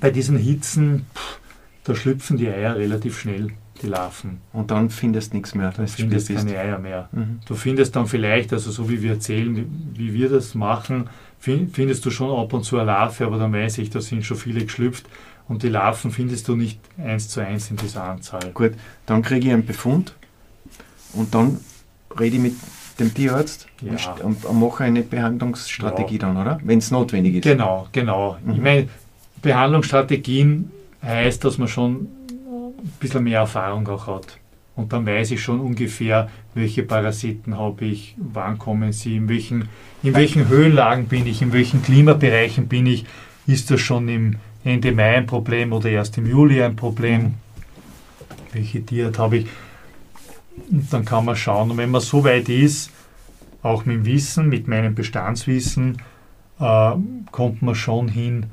bei 0.00 0.10
diesen 0.10 0.38
Hitzen, 0.38 1.06
pff, 1.14 1.40
da 1.84 1.94
schlüpfen 1.94 2.36
die 2.36 2.48
Eier 2.48 2.76
relativ 2.76 3.18
schnell, 3.18 3.48
die 3.82 3.86
Larven. 3.86 4.40
Und 4.52 4.70
dann 4.70 4.90
findest 4.90 5.32
du 5.32 5.36
nichts 5.36 5.54
mehr. 5.54 5.70
Du 5.70 5.86
findest 5.86 6.28
keine 6.28 6.58
Eier 6.58 6.78
mehr. 6.78 7.08
Mhm. 7.12 7.40
Du 7.46 7.54
findest 7.54 7.96
dann 7.96 8.06
vielleicht, 8.06 8.52
also 8.52 8.70
so 8.70 8.90
wie 8.90 9.02
wir 9.02 9.12
erzählen, 9.12 9.56
wie, 9.56 9.66
wie 9.98 10.14
wir 10.14 10.28
das 10.28 10.54
machen, 10.54 11.08
findest 11.40 12.04
du 12.04 12.10
schon 12.10 12.36
ab 12.38 12.52
und 12.52 12.64
zu 12.64 12.76
eine 12.76 12.86
Larve, 12.86 13.24
aber 13.24 13.38
dann 13.38 13.52
weiß 13.52 13.78
ich, 13.78 13.90
da 13.90 14.00
sind 14.00 14.24
schon 14.24 14.36
viele 14.36 14.64
geschlüpft 14.64 15.06
und 15.48 15.62
die 15.62 15.68
Larven 15.68 16.10
findest 16.10 16.48
du 16.48 16.56
nicht 16.56 16.80
eins 16.98 17.28
zu 17.28 17.40
eins 17.40 17.70
in 17.70 17.76
dieser 17.76 18.04
Anzahl. 18.04 18.50
Gut, 18.52 18.72
dann 19.06 19.22
kriege 19.22 19.46
ich 19.46 19.52
einen 19.52 19.64
Befund 19.64 20.14
und 21.14 21.34
dann 21.34 21.58
rede 22.18 22.36
ich 22.36 22.42
mit 22.42 22.54
dem 22.98 23.14
Tierarzt 23.14 23.66
ja. 23.80 24.14
und, 24.24 24.44
und, 24.44 24.60
mache 24.60 24.84
eine 24.84 25.02
Behandlungsstrategie 25.02 26.14
ja. 26.14 26.20
dann, 26.20 26.36
oder? 26.36 26.58
Wenn 26.64 26.78
es 26.78 26.90
notwendig 26.90 27.36
ist. 27.36 27.42
Genau, 27.44 27.86
genau. 27.92 28.36
Mhm. 28.44 28.52
Ich 28.52 28.60
meine, 28.60 28.88
Behandlungsstrategien 29.42 30.70
heißt, 31.02 31.44
dass 31.44 31.58
man 31.58 31.68
schon 31.68 32.08
ein 32.78 32.92
bisschen 33.00 33.24
mehr 33.24 33.40
Erfahrung 33.40 33.86
auch 33.88 34.06
hat. 34.06 34.38
Und 34.76 34.92
dann 34.92 35.04
weiß 35.06 35.32
ich 35.32 35.42
schon 35.42 35.60
ungefähr, 35.60 36.28
welche 36.54 36.84
Parasiten 36.84 37.58
habe 37.58 37.84
ich, 37.84 38.14
wann 38.16 38.58
kommen 38.58 38.92
sie, 38.92 39.16
in 39.16 39.28
welchen, 39.28 39.68
in 40.04 40.14
welchen 40.14 40.48
Höhenlagen 40.48 41.06
bin 41.06 41.26
ich, 41.26 41.42
in 41.42 41.52
welchen 41.52 41.82
Klimabereichen 41.82 42.68
bin 42.68 42.86
ich. 42.86 43.04
ist 43.46 43.70
das 43.70 43.80
schon 43.80 44.08
im 44.08 44.36
Ende 44.62 44.92
Mai 44.92 45.16
ein 45.16 45.26
Problem 45.26 45.72
oder 45.72 45.90
erst 45.90 46.16
im 46.18 46.26
Juli 46.26 46.62
ein 46.62 46.76
Problem? 46.76 47.34
Welche 48.52 48.84
Tierart 48.84 49.18
habe 49.18 49.38
ich? 49.38 49.46
Und 50.70 50.92
dann 50.92 51.04
kann 51.04 51.24
man 51.24 51.34
schauen. 51.34 51.72
Und 51.72 51.76
wenn 51.78 51.90
man 51.90 52.00
so 52.00 52.22
weit 52.22 52.48
ist, 52.48 52.90
auch 53.62 53.84
mit 53.84 53.96
dem 53.96 54.06
Wissen, 54.06 54.48
mit 54.48 54.68
meinem 54.68 54.94
Bestandswissen, 54.94 55.98
äh, 56.60 56.92
kommt 57.32 57.62
man 57.62 57.74
schon 57.74 58.08
hin, 58.08 58.46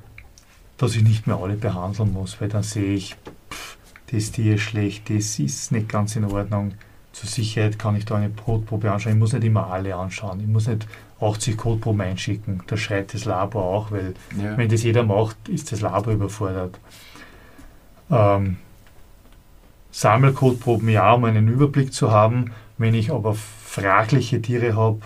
dass 0.77 0.95
ich 0.95 1.03
nicht 1.03 1.27
mehr 1.27 1.37
alle 1.37 1.55
behandeln 1.55 2.13
muss, 2.13 2.39
weil 2.41 2.49
dann 2.49 2.63
sehe 2.63 2.93
ich, 2.93 3.15
pff, 3.51 3.77
das 4.11 4.31
Tier 4.31 4.55
ist 4.55 4.61
schlecht, 4.61 5.09
das 5.09 5.39
ist 5.39 5.71
nicht 5.71 5.89
ganz 5.89 6.15
in 6.15 6.25
Ordnung. 6.25 6.73
Zur 7.11 7.29
Sicherheit 7.29 7.79
kann 7.79 7.95
ich 7.95 8.05
da 8.05 8.15
eine 8.15 8.29
Kotprobe 8.29 8.91
anschauen. 8.91 9.13
Ich 9.13 9.19
muss 9.19 9.33
nicht 9.33 9.45
immer 9.45 9.67
alle 9.67 9.95
anschauen. 9.95 10.41
Ich 10.41 10.47
muss 10.47 10.67
nicht 10.67 10.85
80 11.21 11.55
Kotproben 11.55 12.01
einschicken. 12.01 12.61
Da 12.67 12.75
schreit 12.75 13.13
das 13.13 13.23
Labor 13.23 13.63
auch, 13.63 13.91
weil 13.91 14.15
ja. 14.37 14.57
wenn 14.57 14.67
das 14.67 14.83
jeder 14.83 15.03
macht, 15.03 15.47
ist 15.47 15.71
das 15.71 15.79
Labor 15.79 16.13
überfordert. 16.13 16.77
Ähm, 18.11 18.57
Sammelkotproben 19.91 20.89
ja, 20.89 21.13
um 21.13 21.23
einen 21.23 21.47
Überblick 21.47 21.93
zu 21.93 22.11
haben. 22.11 22.51
Wenn 22.77 22.93
ich 22.93 23.11
aber 23.11 23.33
fragliche 23.33 24.41
Tiere 24.41 24.75
habe, 24.75 24.99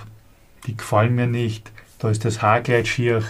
die 0.66 0.76
gefallen 0.76 1.14
mir 1.14 1.28
nicht, 1.28 1.72
da 2.00 2.10
ist 2.10 2.26
das 2.26 2.42
Haarkleid 2.42 2.88
schier, 2.88 3.24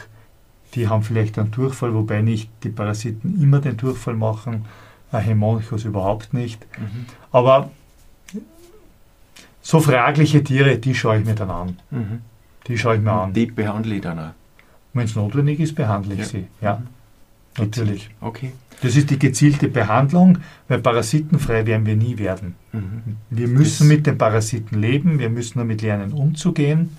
die 0.75 0.88
haben 0.88 1.03
vielleicht 1.03 1.39
einen 1.39 1.51
Durchfall, 1.51 1.93
wobei 1.93 2.21
nicht 2.21 2.49
die 2.63 2.69
Parasiten 2.69 3.41
immer 3.41 3.60
den 3.60 3.77
Durchfall 3.77 4.15
machen, 4.15 4.65
ein 5.12 5.23
Hämonchus 5.23 5.86
überhaupt 5.86 6.34
nicht. 6.34 6.65
Mhm. 6.77 7.05
Aber 7.32 7.71
so 9.62 9.79
fragliche 9.79 10.43
Tiere, 10.43 10.77
die 10.77 10.95
schaue 10.95 11.19
ich 11.19 11.25
mir 11.25 11.36
dann 11.36 11.49
an. 11.49 11.77
Mhm. 11.91 12.21
Die 12.67 12.77
schaue 12.77 12.95
ich 12.95 13.01
mir 13.01 13.12
an. 13.12 13.34
Die 13.34 13.47
behandle 13.47 13.95
ich 13.95 14.01
dann 14.01 14.19
auch. 14.19 14.32
Wenn 14.93 15.05
es 15.05 15.15
notwendig 15.15 15.60
ist, 15.60 15.75
behandle 15.75 16.13
ich 16.13 16.19
ja. 16.21 16.25
sie. 16.25 16.47
Ja, 16.62 16.75
mhm. 16.75 17.63
natürlich. 17.63 18.10
Okay. 18.21 18.51
Das 18.82 18.95
ist 18.95 19.10
die 19.10 19.19
gezielte 19.19 19.67
Behandlung, 19.67 20.38
weil 20.67 20.79
parasitenfrei 20.79 21.65
werden 21.65 21.86
wir 21.86 21.95
nie 21.95 22.17
werden. 22.17 22.55
Mhm. 22.71 23.17
Wir 23.29 23.47
müssen 23.47 23.89
das 23.89 23.97
mit 23.97 24.08
den 24.08 24.17
Parasiten 24.17 24.79
leben, 24.79 25.19
wir 25.19 25.29
müssen 25.29 25.60
damit 25.60 25.82
lernen, 25.82 26.13
umzugehen. 26.13 26.95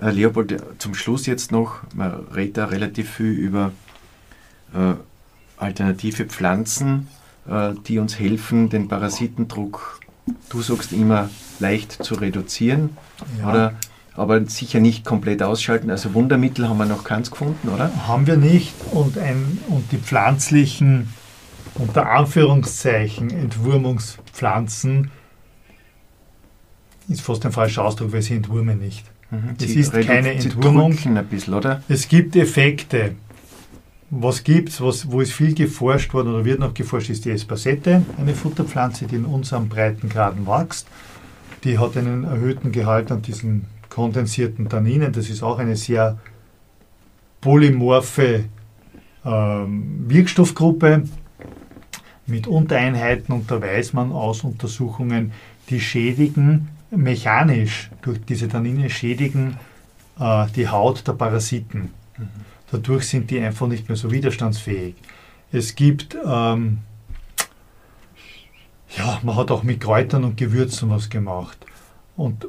Äh, 0.00 0.10
Leopold, 0.10 0.62
zum 0.78 0.94
Schluss 0.94 1.26
jetzt 1.26 1.52
noch, 1.52 1.78
man 1.94 2.26
redet 2.34 2.58
da 2.58 2.64
relativ 2.66 3.10
viel 3.10 3.32
über 3.32 3.72
äh, 4.74 4.94
alternative 5.56 6.26
Pflanzen, 6.26 7.08
äh, 7.48 7.72
die 7.86 7.98
uns 7.98 8.18
helfen, 8.18 8.68
den 8.68 8.88
Parasitendruck, 8.88 10.00
du 10.50 10.60
sagst 10.60 10.92
immer, 10.92 11.30
leicht 11.60 11.92
zu 12.04 12.14
reduzieren. 12.14 12.96
Ja. 13.40 13.50
Oder 13.50 13.74
aber 14.16 14.44
sicher 14.46 14.80
nicht 14.80 15.04
komplett 15.04 15.42
ausschalten. 15.42 15.90
Also 15.90 16.14
Wundermittel 16.14 16.68
haben 16.68 16.78
wir 16.78 16.86
noch 16.86 17.04
keins 17.04 17.30
gefunden, 17.30 17.68
oder? 17.68 17.90
Haben 18.06 18.26
wir 18.26 18.36
nicht. 18.36 18.72
Und, 18.92 19.18
ein, 19.18 19.58
und 19.68 19.92
die 19.92 19.98
pflanzlichen, 19.98 21.12
unter 21.74 22.10
Anführungszeichen, 22.10 23.30
Entwurmungspflanzen 23.30 25.10
ist 27.08 27.20
fast 27.20 27.44
ein 27.44 27.52
falscher 27.52 27.84
Ausdruck, 27.84 28.12
weil 28.12 28.22
sie 28.22 28.34
entwurmen 28.36 28.78
nicht. 28.78 29.04
Mhm. 29.30 29.56
Es 29.60 29.74
ist 29.74 29.92
keine 29.92 30.32
Entwurmung. 30.32 30.96
bisschen? 31.28 31.76
Es 31.88 32.08
gibt 32.08 32.36
Effekte. 32.36 33.14
Was 34.10 34.44
gibt 34.44 34.68
es, 34.68 34.80
wo 34.80 35.20
ist 35.20 35.32
viel 35.32 35.52
geforscht 35.52 36.14
worden 36.14 36.32
oder 36.32 36.44
wird 36.44 36.60
noch 36.60 36.74
geforscht, 36.74 37.10
ist 37.10 37.24
die 37.24 37.30
Espasette, 37.30 38.02
eine 38.18 38.34
Futterpflanze, 38.34 39.06
die 39.06 39.16
in 39.16 39.24
unserem 39.24 39.68
Breitengraden 39.68 40.46
wächst. 40.46 40.86
Die 41.64 41.78
hat 41.78 41.96
einen 41.96 42.22
erhöhten 42.22 42.70
Gehalt 42.70 43.10
an 43.10 43.22
diesen 43.22 43.66
kondensierten 43.88 44.68
Tanninen. 44.68 45.12
Das 45.12 45.28
ist 45.28 45.42
auch 45.42 45.58
eine 45.58 45.74
sehr 45.74 46.18
polymorphe 47.40 48.44
ähm, 49.24 50.04
Wirkstoffgruppe 50.08 51.02
mit 52.26 52.46
Untereinheiten 52.46 53.34
und 53.34 53.50
da 53.50 53.60
weiß 53.60 53.92
man 53.92 54.12
aus 54.12 54.44
Untersuchungen, 54.44 55.32
die 55.68 55.80
schädigen 55.80 56.68
mechanisch 56.96 57.90
durch 58.02 58.20
diese 58.24 58.48
Tannine 58.48 58.90
schädigen 58.90 59.58
äh, 60.18 60.46
die 60.54 60.68
Haut 60.68 61.06
der 61.06 61.12
Parasiten. 61.12 61.90
Dadurch 62.70 63.04
sind 63.08 63.30
die 63.30 63.40
einfach 63.40 63.68
nicht 63.68 63.88
mehr 63.88 63.96
so 63.96 64.10
widerstandsfähig. 64.10 64.94
Es 65.52 65.74
gibt, 65.74 66.16
ähm, 66.24 66.78
ja, 68.96 69.20
man 69.22 69.36
hat 69.36 69.50
auch 69.50 69.62
mit 69.62 69.80
Kräutern 69.80 70.24
und 70.24 70.36
Gewürzen 70.36 70.90
was 70.90 71.08
gemacht. 71.08 71.58
Und 72.16 72.46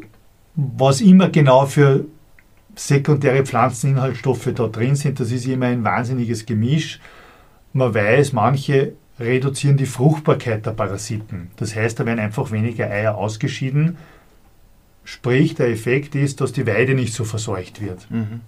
was 0.55 1.01
immer 1.01 1.29
genau 1.29 1.65
für 1.65 2.05
sekundäre 2.75 3.45
Pflanzeninhaltsstoffe 3.45 4.49
da 4.55 4.67
drin 4.67 4.95
sind, 4.95 5.19
das 5.19 5.31
ist 5.31 5.45
immer 5.45 5.67
ein 5.67 5.83
wahnsinniges 5.83 6.45
Gemisch. 6.45 6.99
Man 7.73 7.93
weiß, 7.93 8.33
manche 8.33 8.93
reduzieren 9.19 9.77
die 9.77 9.85
Fruchtbarkeit 9.85 10.65
der 10.65 10.71
Parasiten. 10.71 11.51
Das 11.57 11.75
heißt, 11.75 11.99
da 11.99 12.05
werden 12.05 12.19
einfach 12.19 12.51
weniger 12.51 12.89
Eier 12.89 13.15
ausgeschieden. 13.15 13.97
Sprich, 15.07 15.55
der 15.55 15.69
Effekt 15.69 16.15
ist, 16.15 16.41
dass 16.41 16.51
die 16.51 16.67
Weide 16.67 16.93
nicht 16.93 17.13
so 17.13 17.23
verseucht 17.23 17.79
wird. 17.81 18.11
Mhm. 18.11 18.41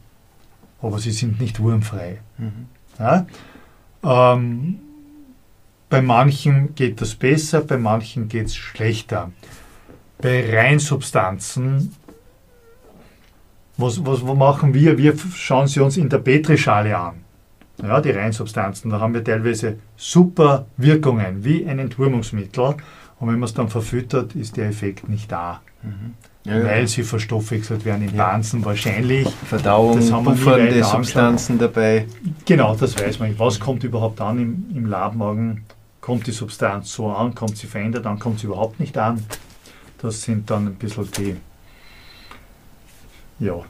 Aber 0.81 0.99
sie 0.99 1.11
sind 1.11 1.39
nicht 1.39 1.61
wurmfrei. 1.61 2.19
Mhm. 2.37 2.67
Ja? 2.99 3.25
Ähm, 4.03 4.79
bei 5.89 6.01
manchen 6.01 6.75
geht 6.75 6.99
das 6.99 7.15
besser, 7.15 7.61
bei 7.61 7.77
manchen 7.77 8.27
geht 8.27 8.47
es 8.47 8.55
schlechter. 8.57 9.31
Bei 10.21 10.53
Reinsubstanzen 10.53 11.95
was, 13.77 14.05
was, 14.05 14.27
was 14.27 14.35
machen 14.35 14.73
wir? 14.73 14.97
Wir 14.97 15.13
schauen 15.33 15.67
sie 15.67 15.79
uns 15.79 15.95
in 15.95 16.09
der 16.09 16.17
Petrischale 16.17 16.97
an. 16.97 17.15
Ja, 17.81 18.01
die 18.01 18.11
Reinsubstanzen. 18.11 18.91
Da 18.91 18.99
haben 18.99 19.13
wir 19.13 19.23
teilweise 19.23 19.77
super 19.95 20.65
Wirkungen, 20.75 21.45
wie 21.45 21.65
ein 21.65 21.79
Entwurmungsmittel. 21.79 22.75
Und 23.19 23.27
wenn 23.29 23.39
man 23.39 23.43
es 23.43 23.53
dann 23.53 23.69
verfüttert, 23.69 24.35
ist 24.35 24.57
der 24.57 24.67
Effekt 24.67 25.07
nicht 25.07 25.31
da. 25.31 25.61
Mhm. 25.81 26.15
Ja, 26.49 26.63
weil 26.63 26.87
sie 26.87 27.03
verstoffwechselt 27.03 27.85
werden 27.85 28.09
in 28.09 28.15
Pansen 28.15 28.65
wahrscheinlich. 28.65 29.27
Verdauung, 29.47 29.99
puffernde 30.23 30.83
Substanzen 30.83 31.59
dabei. 31.59 32.07
Genau, 32.45 32.75
das 32.75 32.97
weiß 32.97 33.19
man. 33.19 33.37
Was 33.37 33.59
kommt 33.59 33.83
überhaupt 33.83 34.19
an 34.19 34.39
im, 34.39 34.65
im 34.75 34.85
Labmagen? 34.85 35.65
Kommt 36.01 36.25
die 36.27 36.31
Substanz 36.31 36.93
so 36.93 37.11
an? 37.11 37.35
Kommt 37.35 37.57
sie 37.57 37.67
verändert 37.67 38.05
an? 38.05 38.17
Kommt 38.17 38.39
sie 38.39 38.47
überhaupt 38.47 38.79
nicht 38.79 38.97
an? 38.97 39.23
Das 40.01 40.21
sind 40.21 40.49
dann 40.49 40.67
ein 40.67 40.75
bisschen 40.75 41.07
die 41.17 41.35
ja, 43.39 43.63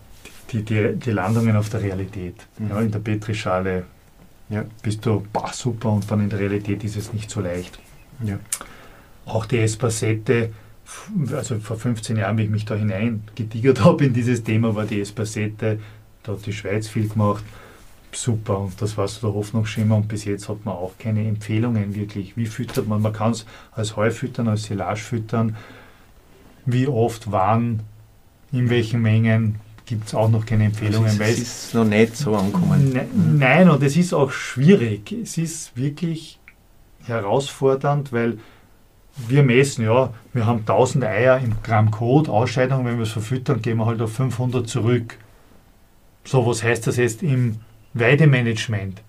die, 0.51 0.63
die, 0.63 0.95
die 0.95 1.11
Landungen 1.11 1.55
auf 1.55 1.69
der 1.69 1.81
Realität. 1.81 2.35
Mhm. 2.57 2.69
Ja, 2.69 2.81
in 2.81 2.91
der 2.91 2.99
Petrischale 2.99 3.85
ja. 4.49 4.65
bist 4.81 5.05
du 5.05 5.25
bah, 5.31 5.51
super 5.53 5.91
und 5.91 6.09
dann 6.09 6.21
in 6.21 6.29
der 6.29 6.39
Realität 6.39 6.83
ist 6.83 6.97
es 6.97 7.13
nicht 7.13 7.29
so 7.29 7.39
leicht. 7.39 7.79
Ja. 8.23 8.39
Auch 9.25 9.45
die 9.45 9.59
Espasette, 9.59 10.51
also 11.31 11.59
vor 11.59 11.77
15 11.77 12.17
Jahren, 12.17 12.37
wie 12.37 12.43
ich 12.43 12.49
mich 12.49 12.65
da 12.65 12.75
hineingetigert 12.75 13.83
habe 13.83 14.05
in 14.05 14.13
dieses 14.13 14.43
Thema, 14.43 14.75
war 14.75 14.85
die 14.85 15.01
Espasette, 15.01 15.79
da 16.23 16.31
hat 16.31 16.45
die 16.45 16.53
Schweiz 16.53 16.87
viel 16.87 17.07
gemacht. 17.07 17.43
Super, 18.11 18.59
und 18.59 18.81
das 18.81 18.97
war 18.97 19.07
so 19.07 19.27
der 19.27 19.35
Hoffnungsschimmer 19.35 19.95
und 19.95 20.07
bis 20.07 20.25
jetzt 20.25 20.49
hat 20.49 20.65
man 20.65 20.73
auch 20.73 20.93
keine 20.97 21.27
Empfehlungen 21.27 21.93
wirklich. 21.93 22.35
Wie 22.35 22.47
füttert 22.47 22.87
man? 22.87 23.01
Man 23.03 23.13
kann 23.13 23.31
es 23.31 23.45
als 23.71 23.95
Heu 23.95 24.09
füttern, 24.09 24.47
als 24.47 24.63
Silage 24.63 24.99
füttern. 24.99 25.55
Wie 26.65 26.87
oft, 26.87 27.31
wann, 27.31 27.81
in 28.51 28.69
welchen 28.69 29.01
Mengen 29.03 29.59
gibt 29.85 30.07
es 30.07 30.15
auch 30.15 30.29
noch 30.29 30.45
keine 30.45 30.65
Empfehlungen. 30.65 31.09
Also 31.09 31.23
es, 31.23 31.39
ist 31.39 31.73
noch 31.73 31.85
nicht 31.85 32.15
so 32.15 32.35
angekommen. 32.35 32.93
Ne, 32.93 33.07
nein, 33.13 33.69
und 33.69 33.81
es 33.83 33.95
ist 33.95 34.13
auch 34.13 34.31
schwierig. 34.31 35.11
Es 35.11 35.37
ist 35.37 35.77
wirklich 35.77 36.39
herausfordernd, 37.05 38.11
weil 38.11 38.39
wir 39.27 39.43
messen, 39.43 39.85
ja, 39.85 40.13
wir 40.33 40.45
haben 40.45 40.59
1000 40.59 41.03
Eier 41.03 41.39
im 41.39 41.53
Gramm 41.63 41.91
Code, 41.91 42.31
Ausscheidung, 42.31 42.85
wenn 42.85 42.97
wir 42.97 43.03
es 43.03 43.11
verfüttern, 43.11 43.61
gehen 43.61 43.77
wir 43.77 43.85
halt 43.85 44.01
auf 44.01 44.13
500 44.13 44.67
zurück. 44.67 45.17
So, 46.23 46.45
was 46.45 46.63
heißt 46.63 46.87
das 46.87 46.97
jetzt 46.97 47.23
im 47.23 47.57
Weidemanagement? 47.93 49.01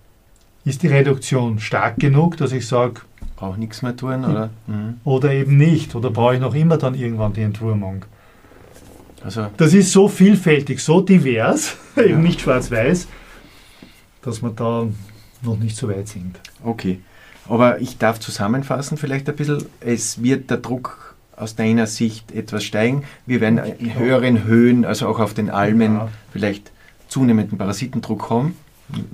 Ist 0.65 0.83
die 0.83 0.87
Reduktion 0.87 1.59
stark 1.59 1.97
genug, 1.97 2.37
dass 2.37 2.51
ich 2.51 2.67
sage, 2.67 3.01
brauche 3.35 3.59
nichts 3.59 3.81
mehr 3.81 3.95
tun, 3.95 4.23
oder? 4.25 4.49
Mhm. 4.67 4.99
Oder 5.03 5.31
eben 5.33 5.57
nicht, 5.57 5.95
oder 5.95 6.11
brauche 6.11 6.35
ich 6.35 6.41
noch 6.41 6.53
immer 6.53 6.77
dann 6.77 6.93
irgendwann 6.93 7.33
die 7.33 7.41
Entwurmung? 7.41 8.05
Also 9.23 9.47
das 9.57 9.73
ist 9.73 9.91
so 9.91 10.07
vielfältig, 10.07 10.81
so 10.81 11.01
divers, 11.01 11.75
ja. 11.95 12.03
eben 12.03 12.23
nicht 12.23 12.41
schwarz-weiß, 12.41 13.07
dass 14.21 14.41
wir 14.41 14.49
da 14.51 14.87
noch 15.41 15.57
nicht 15.57 15.75
so 15.75 15.89
weit 15.89 16.07
sind. 16.07 16.39
Okay, 16.63 16.99
aber 17.47 17.81
ich 17.81 17.97
darf 17.97 18.19
zusammenfassen 18.19 18.97
vielleicht 18.97 19.27
ein 19.29 19.35
bisschen, 19.35 19.65
es 19.79 20.21
wird 20.21 20.49
der 20.49 20.57
Druck 20.57 21.15
aus 21.35 21.55
deiner 21.55 21.87
Sicht 21.87 22.31
etwas 22.31 22.63
steigen. 22.63 23.03
Wir 23.25 23.41
werden 23.41 23.57
in 23.57 23.95
höheren 23.95 24.43
Höhen, 24.43 24.85
also 24.85 25.07
auch 25.07 25.19
auf 25.19 25.33
den 25.33 25.49
Almen, 25.49 25.95
ja. 25.95 26.09
vielleicht 26.31 26.71
zunehmenden 27.07 27.57
Parasitendruck 27.57 28.29
haben, 28.29 28.55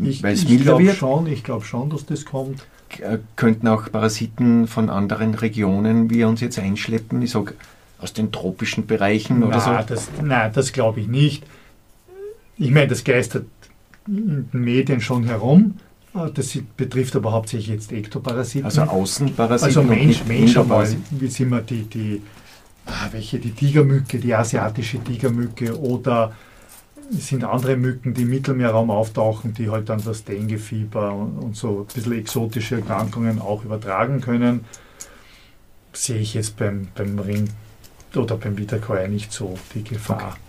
ich, 0.02 0.24
weil 0.24 0.34
es 0.34 0.48
milder 0.48 0.78
wird. 0.78 0.96
Schon, 0.96 1.28
ich 1.28 1.44
glaube 1.44 1.66
schon, 1.66 1.90
dass 1.90 2.06
das 2.06 2.26
kommt. 2.26 2.66
Äh, 3.00 3.20
könnten 3.36 3.68
auch 3.68 3.92
Parasiten 3.92 4.68
von 4.68 4.90
anderen 4.90 5.34
Regionen 5.34 6.10
wie 6.10 6.24
uns 6.24 6.42
jetzt 6.42 6.60
einschleppen. 6.60 7.22
Ich 7.22 7.32
sage, 7.32 7.54
aus 8.00 8.14
den 8.14 8.32
tropischen 8.32 8.86
Bereichen 8.88 9.44
oder 9.44 9.60
so? 9.60 9.72
Das, 9.88 10.10
nein, 10.22 10.52
das 10.54 10.72
glaube 10.72 11.00
ich 11.00 11.08
nicht. 11.08 11.44
Ich 12.58 12.72
meine, 12.72 12.88
das 12.88 13.04
geistert 13.04 13.46
in 14.08 14.50
den 14.52 14.62
Medien 14.62 15.02
schon 15.02 15.26
herum. 15.26 15.76
Äh, 16.16 16.32
das 16.34 16.58
betrifft 16.76 17.16
aber 17.16 17.32
hauptsächlich 17.32 17.70
jetzt 17.70 17.92
Ektoparasiten. 17.92 18.66
Also 18.66 18.82
Außenparasiten. 18.82 19.78
Also 19.78 19.84
Mensch, 19.84 20.24
Mensch 20.26 20.58
einmal, 20.58 20.88
wie 21.12 21.28
sind 21.28 21.50
wir 21.50 21.62
die, 21.62 21.84
die, 21.84 22.22
ah, 22.86 23.08
welche, 23.12 23.40
die 23.40 23.52
Tigermücke, 23.52 24.20
die 24.20 24.34
asiatische 24.34 25.04
Tigermücke 25.04 25.80
oder 25.80 26.34
sind 27.12 27.44
andere 27.44 27.78
Mücken, 27.78 28.14
die 28.14 28.24
im 28.24 28.30
Mittelmeerraum 28.30 28.92
auftauchen, 28.92 29.54
die 29.54 29.70
halt 29.70 29.90
dann 29.90 30.04
das 30.04 30.26
Denguefieber 30.26 31.14
und, 31.14 31.38
und 31.38 31.56
so 31.56 31.82
ein 31.82 31.94
bisschen 31.94 32.14
exotische 32.14 32.76
Erkrankungen 32.76 33.40
auch 33.42 33.64
übertragen 33.64 34.20
können. 34.22 34.66
Sehe 35.94 36.20
ich 36.20 36.34
jetzt 36.34 36.58
beim, 36.58 36.90
beim 36.96 37.18
Ring 37.20 37.50
oder 38.16 38.36
beim 38.38 38.58
Wiederkäuer 38.58 39.08
nicht 39.08 39.32
so 39.32 39.58
die 39.74 39.84
Gefahr. 39.84 40.28
Okay. 40.28 40.40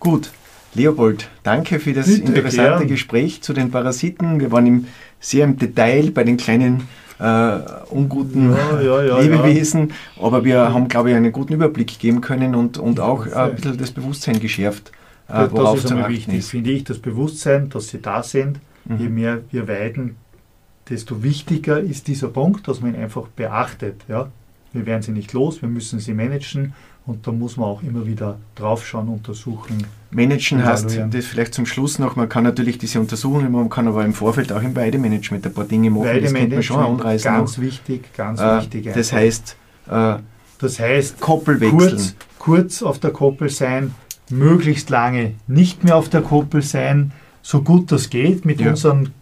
Gut, 0.00 0.30
Leopold, 0.74 1.28
danke 1.42 1.80
für 1.80 1.92
das 1.92 2.06
Bitte, 2.06 2.28
interessante 2.28 2.78
gern. 2.78 2.88
Gespräch 2.88 3.42
zu 3.42 3.52
den 3.52 3.70
Parasiten. 3.70 4.38
Wir 4.40 4.52
waren 4.52 4.66
im, 4.66 4.86
sehr 5.18 5.44
im 5.44 5.56
Detail 5.56 6.10
bei 6.12 6.22
den 6.22 6.36
kleinen 6.36 6.88
äh, 7.18 7.58
unguten 7.90 8.52
ja, 8.52 8.80
ja, 8.80 9.02
ja, 9.02 9.18
Lebewesen, 9.18 9.92
aber 10.20 10.44
wir 10.44 10.72
haben, 10.72 10.88
glaube 10.88 11.10
ich, 11.10 11.16
einen 11.16 11.32
guten 11.32 11.54
Überblick 11.54 11.98
geben 11.98 12.20
können 12.20 12.54
und, 12.54 12.78
und 12.78 13.00
auch 13.00 13.26
äh, 13.26 13.34
ein 13.34 13.56
bisschen 13.56 13.78
das 13.78 13.90
Bewusstsein 13.90 14.40
geschärft, 14.40 14.92
äh, 15.28 15.46
worauf 15.50 15.82
das 15.82 15.84
ist 15.84 15.88
zu 15.88 16.08
wichtig, 16.08 16.38
ist. 16.38 16.50
finde 16.50 16.70
ich, 16.70 16.84
das 16.84 16.98
Bewusstsein, 16.98 17.68
dass 17.68 17.88
sie 17.88 18.00
da 18.00 18.22
sind. 18.22 18.60
Mhm. 18.86 18.98
Je 18.98 19.08
mehr 19.08 19.40
wir 19.50 19.68
weiden, 19.68 20.16
desto 20.88 21.22
wichtiger 21.22 21.78
ist 21.80 22.08
dieser 22.08 22.28
Punkt, 22.28 22.66
dass 22.68 22.80
man 22.80 22.94
ihn 22.94 23.00
einfach 23.00 23.26
beachtet. 23.28 24.02
Ja? 24.08 24.30
Wir 24.72 24.86
werden 24.86 25.02
sie 25.02 25.12
nicht 25.12 25.32
los, 25.32 25.60
wir 25.60 25.68
müssen 25.68 25.98
sie 25.98 26.14
managen 26.14 26.74
und 27.10 27.26
da 27.26 27.32
muss 27.32 27.56
man 27.56 27.68
auch 27.68 27.82
immer 27.82 28.06
wieder 28.06 28.38
draufschauen, 28.54 29.08
untersuchen. 29.08 29.84
Managen 30.12 30.64
heißt, 30.64 31.00
das 31.10 31.26
vielleicht 31.26 31.54
zum 31.54 31.66
Schluss 31.66 31.98
noch, 31.98 32.14
man 32.14 32.28
kann 32.28 32.44
natürlich 32.44 32.78
diese 32.78 33.00
Untersuchungen, 33.00 33.50
man 33.50 33.68
kann 33.68 33.88
aber 33.88 34.04
im 34.04 34.14
Vorfeld 34.14 34.52
auch 34.52 34.62
im 34.62 34.76
Weidemanagement 34.76 35.44
ein 35.44 35.52
paar 35.52 35.64
Dinge 35.64 35.90
machen, 35.90 36.20
das 36.22 36.32
könnte 36.32 36.54
man 36.54 36.62
schon 36.62 36.84
anreißen. 36.84 37.30
Ganz 37.30 37.56
noch. 37.56 37.64
wichtig, 37.64 38.12
ganz 38.16 38.40
äh, 38.40 38.58
wichtig. 38.58 38.86
Einfach. 38.86 39.00
Das 39.00 39.12
heißt, 39.12 39.56
äh, 39.90 40.14
das 40.58 40.80
heißt 40.80 41.20
Koppel 41.20 41.60
wechseln. 41.60 41.78
Kurz, 41.78 42.14
kurz 42.38 42.82
auf 42.82 43.00
der 43.00 43.10
Koppel 43.10 43.48
sein, 43.48 43.94
möglichst 44.30 44.88
lange 44.90 45.34
nicht 45.48 45.82
mehr 45.82 45.96
auf 45.96 46.08
der 46.08 46.22
Koppel 46.22 46.62
sein, 46.62 47.12
so 47.42 47.62
gut 47.62 47.90
das 47.90 48.08
geht 48.10 48.44
mit 48.44 48.60
ja. 48.60 48.70
unseren 48.70 49.12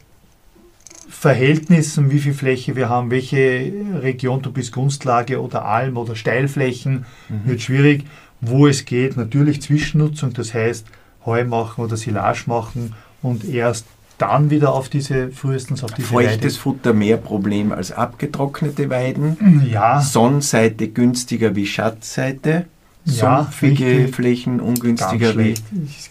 Verhältnissen, 1.19 2.12
wie 2.12 2.21
viel 2.21 2.33
Fläche 2.33 2.77
wir 2.77 2.89
haben, 2.89 3.11
welche 3.11 3.73
Region 4.01 4.41
du 4.41 4.53
bist, 4.53 4.71
Kunstlage 4.71 5.43
oder 5.43 5.64
Alm 5.64 5.97
oder 5.97 6.14
Steilflächen, 6.14 7.07
mhm. 7.29 7.41
wird 7.45 7.61
schwierig. 7.61 8.05
Wo 8.41 8.69
es 8.69 8.85
geht, 8.85 9.16
natürlich 9.16 9.61
Zwischennutzung, 9.61 10.33
das 10.33 10.55
heißt 10.55 10.87
Heu 11.27 11.45
machen 11.45 11.83
oder 11.83 11.97
Silage 11.97 12.45
machen 12.47 12.95
und 13.21 13.45
erst 13.45 13.87
dann 14.19 14.51
wieder 14.51 14.73
auf 14.73 14.89
diese, 14.89 15.31
frühestens 15.31 15.83
auf 15.83 15.93
diese 15.93 16.07
Feuchtes 16.07 16.55
Weide. 16.55 16.62
Futter 16.62 16.93
mehr 16.93 17.16
Problem 17.16 17.73
als 17.73 17.91
abgetrocknete 17.91 18.89
Weiden. 18.89 19.64
Ja. 19.69 20.01
Sonnenseite 20.01 20.87
günstiger 20.87 21.57
wie 21.57 21.66
Schattseite. 21.66 22.66
Ja, 23.05 23.43
Sumpfige 23.43 23.87
richtig. 23.87 24.14
Flächen 24.14 24.61
ungünstiger 24.61 25.37
wie. 25.37 25.55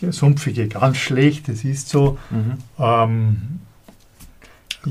Sumpfige 0.09 0.67
ganz 0.67 0.97
schlecht, 0.97 1.47
das 1.47 1.63
ist 1.63 1.87
so. 1.87 2.17
Mhm. 2.29 2.53
Ähm, 2.77 3.37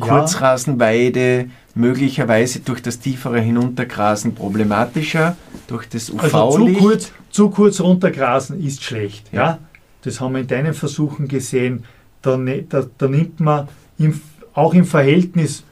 Kurzrasenweide 0.01 1.51
möglicherweise 1.75 2.61
durch 2.61 2.81
das 2.83 2.99
tiefere 2.99 3.41
Hinuntergrasen 3.41 4.35
problematischer, 4.35 5.37
durch 5.67 5.89
das 5.89 6.11
UV-Licht. 6.11 6.35
Also 6.35 6.67
zu 6.67 6.73
kurz, 6.75 7.13
zu 7.31 7.51
kurz 7.51 7.81
runtergrasen 7.81 8.65
ist 8.65 8.83
schlecht. 8.83 9.33
Ja. 9.33 9.41
ja. 9.41 9.59
Das 10.03 10.21
haben 10.21 10.35
wir 10.35 10.41
in 10.41 10.47
deinen 10.47 10.75
Versuchen 10.75 11.29
gesehen. 11.29 11.85
Da, 12.23 12.37
ne, 12.37 12.63
da, 12.63 12.87
da 12.97 13.09
nimmt 13.09 13.41
man 13.41 13.69
im, 13.99 14.21
auch 14.55 14.73
im 14.75 14.85
Verhältnis 14.85 15.65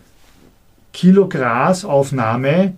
Kilo 0.93 1.29
Grasaufnahme 1.29 2.75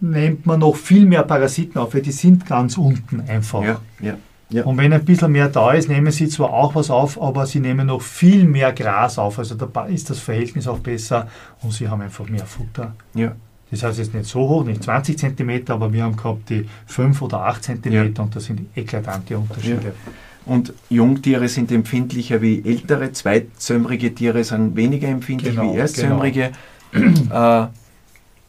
nimmt 0.00 0.46
man 0.46 0.60
noch 0.60 0.76
viel 0.76 1.06
mehr 1.06 1.22
Parasiten 1.22 1.80
auf, 1.80 1.94
weil 1.94 2.02
die 2.02 2.12
sind 2.12 2.46
ganz 2.46 2.76
unten 2.78 3.20
einfach. 3.22 3.62
Ja, 3.62 3.80
ja. 4.00 4.14
Ja. 4.48 4.64
Und 4.64 4.78
wenn 4.78 4.92
ein 4.92 5.04
bisschen 5.04 5.32
mehr 5.32 5.48
da 5.48 5.72
ist, 5.72 5.88
nehmen 5.88 6.12
sie 6.12 6.28
zwar 6.28 6.52
auch 6.52 6.74
was 6.74 6.90
auf, 6.90 7.20
aber 7.20 7.46
sie 7.46 7.58
nehmen 7.58 7.88
noch 7.88 8.00
viel 8.00 8.44
mehr 8.44 8.72
Gras 8.72 9.18
auf. 9.18 9.38
Also 9.38 9.56
da 9.56 9.84
ist 9.86 10.08
das 10.08 10.20
Verhältnis 10.20 10.68
auch 10.68 10.78
besser 10.78 11.28
und 11.62 11.72
sie 11.72 11.88
haben 11.88 12.00
einfach 12.00 12.28
mehr 12.28 12.46
Futter. 12.46 12.94
Ja. 13.14 13.32
Das 13.70 13.82
heißt 13.82 13.98
jetzt 13.98 14.14
nicht 14.14 14.26
so 14.26 14.48
hoch, 14.48 14.64
nicht 14.64 14.84
20 14.84 15.18
cm, 15.18 15.64
aber 15.68 15.92
wir 15.92 16.04
haben 16.04 16.16
gehabt 16.16 16.48
die 16.48 16.68
5 16.86 17.20
oder 17.22 17.40
8 17.46 17.64
cm 17.64 17.92
ja. 17.92 18.04
und 18.22 18.36
das 18.36 18.44
sind 18.44 18.60
eklatante 18.76 19.36
Unterschiede. 19.36 19.86
Ja. 19.86 20.12
Und 20.46 20.72
Jungtiere 20.88 21.48
sind 21.48 21.72
empfindlicher 21.72 22.40
wie 22.40 22.62
ältere, 22.64 23.10
zweitsömrige 23.10 24.14
Tiere 24.14 24.44
sind 24.44 24.76
weniger 24.76 25.08
empfindlich 25.08 25.56
genau, 25.56 25.74
wie 25.74 25.78
erstsömrige. 25.78 26.52
Genau. 26.92 27.64
äh, 27.64 27.68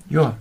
ja, 0.10 0.38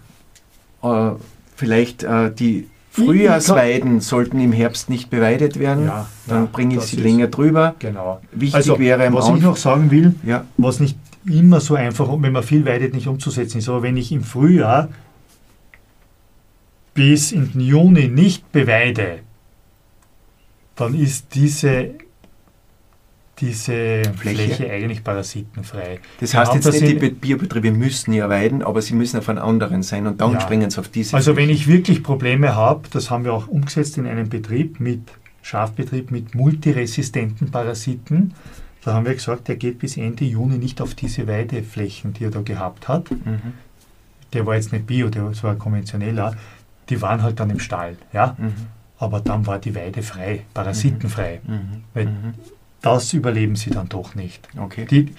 äh, 0.83 1.11
vielleicht 1.57 2.03
äh, 2.03 2.31
die 2.31 2.69
Frühjahrsweiden 2.97 4.01
sollten 4.01 4.41
im 4.41 4.53
Herbst 4.53 4.89
nicht 4.89 5.11
beweidet 5.11 5.59
werden. 5.59 5.87
Ja, 5.87 6.07
dann 6.27 6.45
ja, 6.45 6.49
bringe 6.51 6.77
ich 6.77 6.83
sie 6.83 6.97
länger 6.97 7.27
drüber. 7.27 7.75
Genau. 7.79 8.21
Wichtig 8.33 8.55
also, 8.55 8.79
wäre 8.79 9.13
was 9.13 9.27
Anfang, 9.27 9.37
ich 9.37 9.43
noch 9.43 9.57
sagen 9.57 9.91
will, 9.91 10.15
ja. 10.25 10.45
was 10.57 10.81
nicht 10.81 10.99
immer 11.27 11.61
so 11.61 11.75
einfach, 11.75 12.09
wenn 12.21 12.33
man 12.33 12.43
viel 12.43 12.65
weidet, 12.65 12.95
nicht 12.95 13.07
umzusetzen 13.07 13.59
ist, 13.59 13.69
aber 13.69 13.83
wenn 13.83 13.97
ich 13.97 14.13
im 14.13 14.23
Frühjahr 14.23 14.89
bis 16.95 17.33
in 17.33 17.53
den 17.53 17.61
Juni 17.61 18.09
nicht 18.09 18.51
beweide, 18.53 19.19
dann 20.77 20.95
ist 20.95 21.35
diese 21.35 21.91
diese 23.39 24.03
Fläche, 24.17 24.55
Fläche 24.55 24.71
eigentlich 24.71 25.05
parasitenfrei. 25.05 26.01
Das 26.21 26.35
heißt 26.35 26.55
jetzt 26.55 26.73
nicht, 26.73 27.03
die 27.03 27.11
Biobetriebe 27.11 27.71
müssen 27.71 28.13
ja 28.13 28.29
weiden, 28.29 28.63
aber 28.63 28.81
sie 28.81 28.95
müssen 28.95 29.19
auf 29.19 29.29
einen 29.29 29.39
anderen 29.39 29.83
sein 29.83 30.07
und 30.07 30.21
dann 30.21 30.33
ja. 30.33 30.41
springen 30.41 30.71
sie 30.71 30.79
auf 30.81 30.89
diese 30.89 31.17
Also 31.17 31.35
Fläche. 31.35 31.49
wenn 31.49 31.55
ich 31.55 31.69
wirklich 31.69 32.03
Probleme 32.03 32.55
habe, 32.55 32.89
das 32.91 33.11
haben 33.11 33.25
wir 33.25 33.35
auch 33.35 33.49
umgesetzt 33.49 33.99
in 33.99 34.07
einem 34.07 34.29
Betrieb 34.29 34.81
mit 34.81 35.03
Schafbetrieb 35.43 36.11
mit 36.11 36.35
multiresistenten 36.35 37.51
Parasiten, 37.51 38.35
da 38.85 38.95
haben 38.95 39.05
wir 39.05 39.15
gesagt, 39.15 39.49
der 39.49 39.57
geht 39.57 39.81
bis 39.81 39.97
Ende 39.97 40.25
Juni 40.25 40.59
nicht 40.59 40.81
auf 40.81 40.95
diese 40.95 41.27
Weideflächen, 41.27 42.15
die 42.15 42.25
er 42.25 42.31
da 42.31 42.41
gehabt 42.41 42.89
hat. 42.89 43.11
Mhm. 43.11 43.53
Der 44.33 44.47
war 44.47 44.55
jetzt 44.55 44.73
nicht 44.73 44.87
Bio, 44.87 45.09
der 45.09 45.31
war 45.43 45.55
konventioneller. 45.57 46.37
Die 46.89 47.03
waren 47.03 47.23
halt 47.23 47.41
dann 47.41 47.51
im 47.51 47.59
Stall, 47.59 47.97
ja. 48.13 48.37
Mhm. 48.39 48.53
Aber 48.99 49.21
dann 49.21 49.47
war 49.47 49.59
die 49.59 49.75
Weide 49.75 50.03
frei, 50.03 50.43
parasitenfrei. 50.55 51.41
Mhm. 51.45 51.53
mhm. 51.53 51.85
Weil 51.95 52.05
mhm 52.07 52.35
das 52.87 53.13
überleben 53.13 53.57
sie 53.57 53.71
dann 53.71 53.89
doch 53.89 54.15
nicht. 54.15 54.49
Okay. 54.57 54.87
Die, 54.89 55.13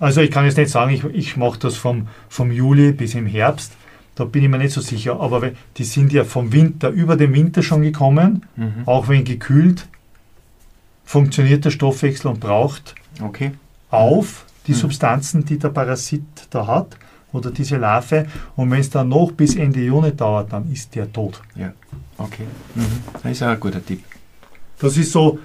also 0.00 0.20
ich 0.20 0.30
kann 0.30 0.44
jetzt 0.44 0.58
nicht 0.58 0.70
sagen, 0.70 0.92
ich, 0.92 1.04
ich 1.04 1.36
mache 1.36 1.58
das 1.60 1.76
vom, 1.76 2.08
vom 2.28 2.50
Juli 2.50 2.92
bis 2.92 3.14
im 3.14 3.26
Herbst, 3.26 3.72
da 4.16 4.24
bin 4.24 4.42
ich 4.42 4.48
mir 4.48 4.58
nicht 4.58 4.72
so 4.72 4.80
sicher, 4.80 5.20
aber 5.20 5.52
die 5.76 5.84
sind 5.84 6.12
ja 6.12 6.24
vom 6.24 6.52
Winter, 6.52 6.90
über 6.90 7.16
den 7.16 7.32
Winter 7.32 7.62
schon 7.62 7.82
gekommen, 7.82 8.46
mhm. 8.56 8.82
auch 8.86 9.08
wenn 9.08 9.24
gekühlt, 9.24 9.86
funktioniert 11.04 11.64
der 11.64 11.70
Stoffwechsel 11.70 12.30
und 12.30 12.40
braucht 12.40 12.94
okay. 13.22 13.52
auf 13.90 14.44
die 14.66 14.72
mhm. 14.72 14.76
Substanzen, 14.76 15.44
die 15.44 15.58
der 15.58 15.68
Parasit 15.68 16.24
da 16.50 16.66
hat 16.66 16.96
oder 17.32 17.50
diese 17.50 17.76
Larve. 17.76 18.26
Und 18.56 18.70
wenn 18.70 18.80
es 18.80 18.90
dann 18.90 19.08
noch 19.08 19.32
bis 19.32 19.56
Ende 19.56 19.80
Juni 19.80 20.14
dauert, 20.14 20.52
dann 20.52 20.70
ist 20.72 20.94
der 20.94 21.12
tot. 21.12 21.40
Ja, 21.56 21.72
okay. 22.18 22.46
Mhm. 22.74 22.82
Das 23.22 23.32
ist 23.32 23.42
auch 23.42 23.48
ein 23.48 23.60
guter 23.60 23.84
Tipp. 23.84 24.02
Das 24.78 24.96
ist 24.96 25.12
so, 25.12 25.38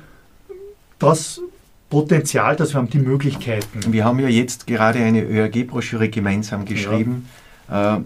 das 1.00 1.42
Potenzial, 1.90 2.56
das 2.56 2.74
wir 2.74 2.78
haben, 2.78 2.90
die 2.90 3.00
Möglichkeiten. 3.00 3.92
Wir 3.92 4.06
haben 4.06 4.20
ja 4.20 4.28
jetzt 4.28 4.68
gerade 4.68 5.00
eine 5.00 5.24
ÖRG-Broschüre 5.24 6.10
gemeinsam 6.10 6.66
geschrieben, 6.66 7.28
ja. 7.70 7.98
äh, 7.98 8.02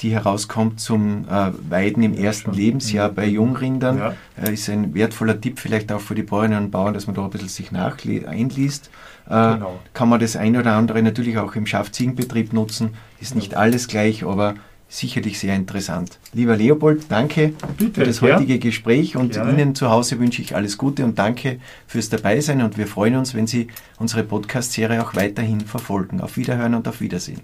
die 0.00 0.10
herauskommt 0.12 0.80
zum 0.80 1.26
äh, 1.28 1.52
Weiden 1.68 2.02
im 2.02 2.14
ersten 2.14 2.52
ja, 2.52 2.56
Lebensjahr 2.56 3.08
bei 3.10 3.26
Jungrindern. 3.26 3.98
Ja. 3.98 4.14
Äh, 4.42 4.54
ist 4.54 4.68
ein 4.70 4.94
wertvoller 4.94 5.38
Tipp 5.40 5.58
vielleicht 5.58 5.92
auch 5.92 6.00
für 6.00 6.14
die 6.14 6.22
Bäuerinnen 6.22 6.64
und 6.64 6.70
Bauern, 6.70 6.94
dass 6.94 7.06
man 7.06 7.16
da 7.16 7.24
ein 7.24 7.30
bisschen 7.30 7.48
sich 7.48 7.72
einliest. 7.72 8.90
Äh, 9.26 9.28
genau. 9.28 9.80
Kann 9.92 10.08
man 10.08 10.20
das 10.20 10.36
eine 10.36 10.60
oder 10.60 10.72
andere 10.72 11.02
natürlich 11.02 11.36
auch 11.38 11.54
im 11.56 11.66
Schafziegenbetrieb 11.66 12.52
nutzen. 12.52 12.94
Ist 13.20 13.34
nicht 13.34 13.54
alles 13.54 13.88
gleich, 13.88 14.24
aber 14.24 14.54
sicherlich 14.88 15.38
sehr 15.38 15.54
interessant. 15.54 16.18
Lieber 16.32 16.56
Leopold, 16.56 17.06
danke 17.08 17.54
Bitte, 17.78 18.00
für 18.00 18.06
das 18.06 18.22
heutige 18.22 18.54
ja. 18.54 18.60
Gespräch 18.60 19.16
und 19.16 19.32
Gerne. 19.32 19.52
Ihnen 19.52 19.74
zu 19.74 19.90
Hause 19.90 20.18
wünsche 20.18 20.42
ich 20.42 20.54
alles 20.54 20.78
Gute 20.78 21.04
und 21.04 21.18
danke 21.18 21.58
fürs 21.86 22.08
Dabeisein 22.08 22.62
und 22.62 22.78
wir 22.78 22.86
freuen 22.86 23.16
uns, 23.16 23.34
wenn 23.34 23.46
Sie 23.46 23.68
unsere 23.98 24.22
Podcast-Serie 24.22 25.02
auch 25.02 25.14
weiterhin 25.14 25.60
verfolgen. 25.60 26.20
Auf 26.20 26.36
Wiederhören 26.36 26.74
und 26.74 26.86
auf 26.88 27.00
Wiedersehen. 27.00 27.40